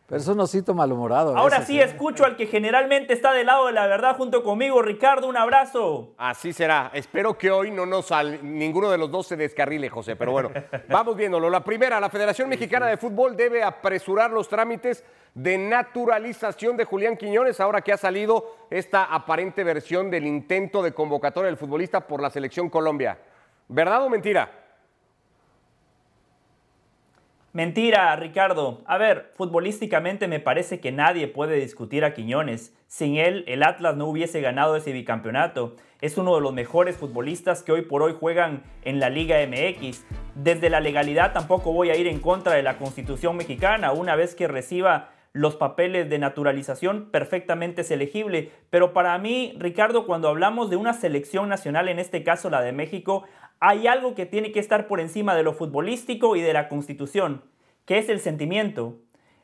Pero 0.07 0.21
es 0.21 0.27
un 0.27 0.39
osito 0.39 0.75
malhumorado. 0.75 1.35
a 1.35 1.39
Ahora 1.39 1.57
veces, 1.59 1.67
sí, 1.67 1.79
¿eh? 1.79 1.83
escucho 1.83 2.25
al 2.25 2.35
que 2.37 2.45
generalmente 2.45 3.11
está 3.11 3.33
del 3.33 3.47
lado 3.47 3.65
de 3.65 3.71
la 3.73 3.87
verdad 3.87 4.15
junto 4.15 4.43
conmigo. 4.43 4.79
Ricardo, 4.83 5.27
un 5.27 5.35
abrazo. 5.35 6.13
Así 6.17 6.53
será. 6.53 6.91
Espero 6.93 7.35
que 7.39 7.49
hoy 7.49 7.71
no 7.71 7.87
nos 7.87 8.05
sal- 8.07 8.39
ninguno 8.43 8.91
de 8.91 8.99
los 8.99 9.09
dos 9.09 9.25
se 9.25 9.35
descarrile, 9.35 9.89
José. 9.89 10.15
Pero 10.15 10.31
bueno, 10.31 10.51
vamos 10.89 11.15
viéndolo. 11.15 11.49
La 11.49 11.63
primera, 11.63 11.99
la 11.99 12.11
Federación 12.11 12.49
Mexicana 12.49 12.85
de 12.85 12.97
Fútbol 12.97 13.35
debe 13.35 13.63
apresurar 13.63 14.29
los 14.29 14.47
trámites 14.47 15.03
de 15.33 15.57
naturalización 15.57 16.77
de 16.77 16.85
Julián 16.85 17.17
Quiñones 17.17 17.59
ahora 17.59 17.81
que 17.81 17.91
ha 17.91 17.97
salido 17.97 18.55
esta 18.69 19.05
aparente 19.05 19.63
versión 19.63 20.11
del 20.11 20.27
intento 20.27 20.83
de 20.83 20.93
convocatoria 20.93 21.47
del 21.47 21.57
futbolista 21.57 22.01
por 22.05 22.21
la 22.21 22.29
selección 22.29 22.69
Colombia. 22.69 23.17
¿Verdad 23.67 24.03
o 24.03 24.09
mentira? 24.09 24.64
Mentira, 27.55 28.13
Ricardo. 28.17 28.81
A 28.85 28.97
ver, 28.97 29.31
futbolísticamente 29.37 30.27
me 30.27 30.41
parece 30.41 30.81
que 30.81 30.91
nadie 30.91 31.29
puede 31.29 31.55
discutir 31.55 32.03
a 32.03 32.13
Quiñones. 32.13 32.75
Sin 32.87 33.15
él, 33.15 33.45
el 33.47 33.63
Atlas 33.63 33.95
no 33.95 34.07
hubiese 34.07 34.41
ganado 34.41 34.75
ese 34.75 34.91
bicampeonato. 34.91 35.77
Es 36.01 36.17
uno 36.17 36.35
de 36.35 36.41
los 36.41 36.51
mejores 36.51 36.97
futbolistas 36.97 37.63
que 37.63 37.71
hoy 37.71 37.83
por 37.83 38.03
hoy 38.03 38.13
juegan 38.19 38.63
en 38.83 38.99
la 38.99 39.09
Liga 39.09 39.37
MX. 39.47 40.03
Desde 40.35 40.69
la 40.69 40.81
legalidad 40.81 41.31
tampoco 41.31 41.71
voy 41.71 41.91
a 41.91 41.95
ir 41.95 42.07
en 42.07 42.19
contra 42.19 42.55
de 42.55 42.61
la 42.61 42.77
Constitución 42.77 43.37
mexicana. 43.37 43.93
Una 43.93 44.17
vez 44.17 44.35
que 44.35 44.49
reciba 44.49 45.11
los 45.35 45.57
papeles 45.57 46.09
de 46.09 46.17
naturalización, 46.17 47.09
perfectamente 47.11 47.81
es 47.81 47.91
elegible. 47.91 48.53
Pero 48.69 48.93
para 48.93 49.17
mí, 49.17 49.53
Ricardo, 49.57 50.05
cuando 50.05 50.29
hablamos 50.29 50.69
de 50.69 50.77
una 50.77 50.93
selección 50.93 51.49
nacional, 51.49 51.89
en 51.89 51.99
este 51.99 52.23
caso 52.23 52.49
la 52.49 52.61
de 52.61 52.71
México, 52.71 53.25
hay 53.59 53.85
algo 53.85 54.15
que 54.15 54.25
tiene 54.25 54.53
que 54.53 54.61
estar 54.61 54.87
por 54.87 55.01
encima 55.01 55.35
de 55.35 55.43
lo 55.43 55.51
futbolístico 55.51 56.37
y 56.37 56.41
de 56.41 56.53
la 56.53 56.69
constitución, 56.69 57.43
que 57.83 57.97
es 57.97 58.07
el 58.07 58.21
sentimiento. 58.21 58.95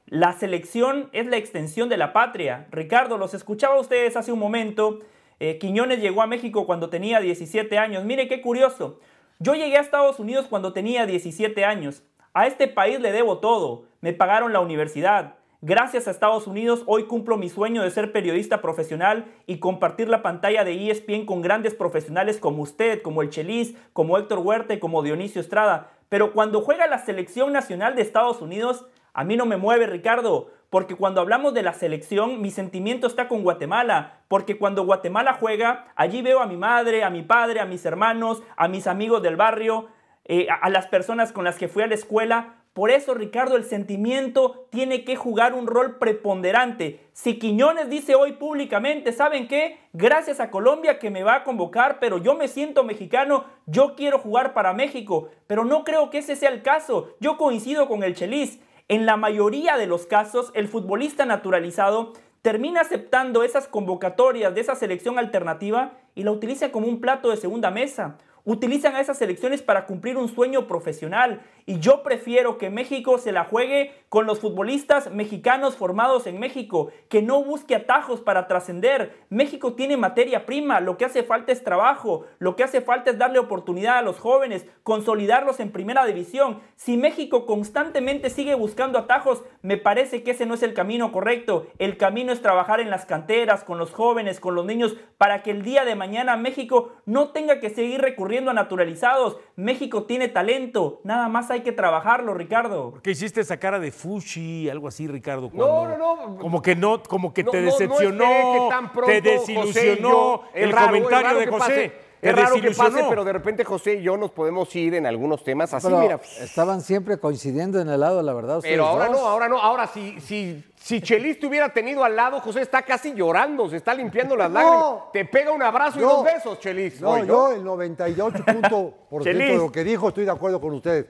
La 0.06 0.32
selección 0.32 1.10
es 1.12 1.28
la 1.28 1.36
extensión 1.36 1.90
de 1.90 1.98
la 1.98 2.14
patria. 2.14 2.68
Ricardo, 2.72 3.18
los 3.18 3.34
escuchaba 3.34 3.78
ustedes 3.78 4.16
hace 4.16 4.32
un 4.32 4.40
momento. 4.40 5.00
Eh, 5.42 5.58
Quiñones 5.58 6.00
llegó 6.00 6.22
a 6.22 6.28
México 6.28 6.66
cuando 6.66 6.90
tenía 6.90 7.20
17 7.20 7.78
años. 7.78 8.06
Mire 8.06 8.30
qué 8.30 8.40
curioso. 8.40 9.02
Yo 9.40 9.56
llegué 9.56 9.76
a 9.76 9.82
Estados 9.82 10.22
Unidos 10.22 10.46
cuando 10.50 10.72
tenía 10.72 11.06
17 11.06 11.66
años. 11.66 12.02
A 12.34 12.48
este 12.48 12.70
país 12.70 13.02
le 13.02 13.12
debo 13.12 13.40
todo. 13.40 13.84
Me 14.00 14.14
pagaron 14.14 14.54
la 14.54 14.62
universidad, 14.62 15.36
Gracias 15.64 16.08
a 16.08 16.12
Estados 16.12 16.48
Unidos, 16.48 16.82
hoy 16.88 17.04
cumplo 17.04 17.38
mi 17.38 17.48
sueño 17.48 17.84
de 17.84 17.92
ser 17.92 18.12
periodista 18.12 18.64
profesional 18.64 19.26
y 19.46 19.60
compartir 19.60 20.10
la 20.10 20.24
pantalla 20.24 20.64
de 20.64 20.90
ESPN 20.90 21.28
con 21.28 21.44
grandes 21.44 21.76
profesionales 21.76 22.40
como 22.40 22.64
usted, 22.64 23.04
como 23.04 23.22
el 23.22 23.30
Chelis, 23.30 23.76
como 23.94 24.18
Héctor 24.18 24.40
Huerta 24.40 24.74
y 24.74 24.80
como 24.80 25.04
Dionisio 25.04 25.40
Estrada. 25.40 25.92
Pero 26.10 26.34
cuando 26.34 26.62
juega 26.62 26.88
la 26.88 26.98
selección 26.98 27.54
nacional 27.54 27.96
de 27.96 28.02
Estados 28.02 28.42
Unidos, 28.42 28.88
a 29.14 29.24
mí 29.24 29.38
no 29.38 29.46
me 29.46 29.56
mueve 29.56 29.86
Ricardo, 29.86 30.50
porque 30.72 30.96
cuando 30.96 31.22
hablamos 31.22 31.54
de 31.54 31.62
la 31.62 31.74
selección, 31.74 32.42
mi 32.42 32.50
sentimiento 32.50 33.06
está 33.06 33.28
con 33.28 33.44
Guatemala, 33.44 34.22
porque 34.30 34.58
cuando 34.58 34.84
Guatemala 34.84 35.38
juega, 35.40 35.94
allí 35.96 36.24
veo 36.24 36.40
a 36.40 36.48
mi 36.48 36.58
madre, 36.58 37.04
a 37.04 37.12
mi 37.12 37.22
padre, 37.22 37.60
a 37.60 37.66
mis 37.66 37.86
hermanos, 37.86 38.42
a 38.58 38.68
mis 38.68 38.88
amigos 38.88 39.22
del 39.22 39.36
barrio, 39.36 39.90
eh, 40.26 40.48
a 40.50 40.72
las 40.72 40.88
personas 40.88 41.32
con 41.32 41.44
las 41.44 41.58
que 41.58 41.68
fui 41.68 41.84
a 41.84 41.88
la 41.88 41.94
escuela, 41.94 42.61
por 42.74 42.90
eso, 42.90 43.14
Ricardo, 43.14 43.58
el 43.58 43.66
sentimiento 43.66 44.66
tiene 44.70 45.04
que 45.04 45.18
jugar 45.18 45.54
un 45.54 45.68
rol 45.68 45.98
preponderante. 45.98 47.02
Si 47.12 47.38
Quiñones 47.38 47.90
dice 47.90 48.16
hoy 48.16 48.34
públicamente, 48.34 49.12
¿saben 49.12 49.50
qué? 49.50 49.78
Gracias 49.92 50.40
a 50.40 50.50
Colombia 50.50 50.98
que 50.98 51.10
me 51.10 51.24
va 51.24 51.36
a 51.36 51.44
convocar, 51.44 52.00
pero 52.00 52.18
yo 52.18 52.34
me 52.34 52.48
siento 52.48 52.86
mexicano, 52.86 53.44
yo 53.66 53.96
quiero 53.98 54.20
jugar 54.20 54.54
para 54.54 54.74
México. 54.74 55.28
Pero 55.48 55.66
no 55.66 55.84
creo 55.84 56.10
que 56.10 56.20
ese 56.20 56.38
sea 56.38 56.50
el 56.50 56.62
caso. 56.62 57.14
Yo 57.20 57.36
coincido 57.38 57.90
con 57.90 58.04
el 58.04 58.16
Chelis. 58.16 58.60
En 58.88 59.06
la 59.06 59.18
mayoría 59.18 59.76
de 59.76 59.88
los 59.88 60.06
casos, 60.06 60.52
el 60.54 60.70
futbolista 60.70 61.26
naturalizado 61.26 62.14
termina 62.42 62.82
aceptando 62.82 63.44
esas 63.44 63.68
convocatorias 63.68 64.56
de 64.56 64.62
esa 64.62 64.76
selección 64.76 65.20
alternativa 65.20 65.98
y 66.16 66.24
la 66.24 66.32
utiliza 66.32 66.72
como 66.72 66.88
un 66.88 67.02
plato 67.02 67.32
de 67.32 67.38
segunda 67.38 67.70
mesa 67.70 68.18
utilizan 68.44 68.96
a 68.96 69.02
esas 69.02 69.22
elecciones 69.22 69.62
para 69.62 69.86
cumplir 69.86 70.18
un 70.18 70.28
sueño 70.28 70.68
profesional. 70.68 71.42
Y 71.72 71.80
yo 71.80 72.04
prefiero 72.04 72.58
que 72.58 72.70
México 72.70 73.18
se 73.18 73.32
la 73.32 73.46
juegue 73.46 73.94
con 74.10 74.26
los 74.26 74.42
futbolistas 74.42 75.10
mexicanos 75.10 75.78
formados 75.78 76.28
en 76.28 76.38
México, 76.38 76.92
que 77.08 77.22
no 77.22 77.46
busque 77.46 77.76
atajos 77.76 78.20
para 78.20 78.46
trascender. 78.50 79.16
México 79.30 79.72
tiene 79.72 79.96
materia 79.96 80.46
prima, 80.46 80.82
lo 80.82 80.98
que 80.98 81.06
hace 81.06 81.24
falta 81.24 81.54
es 81.54 81.64
trabajo, 81.64 82.26
lo 82.40 82.58
que 82.58 82.66
hace 82.66 82.82
falta 82.82 83.10
es 83.10 83.18
darle 83.18 83.40
oportunidad 83.40 84.00
a 84.00 84.02
los 84.02 84.20
jóvenes, 84.20 84.66
consolidarlos 84.84 85.62
en 85.62 85.72
primera 85.72 86.06
división. 86.06 86.60
Si 86.76 86.98
México 86.98 87.46
constantemente 87.46 88.30
sigue 88.30 88.54
buscando 88.54 89.00
atajos, 89.00 89.42
me 89.62 89.78
parece 89.78 90.24
que 90.24 90.32
ese 90.32 90.46
no 90.46 90.56
es 90.56 90.64
el 90.64 90.74
camino 90.74 91.14
correcto. 91.14 91.68
El 91.80 91.96
camino 91.96 92.34
es 92.34 92.42
trabajar 92.42 92.82
en 92.82 92.90
las 92.90 93.06
canteras, 93.06 93.64
con 93.64 93.78
los 93.78 93.94
jóvenes, 93.94 94.42
con 94.42 94.56
los 94.56 94.66
niños, 94.66 94.98
para 95.18 95.42
que 95.42 95.52
el 95.52 95.62
día 95.62 95.86
de 95.86 95.96
mañana 95.96 96.36
México 96.36 96.92
no 97.06 97.30
tenga 97.30 97.62
que 97.62 97.70
seguir 97.70 98.02
recurriendo 98.02 98.52
a 98.52 98.56
naturalizados. 98.56 99.38
México 99.62 100.04
tiene 100.04 100.28
talento, 100.28 101.02
nada 101.04 101.28
más 101.28 101.52
hay 101.52 101.62
que 101.62 101.72
trabajarlo, 101.72 102.34
Ricardo. 102.34 102.92
¿Por 102.92 103.02
qué 103.02 103.12
hiciste 103.12 103.42
esa 103.42 103.58
cara 103.58 103.80
de 103.80 103.92
fushi, 103.92 104.70
algo 104.70 104.88
así, 104.88 105.08
Ricardo? 105.08 105.50
no, 105.54 105.88
no, 105.88 105.98
no. 105.98 106.38
Como 106.38 106.62
que 106.62 106.76
no, 106.76 107.02
como 107.04 107.34
que 107.34 107.44
te 107.44 107.62
decepcionó, 107.62 108.70
te 109.06 109.22
desilusionó 109.22 110.44
el 110.54 110.74
comentario 110.74 111.40
de 111.40 111.48
José. 111.48 111.94
Es 112.22 112.36
raro 112.36 112.62
que 112.62 112.72
pase, 112.72 113.04
pero 113.10 113.24
de 113.24 113.34
repente 113.34 113.66
José 113.66 113.96
y 113.96 114.04
yo 114.04 114.16
nos 114.16 114.30
podemos 114.32 114.76
ir 114.76 114.94
en 114.94 115.08
algunos 115.08 115.44
temas 115.44 115.74
así, 115.74 115.88
mira. 115.88 116.20
Estaban 116.40 116.82
siempre 116.82 117.18
coincidiendo 117.18 117.80
en 117.82 117.90
el 117.90 118.00
lado, 118.00 118.22
la 118.22 118.34
verdad. 118.34 118.60
Pero 118.62 118.86
ahora 118.86 119.10
no, 119.10 119.18
ahora 119.18 119.50
no. 119.50 119.60
Ahora 119.60 119.88
si, 119.88 120.20
si, 120.22 120.64
si 120.82 121.00
Chelis 121.00 121.40
te 121.40 121.46
hubiera 121.46 121.70
tenido 121.70 122.04
al 122.04 122.16
lado, 122.16 122.40
José 122.40 122.62
está 122.62 122.82
casi 122.82 123.14
llorando, 123.14 123.70
se 123.70 123.78
está 123.78 123.94
limpiando 123.94 124.36
las 124.36 124.52
lágrimas. 124.52 125.12
Te 125.14 125.26
pega 125.26 125.52
un 125.52 125.62
abrazo 125.62 126.00
y 126.00 126.02
dos 126.02 126.24
besos, 126.24 126.60
Chelis. 126.60 127.00
No, 127.00 127.24
yo 127.24 127.52
el 127.52 127.64
98% 127.64 129.24
de 129.24 129.58
lo 129.58 129.72
que 129.72 129.84
dijo 129.84 130.08
estoy 130.08 130.26
de 130.26 130.32
acuerdo 130.32 130.60
con 130.60 130.74
usted, 130.74 131.06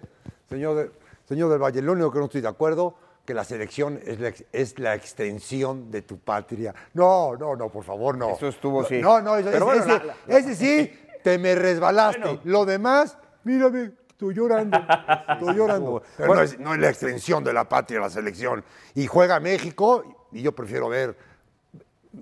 señor, 0.50 0.92
señor 1.24 1.50
del 1.50 1.60
Valle. 1.60 1.82
Lo 1.82 1.94
único 1.94 2.12
que 2.12 2.20
no 2.20 2.26
estoy 2.26 2.42
de 2.42 2.50
acuerdo 2.50 2.96
que 3.24 3.34
la 3.34 3.46
selección 3.46 3.98
es 4.06 4.20
la, 4.20 4.34
es 4.52 4.78
la, 4.78 4.94
extensión 4.94 5.90
de 5.90 6.02
tu 6.02 6.20
patria. 6.20 6.76
No, 6.94 7.38
no, 7.38 7.56
no, 7.56 7.70
por 7.70 7.86
favor, 7.86 8.18
no. 8.18 8.32
Eso 8.32 8.50
estuvo, 8.50 8.84
sí. 8.84 9.00
No, 9.00 9.22
no, 9.22 9.38
ese, 9.38 9.56
ese 10.28 10.56
sí, 10.56 11.00
te 11.24 11.38
me 11.38 11.56
resbalaste. 11.56 12.42
Lo 12.44 12.66
demás, 12.66 13.18
mírame, 13.46 13.92
estoy 14.22 14.36
llorando, 14.36 14.78
estoy 15.30 15.56
llorando. 15.56 16.04
Pero 16.16 16.36
no, 16.36 16.42
es, 16.42 16.60
no 16.60 16.74
es 16.76 16.80
la 16.80 16.90
extensión 16.90 17.44
de 17.44 17.54
la 17.54 17.68
patria 17.68 18.00
la 18.00 18.10
selección. 18.10 18.64
Y 18.94 19.08
juega 19.08 19.40
México, 19.40 20.28
y 20.32 20.44
yo 20.44 20.52
prefiero 20.52 20.90
ver 20.90 21.18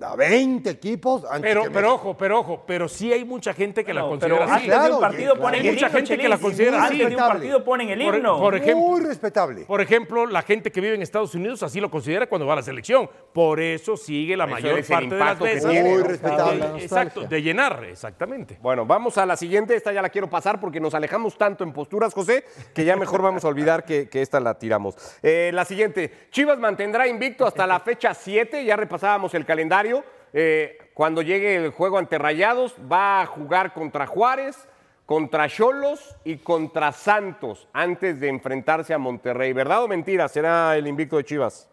a 0.02 0.16
20 0.16 0.70
equipos 0.70 1.24
pero, 1.42 1.64
pero 1.74 1.96
ojo, 1.96 2.16
pero 2.16 2.40
ojo, 2.40 2.64
pero 2.66 2.88
sí 2.88 3.12
hay 3.12 3.26
mucha 3.26 3.54
gente 3.54 3.84
que 3.84 3.92
la 3.92 4.02
considera 4.02 4.46
así. 4.46 4.70
Antes 4.70 4.84
de 4.84 4.92
un 4.92 5.00
partido 5.00 5.36
ponen 5.36 5.66
el 5.66 5.74
mucha 5.74 5.90
gente 5.90 6.18
que 6.18 6.30
la 6.30 6.38
considera 6.38 6.84
así. 6.84 6.94
Antes 7.02 7.10
de 7.10 7.16
un 7.16 7.28
partido 7.28 7.64
ponen 7.64 7.90
el 7.90 8.02
himno. 8.02 8.38
Por, 8.38 8.56
ejemplo, 8.56 8.78
Muy 8.78 9.02
respetable. 9.02 9.66
Por 9.66 9.82
ejemplo, 9.82 10.28
la 10.28 10.44
gente 10.44 10.72
que 10.72 10.80
vive 10.80 10.94
en 10.94 11.02
Estados 11.02 11.34
Unidos 11.34 11.64
así 11.64 11.80
lo 11.80 11.90
considera 11.90 12.28
cuando 12.28 12.46
va 12.46 12.54
a 12.54 12.56
la 12.58 12.62
selección. 12.62 13.10
Por 13.34 13.60
eso 13.60 13.98
sigue 13.98 14.38
la 14.38 14.46
mayor 14.46 14.86
parte 14.86 15.16
de 15.16 15.20
las 15.20 15.40
veces. 15.40 15.66
Muy 15.66 16.04
respetable. 16.04 16.66
exacto, 16.84 17.22
de 17.22 17.42
llenar, 17.42 17.84
exactamente. 17.86 18.60
Bueno, 18.62 18.86
vamos 18.86 19.18
a 19.18 19.26
la 19.26 19.36
siguiente. 19.36 19.76
Esta 19.76 19.92
ya 19.92 20.04
la 20.04 20.10
quiero 20.10 20.30
pasar 20.30 20.60
porque 20.60 20.80
nos 20.80 20.94
alejamos 20.94 21.38
tanto 21.38 21.64
en 21.64 21.74
posturas, 21.74 22.14
José, 22.14 22.46
que 22.76 22.86
ya 22.86 22.96
mejor 22.96 23.24
vamos 23.24 23.44
a 23.44 23.48
olvidar 23.48 23.86
que, 23.86 24.08
esta 24.20 24.40
la 24.40 24.60
tiramos. 24.60 24.96
Eh, 25.24 25.50
la 25.54 25.66
siguiente. 25.66 26.28
Chivas 26.30 26.60
mantendrá 26.60 27.08
invicto 27.08 27.48
hasta 27.48 27.66
la 27.66 27.80
fecha 27.80 28.14
7. 28.14 28.64
Ya 28.66 28.76
repasábamos 28.76 29.34
el 29.34 29.46
calendario. 29.46 29.79
Eh, 30.34 30.78
cuando 30.94 31.22
llegue 31.22 31.56
el 31.56 31.72
juego 31.72 31.98
ante 31.98 32.18
Rayados, 32.18 32.76
va 32.92 33.22
a 33.22 33.26
jugar 33.26 33.74
contra 33.74 34.06
Juárez, 34.06 34.68
contra 35.06 35.48
Cholos 35.50 36.16
y 36.24 36.38
contra 36.38 36.92
Santos 36.92 37.68
antes 37.74 38.20
de 38.20 38.30
enfrentarse 38.30 38.94
a 38.94 38.98
Monterrey. 38.98 39.54
¿Verdad 39.54 39.84
o 39.84 39.88
mentira? 39.88 40.28
¿Será 40.28 40.78
el 40.78 40.88
invicto 40.88 41.18
de 41.18 41.24
Chivas? 41.24 41.70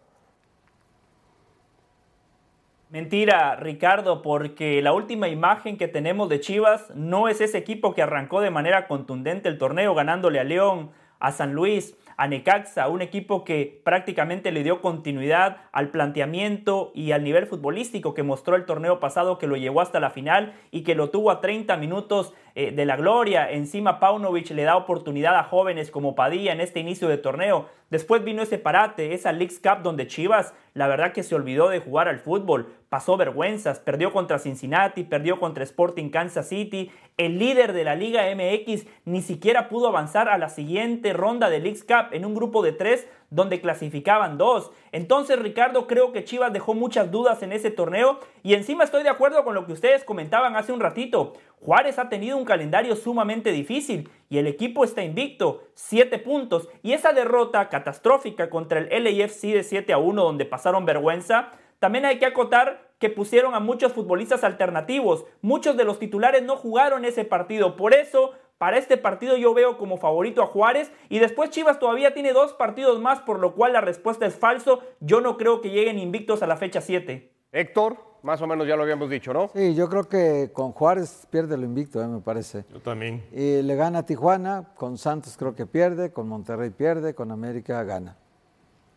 Mentira, 2.89 3.57
Ricardo, 3.57 4.21
porque 4.21 4.81
la 4.81 4.93
última 4.93 5.27
imagen 5.27 5.77
que 5.77 5.89
tenemos 5.89 6.29
de 6.29 6.39
Chivas 6.39 6.89
no 6.95 7.27
es 7.27 7.41
ese 7.41 7.57
equipo 7.57 7.93
que 7.93 8.01
arrancó 8.01 8.39
de 8.39 8.49
manera 8.49 8.87
contundente 8.87 9.49
el 9.49 9.57
torneo 9.57 9.93
ganándole 9.93 10.39
a 10.39 10.45
León, 10.45 10.91
a 11.19 11.33
San 11.33 11.53
Luis, 11.53 11.97
a 12.17 12.27
Necaxa, 12.27 12.87
un 12.87 13.03
equipo 13.03 13.43
que 13.43 13.79
prácticamente 13.83 14.51
le 14.51 14.63
dio 14.63 14.81
continuidad 14.81 15.57
al 15.71 15.89
planteamiento 15.89 16.91
y 16.95 17.11
al 17.11 17.23
nivel 17.23 17.45
futbolístico 17.45 18.15
que 18.15 18.23
mostró 18.23 18.55
el 18.55 18.65
torneo 18.65 18.99
pasado, 18.99 19.37
que 19.37 19.45
lo 19.45 19.55
llevó 19.55 19.81
hasta 19.81 19.99
la 19.99 20.09
final 20.09 20.53
y 20.71 20.81
que 20.81 20.95
lo 20.95 21.11
tuvo 21.11 21.29
a 21.29 21.41
30 21.41 21.77
minutos 21.77 22.33
eh, 22.55 22.71
de 22.71 22.85
la 22.85 22.95
gloria. 22.95 23.51
Encima 23.51 23.99
Paunovic 23.99 24.49
le 24.49 24.63
da 24.63 24.77
oportunidad 24.77 25.37
a 25.37 25.43
jóvenes 25.43 25.91
como 25.91 26.15
Padilla 26.15 26.53
en 26.53 26.59
este 26.59 26.79
inicio 26.79 27.07
de 27.07 27.19
torneo. 27.19 27.69
Después 27.91 28.23
vino 28.23 28.41
ese 28.41 28.57
parate, 28.57 29.13
esa 29.13 29.31
Leagues 29.31 29.59
Cup 29.59 29.83
donde 29.83 30.07
Chivas, 30.07 30.55
la 30.73 30.87
verdad 30.87 31.13
que 31.13 31.23
se 31.23 31.35
olvidó 31.35 31.69
de 31.69 31.79
jugar 31.79 32.07
al 32.07 32.19
fútbol, 32.19 32.73
pasó 32.89 33.17
vergüenzas, 33.17 33.79
perdió 33.79 34.11
contra 34.11 34.39
Cincinnati, 34.39 35.03
perdió 35.03 35.39
contra 35.39 35.63
Sporting 35.63 36.09
Kansas 36.09 36.49
City, 36.49 36.91
el 37.17 37.39
líder 37.39 37.73
de 37.73 37.83
la 37.83 37.95
Liga 37.95 38.23
MX 38.33 38.85
ni 39.05 39.21
siquiera 39.21 39.69
pudo 39.69 39.87
avanzar 39.87 40.29
a 40.29 40.37
la 40.37 40.49
siguiente 40.49 41.13
ronda 41.13 41.49
de 41.49 41.59
Leagues 41.59 41.83
Cup 41.83 42.13
en 42.13 42.25
un 42.25 42.35
grupo 42.35 42.61
de 42.61 42.71
tres 42.71 43.07
donde 43.29 43.59
clasificaban 43.59 44.37
dos. 44.37 44.71
Entonces, 44.91 45.37
Ricardo, 45.39 45.87
creo 45.87 46.13
que 46.13 46.23
Chivas 46.23 46.53
dejó 46.53 46.73
muchas 46.73 47.11
dudas 47.11 47.43
en 47.43 47.51
ese 47.51 47.71
torneo 47.71 48.19
y 48.43 48.53
encima 48.53 48.83
estoy 48.83 49.03
de 49.03 49.09
acuerdo 49.09 49.43
con 49.43 49.53
lo 49.53 49.65
que 49.65 49.73
ustedes 49.73 50.05
comentaban 50.05 50.55
hace 50.55 50.71
un 50.71 50.79
ratito. 50.79 51.33
Juárez 51.59 51.99
ha 51.99 52.07
tenido 52.07 52.37
un 52.37 52.45
calendario 52.45 52.95
sumamente 52.95 53.51
difícil 53.51 54.09
y 54.29 54.37
el 54.37 54.47
equipo 54.47 54.83
está 54.83 55.03
invicto, 55.03 55.63
7 55.73 56.19
puntos 56.19 56.69
y 56.83 56.93
esa 56.93 57.11
derrota 57.11 57.67
catastrófica 57.67 58.49
contra 58.49 58.79
el 58.79 59.03
LAFC 59.03 59.53
de 59.53 59.63
7 59.63 59.91
a 59.91 59.97
1 59.97 60.23
donde 60.23 60.45
pasaron 60.45 60.85
vergüenza, 60.85 61.51
también 61.79 62.05
hay 62.05 62.19
que 62.19 62.25
acotar 62.25 62.91
que 62.99 63.09
pusieron 63.09 63.53
a 63.53 63.59
muchos 63.59 63.93
futbolistas 63.93 64.43
alternativos. 64.43 65.25
Muchos 65.41 65.77
de 65.77 65.83
los 65.83 65.99
titulares 65.99 66.43
no 66.43 66.57
jugaron 66.57 67.05
ese 67.05 67.25
partido. 67.25 67.75
Por 67.75 67.93
eso 67.93 68.33
Para 68.57 68.77
este 68.77 68.97
partido 68.97 69.37
yo 69.37 69.53
veo 69.53 69.77
como 69.77 69.97
favorito 69.97 70.41
a 70.41 70.47
Juárez 70.47 70.91
y 71.09 71.19
después 71.19 71.51
Chivas 71.51 71.77
todavía 71.77 72.15
tiene 72.15 72.33
dos 72.33 72.53
partidos 72.53 72.99
más, 72.99 73.19
por 73.19 73.39
lo 73.39 73.53
cual 73.53 73.73
la 73.73 73.81
respuesta 73.81 74.25
es 74.25 74.35
falso. 74.35 74.81
Yo 74.99 75.21
no 75.21 75.37
creo 75.37 75.61
que 75.61 75.69
lleguen 75.69 75.99
invictos 75.99 76.41
a 76.41 76.47
la 76.47 76.57
fecha 76.57 76.81
7. 76.81 77.31
Héctor, 77.51 77.97
más 78.23 78.41
o 78.41 78.47
menos 78.47 78.67
ya 78.67 78.75
lo 78.75 78.81
habíamos 78.81 79.11
dicho, 79.11 79.31
¿no? 79.31 79.49
Sí, 79.53 79.75
yo 79.75 79.87
creo 79.89 80.09
que 80.09 80.49
con 80.53 80.71
Juárez 80.71 81.27
pierde 81.29 81.55
lo 81.55 81.65
invicto, 81.65 82.01
eh, 82.01 82.07
me 82.07 82.19
parece. 82.19 82.65
Yo 82.73 82.79
también. 82.81 83.23
Y 83.31 83.61
le 83.61 83.75
gana 83.75 83.99
a 83.99 84.05
Tijuana, 84.07 84.73
con 84.75 84.97
Santos 84.97 85.37
creo 85.37 85.55
que 85.55 85.67
pierde, 85.67 86.11
con 86.11 86.27
Monterrey 86.27 86.71
pierde, 86.71 87.13
con 87.13 87.31
América 87.31 87.83
gana. 87.83 88.17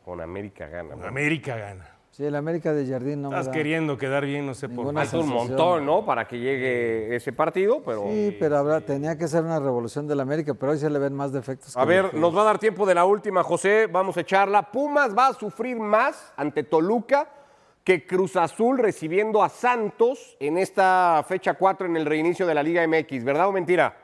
Con 0.06 0.22
América 0.22 0.68
gana. 0.68 0.94
Con 0.94 1.04
América 1.04 1.56
gana. 1.56 1.99
Sí, 2.20 2.26
el 2.26 2.36
América 2.36 2.74
de 2.74 2.86
Jardín 2.86 3.22
no 3.22 3.28
Estás 3.28 3.46
me 3.46 3.50
da 3.50 3.56
queriendo 3.56 3.96
quedar 3.96 4.26
bien, 4.26 4.44
no 4.44 4.52
sé 4.52 4.68
por 4.68 4.88
qué. 4.88 4.92
Falta 4.92 5.18
un 5.20 5.28
montón, 5.30 5.86
¿no? 5.86 6.04
Para 6.04 6.28
que 6.28 6.38
llegue 6.38 7.16
ese 7.16 7.32
partido, 7.32 7.82
pero... 7.82 8.08
Sí, 8.10 8.36
pero 8.38 8.58
habrá, 8.58 8.82
tenía 8.82 9.16
que 9.16 9.26
ser 9.26 9.42
una 9.42 9.58
revolución 9.58 10.06
del 10.06 10.20
América, 10.20 10.52
pero 10.52 10.72
hoy 10.72 10.78
se 10.78 10.90
le 10.90 10.98
ven 10.98 11.14
más 11.14 11.32
defectos. 11.32 11.74
A 11.78 11.80
que 11.80 11.86
ver, 11.86 12.12
nos 12.12 12.36
va 12.36 12.42
a 12.42 12.44
dar 12.44 12.58
tiempo 12.58 12.84
de 12.84 12.94
la 12.94 13.06
última, 13.06 13.42
José. 13.42 13.86
Vamos 13.86 14.18
a 14.18 14.20
echarla. 14.20 14.70
Pumas 14.70 15.16
va 15.16 15.28
a 15.28 15.32
sufrir 15.32 15.78
más 15.78 16.34
ante 16.36 16.62
Toluca 16.62 17.26
que 17.82 18.06
Cruz 18.06 18.36
Azul 18.36 18.76
recibiendo 18.76 19.42
a 19.42 19.48
Santos 19.48 20.36
en 20.40 20.58
esta 20.58 21.24
fecha 21.26 21.54
4 21.54 21.86
en 21.86 21.96
el 21.96 22.04
reinicio 22.04 22.46
de 22.46 22.52
la 22.52 22.62
Liga 22.62 22.86
MX, 22.86 23.24
¿verdad 23.24 23.48
o 23.48 23.52
mentira? 23.52 23.96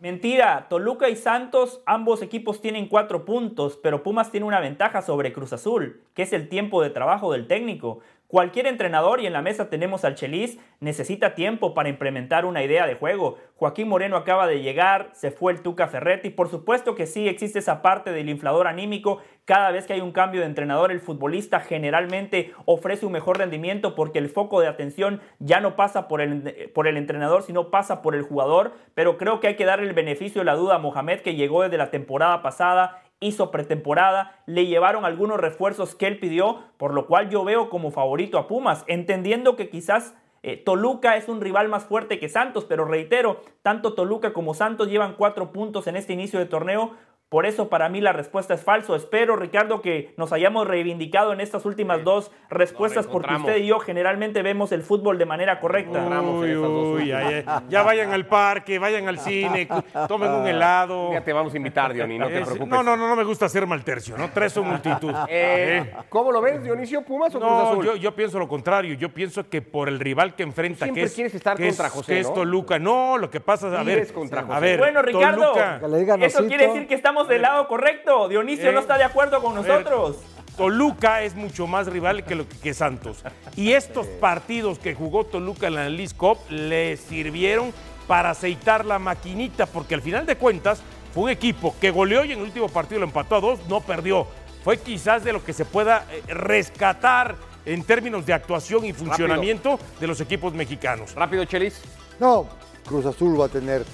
Mentira, 0.00 0.68
Toluca 0.70 1.08
y 1.08 1.16
Santos, 1.16 1.82
ambos 1.84 2.22
equipos 2.22 2.60
tienen 2.60 2.86
cuatro 2.86 3.24
puntos, 3.24 3.76
pero 3.82 4.04
Pumas 4.04 4.30
tiene 4.30 4.46
una 4.46 4.60
ventaja 4.60 5.02
sobre 5.02 5.32
Cruz 5.32 5.52
Azul, 5.52 6.04
que 6.14 6.22
es 6.22 6.32
el 6.32 6.48
tiempo 6.48 6.80
de 6.80 6.90
trabajo 6.90 7.32
del 7.32 7.48
técnico. 7.48 7.98
Cualquier 8.28 8.66
entrenador, 8.66 9.22
y 9.22 9.26
en 9.26 9.32
la 9.32 9.40
mesa 9.40 9.70
tenemos 9.70 10.04
al 10.04 10.14
Chelis, 10.14 10.58
necesita 10.80 11.34
tiempo 11.34 11.72
para 11.72 11.88
implementar 11.88 12.44
una 12.44 12.62
idea 12.62 12.86
de 12.86 12.94
juego. 12.94 13.38
Joaquín 13.56 13.88
Moreno 13.88 14.18
acaba 14.18 14.46
de 14.46 14.60
llegar, 14.60 15.08
se 15.14 15.30
fue 15.30 15.50
el 15.50 15.62
Tuca 15.62 15.88
Ferretti. 15.88 16.28
Por 16.28 16.50
supuesto 16.50 16.94
que 16.94 17.06
sí 17.06 17.26
existe 17.26 17.58
esa 17.58 17.80
parte 17.80 18.12
del 18.12 18.28
inflador 18.28 18.66
anímico. 18.66 19.22
Cada 19.46 19.70
vez 19.70 19.86
que 19.86 19.94
hay 19.94 20.02
un 20.02 20.12
cambio 20.12 20.42
de 20.42 20.46
entrenador, 20.46 20.92
el 20.92 21.00
futbolista 21.00 21.60
generalmente 21.60 22.52
ofrece 22.66 23.06
un 23.06 23.12
mejor 23.12 23.38
rendimiento 23.38 23.94
porque 23.94 24.18
el 24.18 24.28
foco 24.28 24.60
de 24.60 24.68
atención 24.68 25.22
ya 25.38 25.60
no 25.60 25.74
pasa 25.74 26.06
por 26.06 26.20
el, 26.20 26.70
por 26.74 26.86
el 26.86 26.98
entrenador, 26.98 27.42
sino 27.44 27.70
pasa 27.70 28.02
por 28.02 28.14
el 28.14 28.24
jugador. 28.24 28.74
Pero 28.92 29.16
creo 29.16 29.40
que 29.40 29.46
hay 29.46 29.56
que 29.56 29.64
darle 29.64 29.88
el 29.88 29.94
beneficio 29.94 30.42
de 30.42 30.44
la 30.44 30.54
duda 30.54 30.74
a 30.74 30.78
Mohamed, 30.78 31.20
que 31.20 31.34
llegó 31.34 31.62
desde 31.62 31.78
la 31.78 31.90
temporada 31.90 32.42
pasada 32.42 33.00
hizo 33.20 33.50
pretemporada, 33.50 34.40
le 34.46 34.66
llevaron 34.66 35.04
algunos 35.04 35.38
refuerzos 35.38 35.94
que 35.94 36.06
él 36.06 36.18
pidió, 36.18 36.62
por 36.76 36.94
lo 36.94 37.06
cual 37.06 37.30
yo 37.30 37.44
veo 37.44 37.68
como 37.68 37.90
favorito 37.90 38.38
a 38.38 38.46
Pumas, 38.46 38.84
entendiendo 38.86 39.56
que 39.56 39.68
quizás 39.68 40.14
eh, 40.42 40.56
Toluca 40.56 41.16
es 41.16 41.28
un 41.28 41.40
rival 41.40 41.68
más 41.68 41.84
fuerte 41.84 42.18
que 42.18 42.28
Santos, 42.28 42.64
pero 42.64 42.84
reitero, 42.84 43.40
tanto 43.62 43.94
Toluca 43.94 44.32
como 44.32 44.54
Santos 44.54 44.88
llevan 44.88 45.14
cuatro 45.14 45.52
puntos 45.52 45.86
en 45.88 45.96
este 45.96 46.12
inicio 46.12 46.38
de 46.38 46.46
torneo. 46.46 46.92
Por 47.30 47.44
eso 47.44 47.68
para 47.68 47.90
mí 47.90 48.00
la 48.00 48.14
respuesta 48.14 48.54
es 48.54 48.62
falso. 48.64 48.96
Espero, 48.96 49.36
Ricardo, 49.36 49.82
que 49.82 50.14
nos 50.16 50.32
hayamos 50.32 50.66
reivindicado 50.66 51.34
en 51.34 51.42
estas 51.42 51.66
últimas 51.66 52.02
dos 52.02 52.30
respuestas 52.48 53.06
porque 53.06 53.34
usted 53.34 53.56
y 53.58 53.66
yo 53.66 53.80
generalmente 53.80 54.40
vemos 54.42 54.72
el 54.72 54.82
fútbol 54.82 55.18
de 55.18 55.26
manera 55.26 55.60
correcta. 55.60 56.06
Uy, 56.22 56.56
uy, 56.56 57.08
ya, 57.08 57.30
ya- 57.42 57.62
ya 57.68 57.82
vayan 57.82 58.14
al 58.14 58.24
parque, 58.26 58.78
vayan 58.78 59.08
al 59.08 59.18
cine, 59.18 59.68
tomen 60.08 60.30
un 60.30 60.46
helado. 60.46 61.12
Ya 61.12 61.22
te 61.22 61.34
vamos 61.34 61.52
a 61.52 61.56
invitar, 61.58 61.92
Diony, 61.92 62.18
no 62.18 62.28
te 62.28 62.38
Es- 62.38 62.46
preocupes. 62.46 62.68
No, 62.70 62.82
no, 62.82 62.96
no, 62.96 63.08
no 63.08 63.14
me 63.16 63.24
gusta 63.24 63.44
hacer 63.44 63.66
mal 63.66 63.84
tercio, 63.84 64.16
¿no? 64.16 64.30
Tres 64.30 64.52
son 64.54 64.66
multitud. 64.68 65.12
Eh, 65.28 65.82
Eh. 65.84 65.94
¿Cómo 66.08 66.32
lo 66.32 66.40
ves, 66.40 66.62
Dionisio? 66.62 67.02
¿Pumas 67.04 67.34
o 67.34 67.38
Cruz 67.40 67.50
No, 67.50 67.58
Azul? 67.72 67.84
yo, 67.84 67.96
yo 67.96 68.14
pienso 68.14 68.38
lo 68.38 68.48
contrario. 68.48 68.94
Yo 68.94 69.10
pienso 69.12 69.48
que 69.50 69.60
por 69.60 69.88
el 69.88 70.00
rival 70.00 70.34
que 70.34 70.44
enfrenta, 70.44 70.86
Siempre 70.86 71.02
que 71.02 71.06
es, 71.08 71.14
quieres 71.14 71.34
estar 71.34 71.56
que 71.58 71.68
es- 71.68 71.76
contra 71.76 71.90
José, 71.90 72.14
que 72.14 72.20
es 72.20 72.28
¿no? 72.28 72.34
Toluca. 72.34 72.78
No, 72.78 73.18
lo 73.18 73.28
que 73.28 73.40
pasa 73.40 73.68
es, 73.68 73.74
a 73.74 73.82
ver, 73.82 74.10
contra 74.14 74.40
a 74.40 74.44
José. 74.44 74.60
ver, 74.60 74.78
Bueno, 74.78 75.02
Ricardo, 75.02 75.52
Toluca, 75.52 76.16
eso 76.24 76.46
quiere 76.46 76.68
decir 76.68 76.86
que 76.86 76.94
estamos 76.94 77.17
del 77.26 77.42
lado 77.42 77.66
correcto. 77.66 78.28
Dionisio 78.28 78.70
Eh, 78.70 78.72
no 78.72 78.80
está 78.80 78.96
de 78.98 79.04
acuerdo 79.04 79.42
con 79.42 79.54
nosotros. 79.54 80.18
Toluca 80.56 81.22
es 81.22 81.34
mucho 81.34 81.66
más 81.66 81.86
rival 81.86 82.24
que, 82.24 82.34
lo 82.34 82.48
que, 82.48 82.58
que 82.58 82.74
Santos. 82.74 83.24
Y 83.56 83.72
estos 83.72 84.06
partidos 84.06 84.78
que 84.78 84.94
jugó 84.94 85.24
Toluca 85.24 85.68
en 85.68 85.74
la 85.74 85.88
League 85.88 86.14
Cup 86.16 86.38
le 86.50 86.96
sirvieron 86.96 87.72
para 88.06 88.30
aceitar 88.30 88.84
la 88.84 88.98
maquinita, 88.98 89.66
porque 89.66 89.94
al 89.94 90.02
final 90.02 90.26
de 90.26 90.36
cuentas 90.36 90.80
fue 91.12 91.24
un 91.24 91.30
equipo 91.30 91.74
que 91.80 91.90
goleó 91.90 92.24
y 92.24 92.32
en 92.32 92.38
el 92.38 92.44
último 92.44 92.68
partido 92.68 93.00
lo 93.00 93.06
empató 93.06 93.36
a 93.36 93.40
dos, 93.40 93.60
no 93.68 93.80
perdió. 93.80 94.26
Fue 94.64 94.78
quizás 94.78 95.24
de 95.24 95.32
lo 95.32 95.44
que 95.44 95.52
se 95.52 95.64
pueda 95.64 96.06
eh, 96.10 96.22
rescatar 96.32 97.36
en 97.64 97.84
términos 97.84 98.24
de 98.26 98.32
actuación 98.32 98.84
y 98.84 98.92
funcionamiento 98.92 99.78
de 100.00 100.06
los 100.06 100.20
equipos 100.20 100.54
mexicanos. 100.54 101.14
Rápido, 101.14 101.44
Chelis. 101.44 101.80
No, 102.18 102.46
Cruz 102.86 103.04
Azul 103.06 103.40
va 103.40 103.46
a 103.46 103.48
tener, 103.48 103.84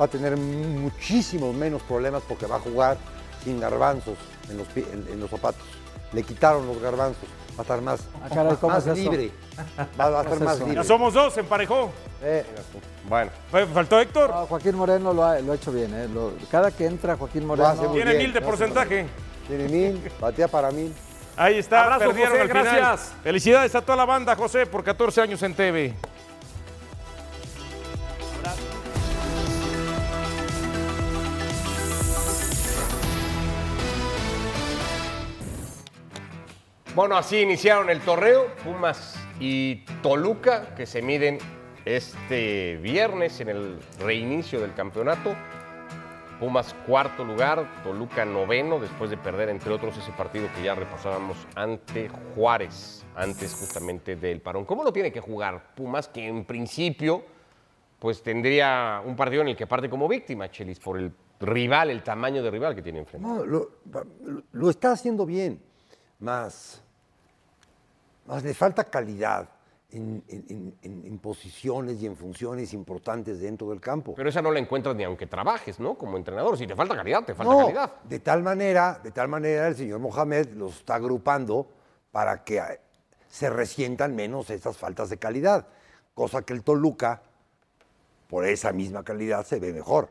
va 0.00 0.04
a 0.06 0.08
tener 0.08 0.36
muchísimos 0.36 1.54
menos 1.54 1.82
problemas 1.82 2.22
porque 2.28 2.46
va 2.46 2.56
a 2.56 2.60
jugar 2.60 2.96
sin 3.44 3.60
garbanzos 3.60 4.16
en 4.50 4.58
los, 4.58 4.66
en- 4.76 5.06
en 5.12 5.20
los 5.20 5.30
zapatos. 5.30 5.62
Le 6.12 6.22
quitaron 6.22 6.66
los 6.66 6.80
garbanzos, 6.80 7.24
va 7.50 7.58
a 7.58 7.62
estar 7.62 7.80
más, 7.82 8.00
Ah, 8.22 8.28
caray, 8.32 8.56
¿cómo 8.60 8.74
más 8.74 8.86
es 8.86 8.98
eso? 8.98 9.10
libre. 9.10 9.30
Va, 9.98 10.08
va 10.10 10.20
a 10.20 10.22
¿Cómo 10.24 10.34
estar 10.34 10.34
es 10.34 10.40
más 10.40 10.58
libre. 10.60 10.74
Ya 10.74 10.84
somos 10.84 11.14
dos, 11.14 11.36
emparejó. 11.38 11.90
Eh, 12.22 12.44
Bueno, 13.08 13.30
¿Faltó 13.72 14.00
Héctor? 14.00 14.30
no, 14.30 14.46
Joaquín 14.46 14.74
Moreno 14.76 15.12
lo 15.12 15.24
ha, 15.24 15.38
lo 15.40 15.52
ha 15.52 15.54
hecho 15.54 15.72
bien. 15.72 15.92
eh, 15.94 16.08
lo- 16.12 16.32
cada 16.50 16.70
que 16.70 16.86
entra 16.86 17.16
Joaquín 17.16 17.46
Moreno. 17.46 17.74
Tiene 17.92 18.12
bien, 18.12 18.18
mil 18.18 18.32
de 18.32 18.40
porcentaje. 18.40 19.06
Tiene 19.48 19.68
mil, 19.68 20.10
batea 20.20 20.48
para 20.48 20.70
mil. 20.70 20.92
Ahí 21.36 21.58
está, 21.58 21.82
Abrazo, 21.84 22.06
perdieron 22.06 22.32
José, 22.32 22.42
al 22.42 22.48
final. 22.48 22.64
gracias. 22.64 23.12
Felicidades 23.22 23.74
a 23.74 23.82
toda 23.82 23.96
la 23.96 24.04
banda, 24.06 24.34
José, 24.34 24.64
por 24.66 24.82
14 24.82 25.20
años 25.20 25.42
en 25.42 25.54
TV. 25.54 25.94
Bueno, 36.96 37.18
así 37.18 37.36
iniciaron 37.40 37.90
el 37.90 38.00
torneo, 38.00 38.46
Pumas 38.64 39.22
y 39.38 39.84
Toluca, 40.02 40.74
que 40.74 40.86
se 40.86 41.02
miden 41.02 41.36
este 41.84 42.78
viernes 42.78 43.38
en 43.40 43.50
el 43.50 43.78
reinicio 43.98 44.62
del 44.62 44.72
campeonato. 44.72 45.34
Pumas 46.40 46.74
cuarto 46.86 47.22
lugar, 47.22 47.82
Toluca 47.84 48.24
noveno, 48.24 48.80
después 48.80 49.10
de 49.10 49.18
perder, 49.18 49.50
entre 49.50 49.74
otros, 49.74 49.98
ese 49.98 50.10
partido 50.12 50.48
que 50.56 50.62
ya 50.62 50.74
repasábamos 50.74 51.36
ante 51.54 52.08
Juárez, 52.34 53.04
antes 53.14 53.52
justamente 53.52 54.16
del 54.16 54.40
parón. 54.40 54.64
¿Cómo 54.64 54.82
lo 54.82 54.90
tiene 54.90 55.12
que 55.12 55.20
jugar 55.20 55.74
Pumas, 55.74 56.08
que 56.08 56.26
en 56.26 56.46
principio 56.46 57.22
pues 57.98 58.22
tendría 58.22 59.02
un 59.04 59.14
partido 59.16 59.42
en 59.42 59.48
el 59.48 59.56
que 59.56 59.66
parte 59.66 59.90
como 59.90 60.08
víctima, 60.08 60.50
Chelis, 60.50 60.80
por 60.80 60.96
el 60.96 61.12
rival, 61.40 61.90
el 61.90 62.02
tamaño 62.02 62.42
de 62.42 62.50
rival 62.50 62.74
que 62.74 62.80
tiene 62.80 63.00
enfrente? 63.00 63.28
No, 63.28 63.44
lo, 63.44 63.70
lo 64.52 64.70
está 64.70 64.92
haciendo 64.92 65.26
bien, 65.26 65.60
más, 66.20 66.82
más 68.26 68.42
le 68.44 68.54
falta 68.54 68.84
calidad 68.84 69.48
en, 69.90 70.22
en- 70.28 70.74
en- 70.82 71.04
en 71.06 71.18
posiciones 71.18 72.00
y 72.02 72.06
en 72.06 72.16
funciones 72.16 72.72
importantes 72.74 73.40
dentro 73.40 73.70
del 73.70 73.80
campo. 73.80 74.14
Pero 74.16 74.28
esa 74.28 74.42
no 74.42 74.50
la 74.50 74.58
encuentras 74.58 74.96
ni 74.96 75.04
aunque 75.04 75.26
trabajes, 75.26 75.78
¿no? 75.78 75.94
Como 75.94 76.16
entrenador. 76.16 76.58
Si 76.58 76.66
te 76.66 76.74
falta 76.74 76.96
calidad, 76.96 77.24
te 77.24 77.34
falta 77.34 77.52
No, 77.52 77.60
calidad. 77.60 77.92
de 78.02 78.18
tal 78.20 78.42
manera, 78.42 79.00
de 79.02 79.10
tal 79.12 79.28
manera 79.28 79.68
el 79.68 79.76
señor 79.76 80.00
Mohamed 80.00 80.48
los 80.54 80.78
está 80.78 80.96
agrupando 80.96 81.68
para 82.10 82.42
que 82.44 82.58
eh, 82.58 82.80
se 83.28 83.48
resientan 83.50 84.14
menos 84.16 84.50
esas 84.50 84.76
faltas 84.76 85.08
de 85.10 85.18
calidad, 85.18 85.66
cosa 86.14 86.42
que 86.42 86.52
el 86.52 86.62
Toluca, 86.64 87.22
por 88.28 88.44
esa 88.44 88.72
misma 88.72 89.04
calidad, 89.04 89.44
se 89.46 89.60
ve 89.60 89.72
mejor. 89.72 90.08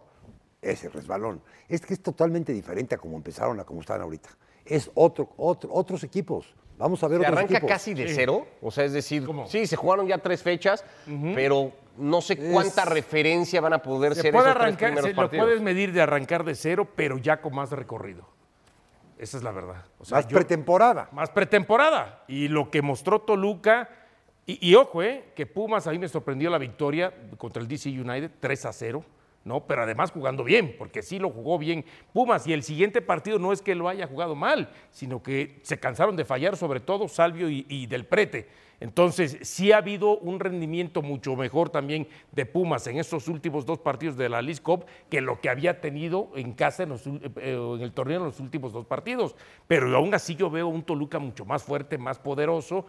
Ese 0.61 0.89
resbalón. 0.89 1.41
Es 1.67 1.81
que 1.85 1.93
es 1.93 2.01
totalmente 2.01 2.51
diferente 2.53 2.95
a 2.95 2.97
como 2.97 3.17
empezaron 3.17 3.59
a 3.59 3.65
como 3.65 3.81
están 3.81 4.01
ahorita. 4.01 4.29
Es 4.65 4.89
otro, 4.95 5.29
otro, 5.37 5.69
otros 5.73 6.03
equipos. 6.03 6.53
Vamos 6.77 7.01
a 7.03 7.07
ver 7.07 7.19
Se 7.19 7.25
otros 7.25 7.37
arranca 7.37 7.53
equipos. 7.53 7.69
casi 7.69 7.93
de 7.93 8.07
cero. 8.13 8.45
O 8.61 8.69
sea, 8.71 8.83
es 8.83 8.91
decir, 8.93 9.25
¿Cómo? 9.25 9.47
sí, 9.47 9.65
se 9.67 9.75
jugaron 9.75 10.07
ya 10.07 10.17
tres 10.17 10.41
fechas, 10.43 10.83
pero 11.33 11.71
no 11.97 12.21
sé 12.21 12.35
cuánta 12.37 12.83
referencia 12.83 13.61
van 13.61 13.73
a 13.73 13.81
poder 13.81 14.13
Se 14.15 14.23
ser 14.23 14.33
puede 14.33 14.45
esos 14.49 14.55
tres 14.55 14.65
arrancar, 14.65 14.87
primeros 14.93 15.09
se 15.31 15.37
lo 15.37 15.45
puedes 15.45 15.61
medir 15.61 15.93
de 15.93 16.01
arrancar 16.01 16.43
de 16.43 16.55
cero, 16.55 16.87
pero 16.95 17.17
ya 17.17 17.39
con 17.41 17.55
más 17.55 17.71
recorrido. 17.71 18.27
Esa 19.17 19.37
es 19.37 19.43
la 19.43 19.51
verdad. 19.51 19.85
O 19.99 20.03
sea, 20.03 20.17
Más 20.17 20.27
yo- 20.27 20.35
pretemporada. 20.35 21.07
Más 21.13 21.29
pretemporada. 21.29 22.23
Y 22.27 22.49
lo 22.49 22.69
que 22.69 22.81
mostró 22.81 23.21
Toluca, 23.21 23.89
y, 24.45 24.69
y 24.69 24.75
ojo, 24.75 25.01
eh, 25.01 25.31
que 25.35 25.45
Pumas 25.45 25.87
a 25.87 25.91
mí 25.91 25.99
me 25.99 26.09
sorprendió 26.09 26.49
la 26.49 26.57
victoria 26.57 27.13
contra 27.37 27.61
el 27.61 27.67
DC 27.69 27.89
United 27.89 28.31
3 28.41 28.65
a 28.65 28.73
0. 28.73 29.05
¿No? 29.45 29.65
Pero 29.65 29.83
además 29.83 30.11
jugando 30.11 30.43
bien, 30.43 30.75
porque 30.77 31.01
sí 31.01 31.17
lo 31.19 31.29
jugó 31.29 31.57
bien 31.57 31.85
Pumas. 32.11 32.45
Y 32.47 32.51
el 32.51 32.63
siguiente 32.63 33.01
partido 33.01 33.39
no 33.39 33.53
es 33.53 33.61
que 33.61 33.75
lo 33.75 33.87
haya 33.87 34.07
jugado 34.07 34.35
mal, 34.35 34.69
sino 34.91 35.23
que 35.23 35.59
se 35.61 35.79
cansaron 35.79 36.17
de 36.17 36.25
fallar, 36.25 36.57
sobre 36.57 36.81
todo 36.81 37.07
Salvio 37.07 37.49
y, 37.49 37.65
y 37.69 37.85
Del 37.87 38.05
Prete. 38.05 38.49
Entonces, 38.81 39.37
sí 39.41 39.71
ha 39.71 39.77
habido 39.77 40.17
un 40.17 40.37
rendimiento 40.37 41.01
mucho 41.01 41.33
mejor 41.37 41.69
también 41.69 42.09
de 42.33 42.45
Pumas 42.45 42.85
en 42.87 42.97
estos 42.97 43.29
últimos 43.29 43.65
dos 43.65 43.79
partidos 43.79 44.17
de 44.17 44.27
la 44.27 44.41
League 44.41 44.61
Cup 44.61 44.85
que 45.09 45.21
lo 45.21 45.39
que 45.39 45.49
había 45.49 45.79
tenido 45.79 46.29
en 46.35 46.51
casa 46.51 46.83
en, 46.83 46.89
ul- 46.89 47.31
eh, 47.37 47.75
en 47.77 47.81
el 47.81 47.93
torneo 47.93 48.17
en 48.17 48.25
los 48.25 48.41
últimos 48.41 48.73
dos 48.73 48.85
partidos. 48.85 49.33
Pero 49.65 49.95
aún 49.95 50.13
así 50.13 50.35
yo 50.35 50.49
veo 50.49 50.67
un 50.67 50.83
Toluca 50.83 51.19
mucho 51.19 51.45
más 51.45 51.63
fuerte, 51.63 51.97
más 51.97 52.19
poderoso. 52.19 52.85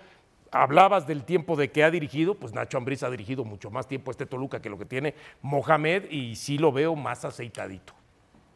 Hablabas 0.63 1.07
del 1.07 1.25
tiempo 1.25 1.57
de 1.57 1.71
que 1.71 1.85
ha 1.85 1.91
dirigido, 1.91 2.35
pues 2.35 2.53
Nacho 2.53 2.79
Ambriz 2.79 3.03
ha 3.03 3.11
dirigido 3.11 3.45
mucho 3.45 3.71
más 3.71 3.87
tiempo 3.87 4.11
este 4.11 4.27
Toluca 4.27 4.61
que 4.61 4.71
lo 4.71 4.79
que 4.79 4.85
tiene 4.85 5.15
Mohamed 5.43 6.11
y 6.11 6.37
sí 6.37 6.59
lo 6.59 6.73
veo 6.73 6.95
más 6.95 7.25
aceitadito. 7.25 7.93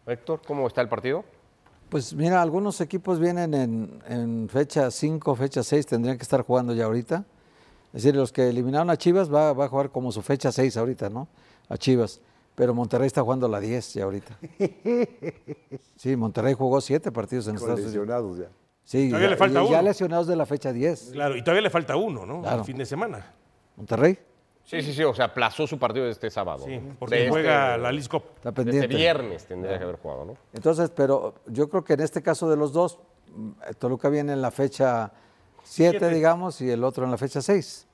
Héctor, 0.06 0.40
¿cómo 0.46 0.66
está 0.66 0.80
el 0.80 0.88
partido? 0.88 1.24
Pues 1.88 2.14
mira, 2.14 2.40
algunos 2.40 2.80
equipos 2.80 3.18
vienen 3.18 3.54
en, 3.54 4.02
en 4.08 4.48
fecha 4.48 4.90
5, 4.90 5.34
fecha 5.34 5.62
6, 5.62 5.86
tendrían 5.86 6.16
que 6.16 6.22
estar 6.22 6.42
jugando 6.42 6.72
ya 6.72 6.84
ahorita. 6.84 7.24
Es 7.92 8.04
decir, 8.04 8.14
los 8.14 8.32
que 8.32 8.48
eliminaron 8.48 8.90
a 8.90 8.96
Chivas 8.96 9.32
va, 9.32 9.52
va 9.52 9.64
a 9.64 9.68
jugar 9.68 9.90
como 9.90 10.12
su 10.12 10.22
fecha 10.22 10.52
6 10.52 10.76
ahorita, 10.76 11.10
¿no? 11.10 11.26
A 11.68 11.76
Chivas. 11.76 12.20
Pero 12.54 12.74
Monterrey 12.74 13.06
está 13.06 13.22
jugando 13.22 13.48
la 13.48 13.58
10 13.58 13.94
ya 13.94 14.04
ahorita. 14.04 14.38
Sí, 15.96 16.16
Monterrey 16.16 16.54
jugó 16.54 16.80
7 16.80 17.12
partidos 17.12 17.46
en 17.48 17.56
Estados 17.56 17.80
Unidos. 17.80 18.38
ya. 18.38 18.48
Sí, 18.90 19.06
Todavía 19.08 19.28
ya, 19.28 19.30
le 19.30 19.36
falta 19.36 19.62
y 19.62 19.68
ya 19.70 19.78
uno. 19.78 19.82
lesionados 19.82 20.26
de 20.26 20.34
la 20.34 20.46
fecha 20.46 20.72
10. 20.72 21.10
Claro, 21.12 21.36
y 21.36 21.42
todavía 21.42 21.62
le 21.62 21.70
falta 21.70 21.94
uno, 21.94 22.26
¿no? 22.26 22.42
Claro. 22.42 22.58
El 22.58 22.64
fin 22.64 22.76
de 22.76 22.84
semana. 22.84 23.24
Monterrey 23.76 24.18
Sí, 24.64 24.82
sí, 24.82 24.92
sí, 24.92 25.04
o 25.04 25.14
sea, 25.14 25.26
aplazó 25.26 25.64
su 25.68 25.78
partido 25.78 26.06
de 26.06 26.10
este 26.10 26.28
sábado. 26.28 26.64
Sí, 26.66 26.80
porque 26.98 27.14
De 27.14 27.20
este- 27.22 27.30
juega 27.30 27.76
la 27.78 27.92
Liz 27.92 28.08
Cup. 28.08 28.24
está 28.34 28.48
Este 28.48 28.64
pendiente. 28.64 28.88
viernes 28.96 29.46
tendría 29.46 29.78
que 29.78 29.84
haber 29.84 29.96
jugado, 29.96 30.24
¿no? 30.24 30.34
Entonces, 30.52 30.90
pero 30.90 31.34
yo 31.46 31.68
creo 31.70 31.84
que 31.84 31.92
en 31.92 32.00
este 32.00 32.20
caso 32.20 32.50
de 32.50 32.56
los 32.56 32.72
dos, 32.72 32.98
mm, 33.32 33.50
Toluca 33.78 34.08
viene 34.08 34.32
en 34.32 34.42
la 34.42 34.50
fecha 34.50 35.12
7, 35.62 36.08
digamos, 36.08 36.60
y 36.60 36.68
el 36.68 36.82
otro 36.82 37.04
en 37.04 37.12
la 37.12 37.16
fecha 37.16 37.40
6. 37.40 37.86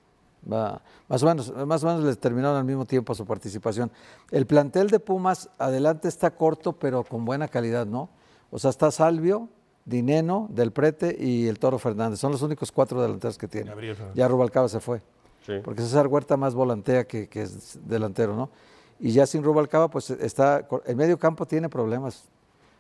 Va, 0.51 0.81
más 1.09 1.23
o 1.23 1.27
menos, 1.27 1.55
más 1.67 1.85
o 1.85 1.89
menos 1.89 2.05
les 2.05 2.19
terminaron 2.19 2.57
al 2.57 2.65
mismo 2.65 2.87
tiempo 2.87 3.15
su 3.15 3.27
participación. 3.27 3.91
El 4.31 4.47
plantel 4.47 4.89
de 4.89 4.99
Pumas 4.99 5.51
adelante 5.59 6.09
está 6.09 6.31
corto, 6.31 6.73
pero 6.73 7.05
con 7.05 7.27
buena 7.27 7.49
calidad, 7.49 7.85
¿no? 7.85 8.09
O 8.51 8.59
sea, 8.59 8.71
está 8.71 8.91
Salvio, 8.91 9.51
Dineno, 9.87 10.49
Del 10.51 10.73
Prete 10.73 11.17
y 11.19 11.47
el 11.47 11.59
Toro 11.59 11.79
Fernández. 11.79 12.19
Son 12.19 12.33
los 12.33 12.43
únicos 12.43 12.71
cuatro 12.73 13.01
delanteros 13.01 13.39
que 13.39 13.49
tiene. 13.49 13.71
Gabriel. 13.71 13.97
Ya 14.15 14.29
Rubalcaba 14.29 14.69
se 14.69 14.81
fue. 14.81 15.01
Sí. 15.47 15.55
Porque 15.65 15.81
César 15.81 16.09
Huerta 16.09 16.37
más 16.37 16.55
volantea 16.55 17.05
que, 17.07 17.29
que 17.29 17.43
es 17.43 17.79
delantero, 17.87 18.35
¿no? 18.37 18.51
Y 18.99 19.13
ya 19.13 19.27
sin 19.27 19.45
Rubalcaba, 19.45 19.89
pues 19.89 20.11
está. 20.11 20.67
El 20.87 20.97
medio 20.97 21.19
campo 21.19 21.47
tiene 21.47 21.69
problemas. 21.69 22.25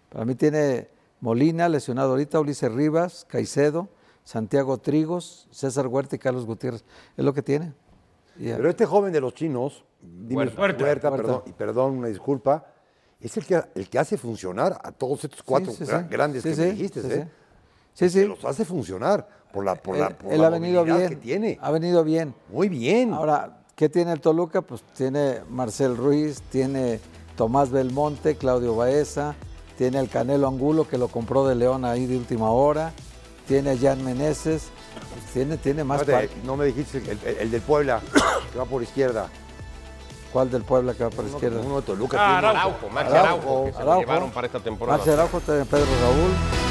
Para 0.09 0.25
mí 0.25 0.35
tiene 0.35 0.89
Molina, 1.21 1.69
lesionado 1.69 2.11
ahorita, 2.11 2.41
Ulises 2.41 2.73
Rivas, 2.73 3.25
Caicedo, 3.29 3.89
Santiago 4.25 4.79
Trigos, 4.79 5.47
César 5.51 5.87
Huerta 5.87 6.17
y 6.17 6.19
Carlos 6.19 6.45
Gutiérrez. 6.45 6.85
Es 7.17 7.25
lo 7.25 7.33
que 7.33 7.43
tiene. 7.43 7.73
Pero 8.39 8.69
este 8.69 8.85
joven 8.85 9.13
de 9.13 9.21
los 9.21 9.33
chinos, 9.35 9.85
dime, 10.03 10.43
Huerta. 10.43 10.61
Huerta, 10.61 10.85
Huerta. 10.85 11.11
perdón, 11.11 11.43
y 11.47 11.53
perdón, 11.53 11.99
una 11.99 12.09
disculpa, 12.09 12.67
es 13.21 13.37
el 13.37 13.45
que, 13.47 13.63
el 13.75 13.89
que 13.89 13.99
hace 13.99 14.17
funcionar 14.19 14.79
a 14.83 14.93
todos 14.93 15.25
estos 15.25 15.43
cuatro 15.43 15.73
sí, 15.73 15.85
sí, 15.85 15.91
gra- 15.91 16.03
sí. 16.03 16.07
grandes 16.11 16.43
que 16.43 16.55
me 16.55 16.65
dijiste, 16.67 17.03
sí, 17.03 17.09
¿eh? 17.11 17.29
sí, 17.95 18.11
sí. 18.11 18.21
Que 18.21 18.27
los 18.27 18.45
hace 18.45 18.65
funcionar 18.65 19.27
por 19.53 19.65
la, 19.65 19.75
por 19.75 19.97
la, 19.97 20.09
él, 20.09 20.15
por 20.17 20.33
él 20.33 20.41
la 20.41 20.47
ha 20.49 20.51
venido 20.51 20.81
movilidad 20.81 20.99
bien. 20.99 21.11
que 21.11 21.17
tiene. 21.17 21.59
Ha 21.63 21.71
venido 21.71 22.05
bien. 22.05 22.35
Muy 22.51 22.69
bien. 22.69 23.13
Ahora, 23.15 23.59
¿qué 23.75 23.89
tiene 23.89 24.13
el 24.13 24.21
Toluca? 24.21 24.61
Pues 24.63 24.83
tiene 24.95 25.41
Marcel 25.49 25.97
Ruiz, 25.97 26.43
tiene 26.51 27.01
Tomás 27.37 27.71
Belmonte, 27.71 28.37
Claudio 28.37 28.77
Baeza, 28.77 29.35
tiene 29.79 29.99
el 29.99 30.09
Canelo 30.09 30.47
Angulo 30.49 30.87
que 30.89 30.99
lo 30.99 31.09
compró 31.09 31.47
de 31.47 31.55
León 31.55 31.85
ahí 31.85 32.07
de 32.07 32.17
última 32.17 32.51
hora, 32.51 32.93
tiene 33.49 33.71
a 33.71 33.77
Jan 33.79 34.05
Meneses, 34.05 34.65
pues 35.15 35.33
tiene, 35.33 35.57
tiene 35.57 35.85
más. 35.85 36.05
Par- 36.05 36.29
no 36.45 36.57
me 36.57 36.67
dijiste 36.67 36.99
el, 36.99 37.19
el- 37.25 37.37
el 37.39 37.51
del 37.51 37.63
Puebla, 37.63 38.01
que 38.53 38.59
va 38.59 38.65
por 38.67 38.83
izquierda. 38.83 39.29
¿Cuál 40.33 40.51
del 40.51 40.63
Puebla 40.63 40.93
que 40.95 41.05
va 41.05 41.11
por 41.11 41.21
la 41.25 41.29
Uno, 41.29 41.37
izquierda? 41.37 41.61
uno 41.65 41.77
de 41.77 41.83
Toluca. 41.83 42.17
Ah, 42.21 42.39
Araujo. 42.39 42.59
Araujo, 42.59 42.99
Araujo, 42.99 43.17
Araujo, 43.17 43.65
que 43.65 43.73
se 43.73 43.79
lo 43.79 43.83
Araujo. 43.85 44.01
llevaron 44.01 44.31
para 44.31 44.47
esta 44.47 44.61
temporada. 44.61 44.99
Maxi 44.99 45.11
Araujo, 45.11 45.41
Pedro 45.41 45.67
Raúl. 45.67 46.66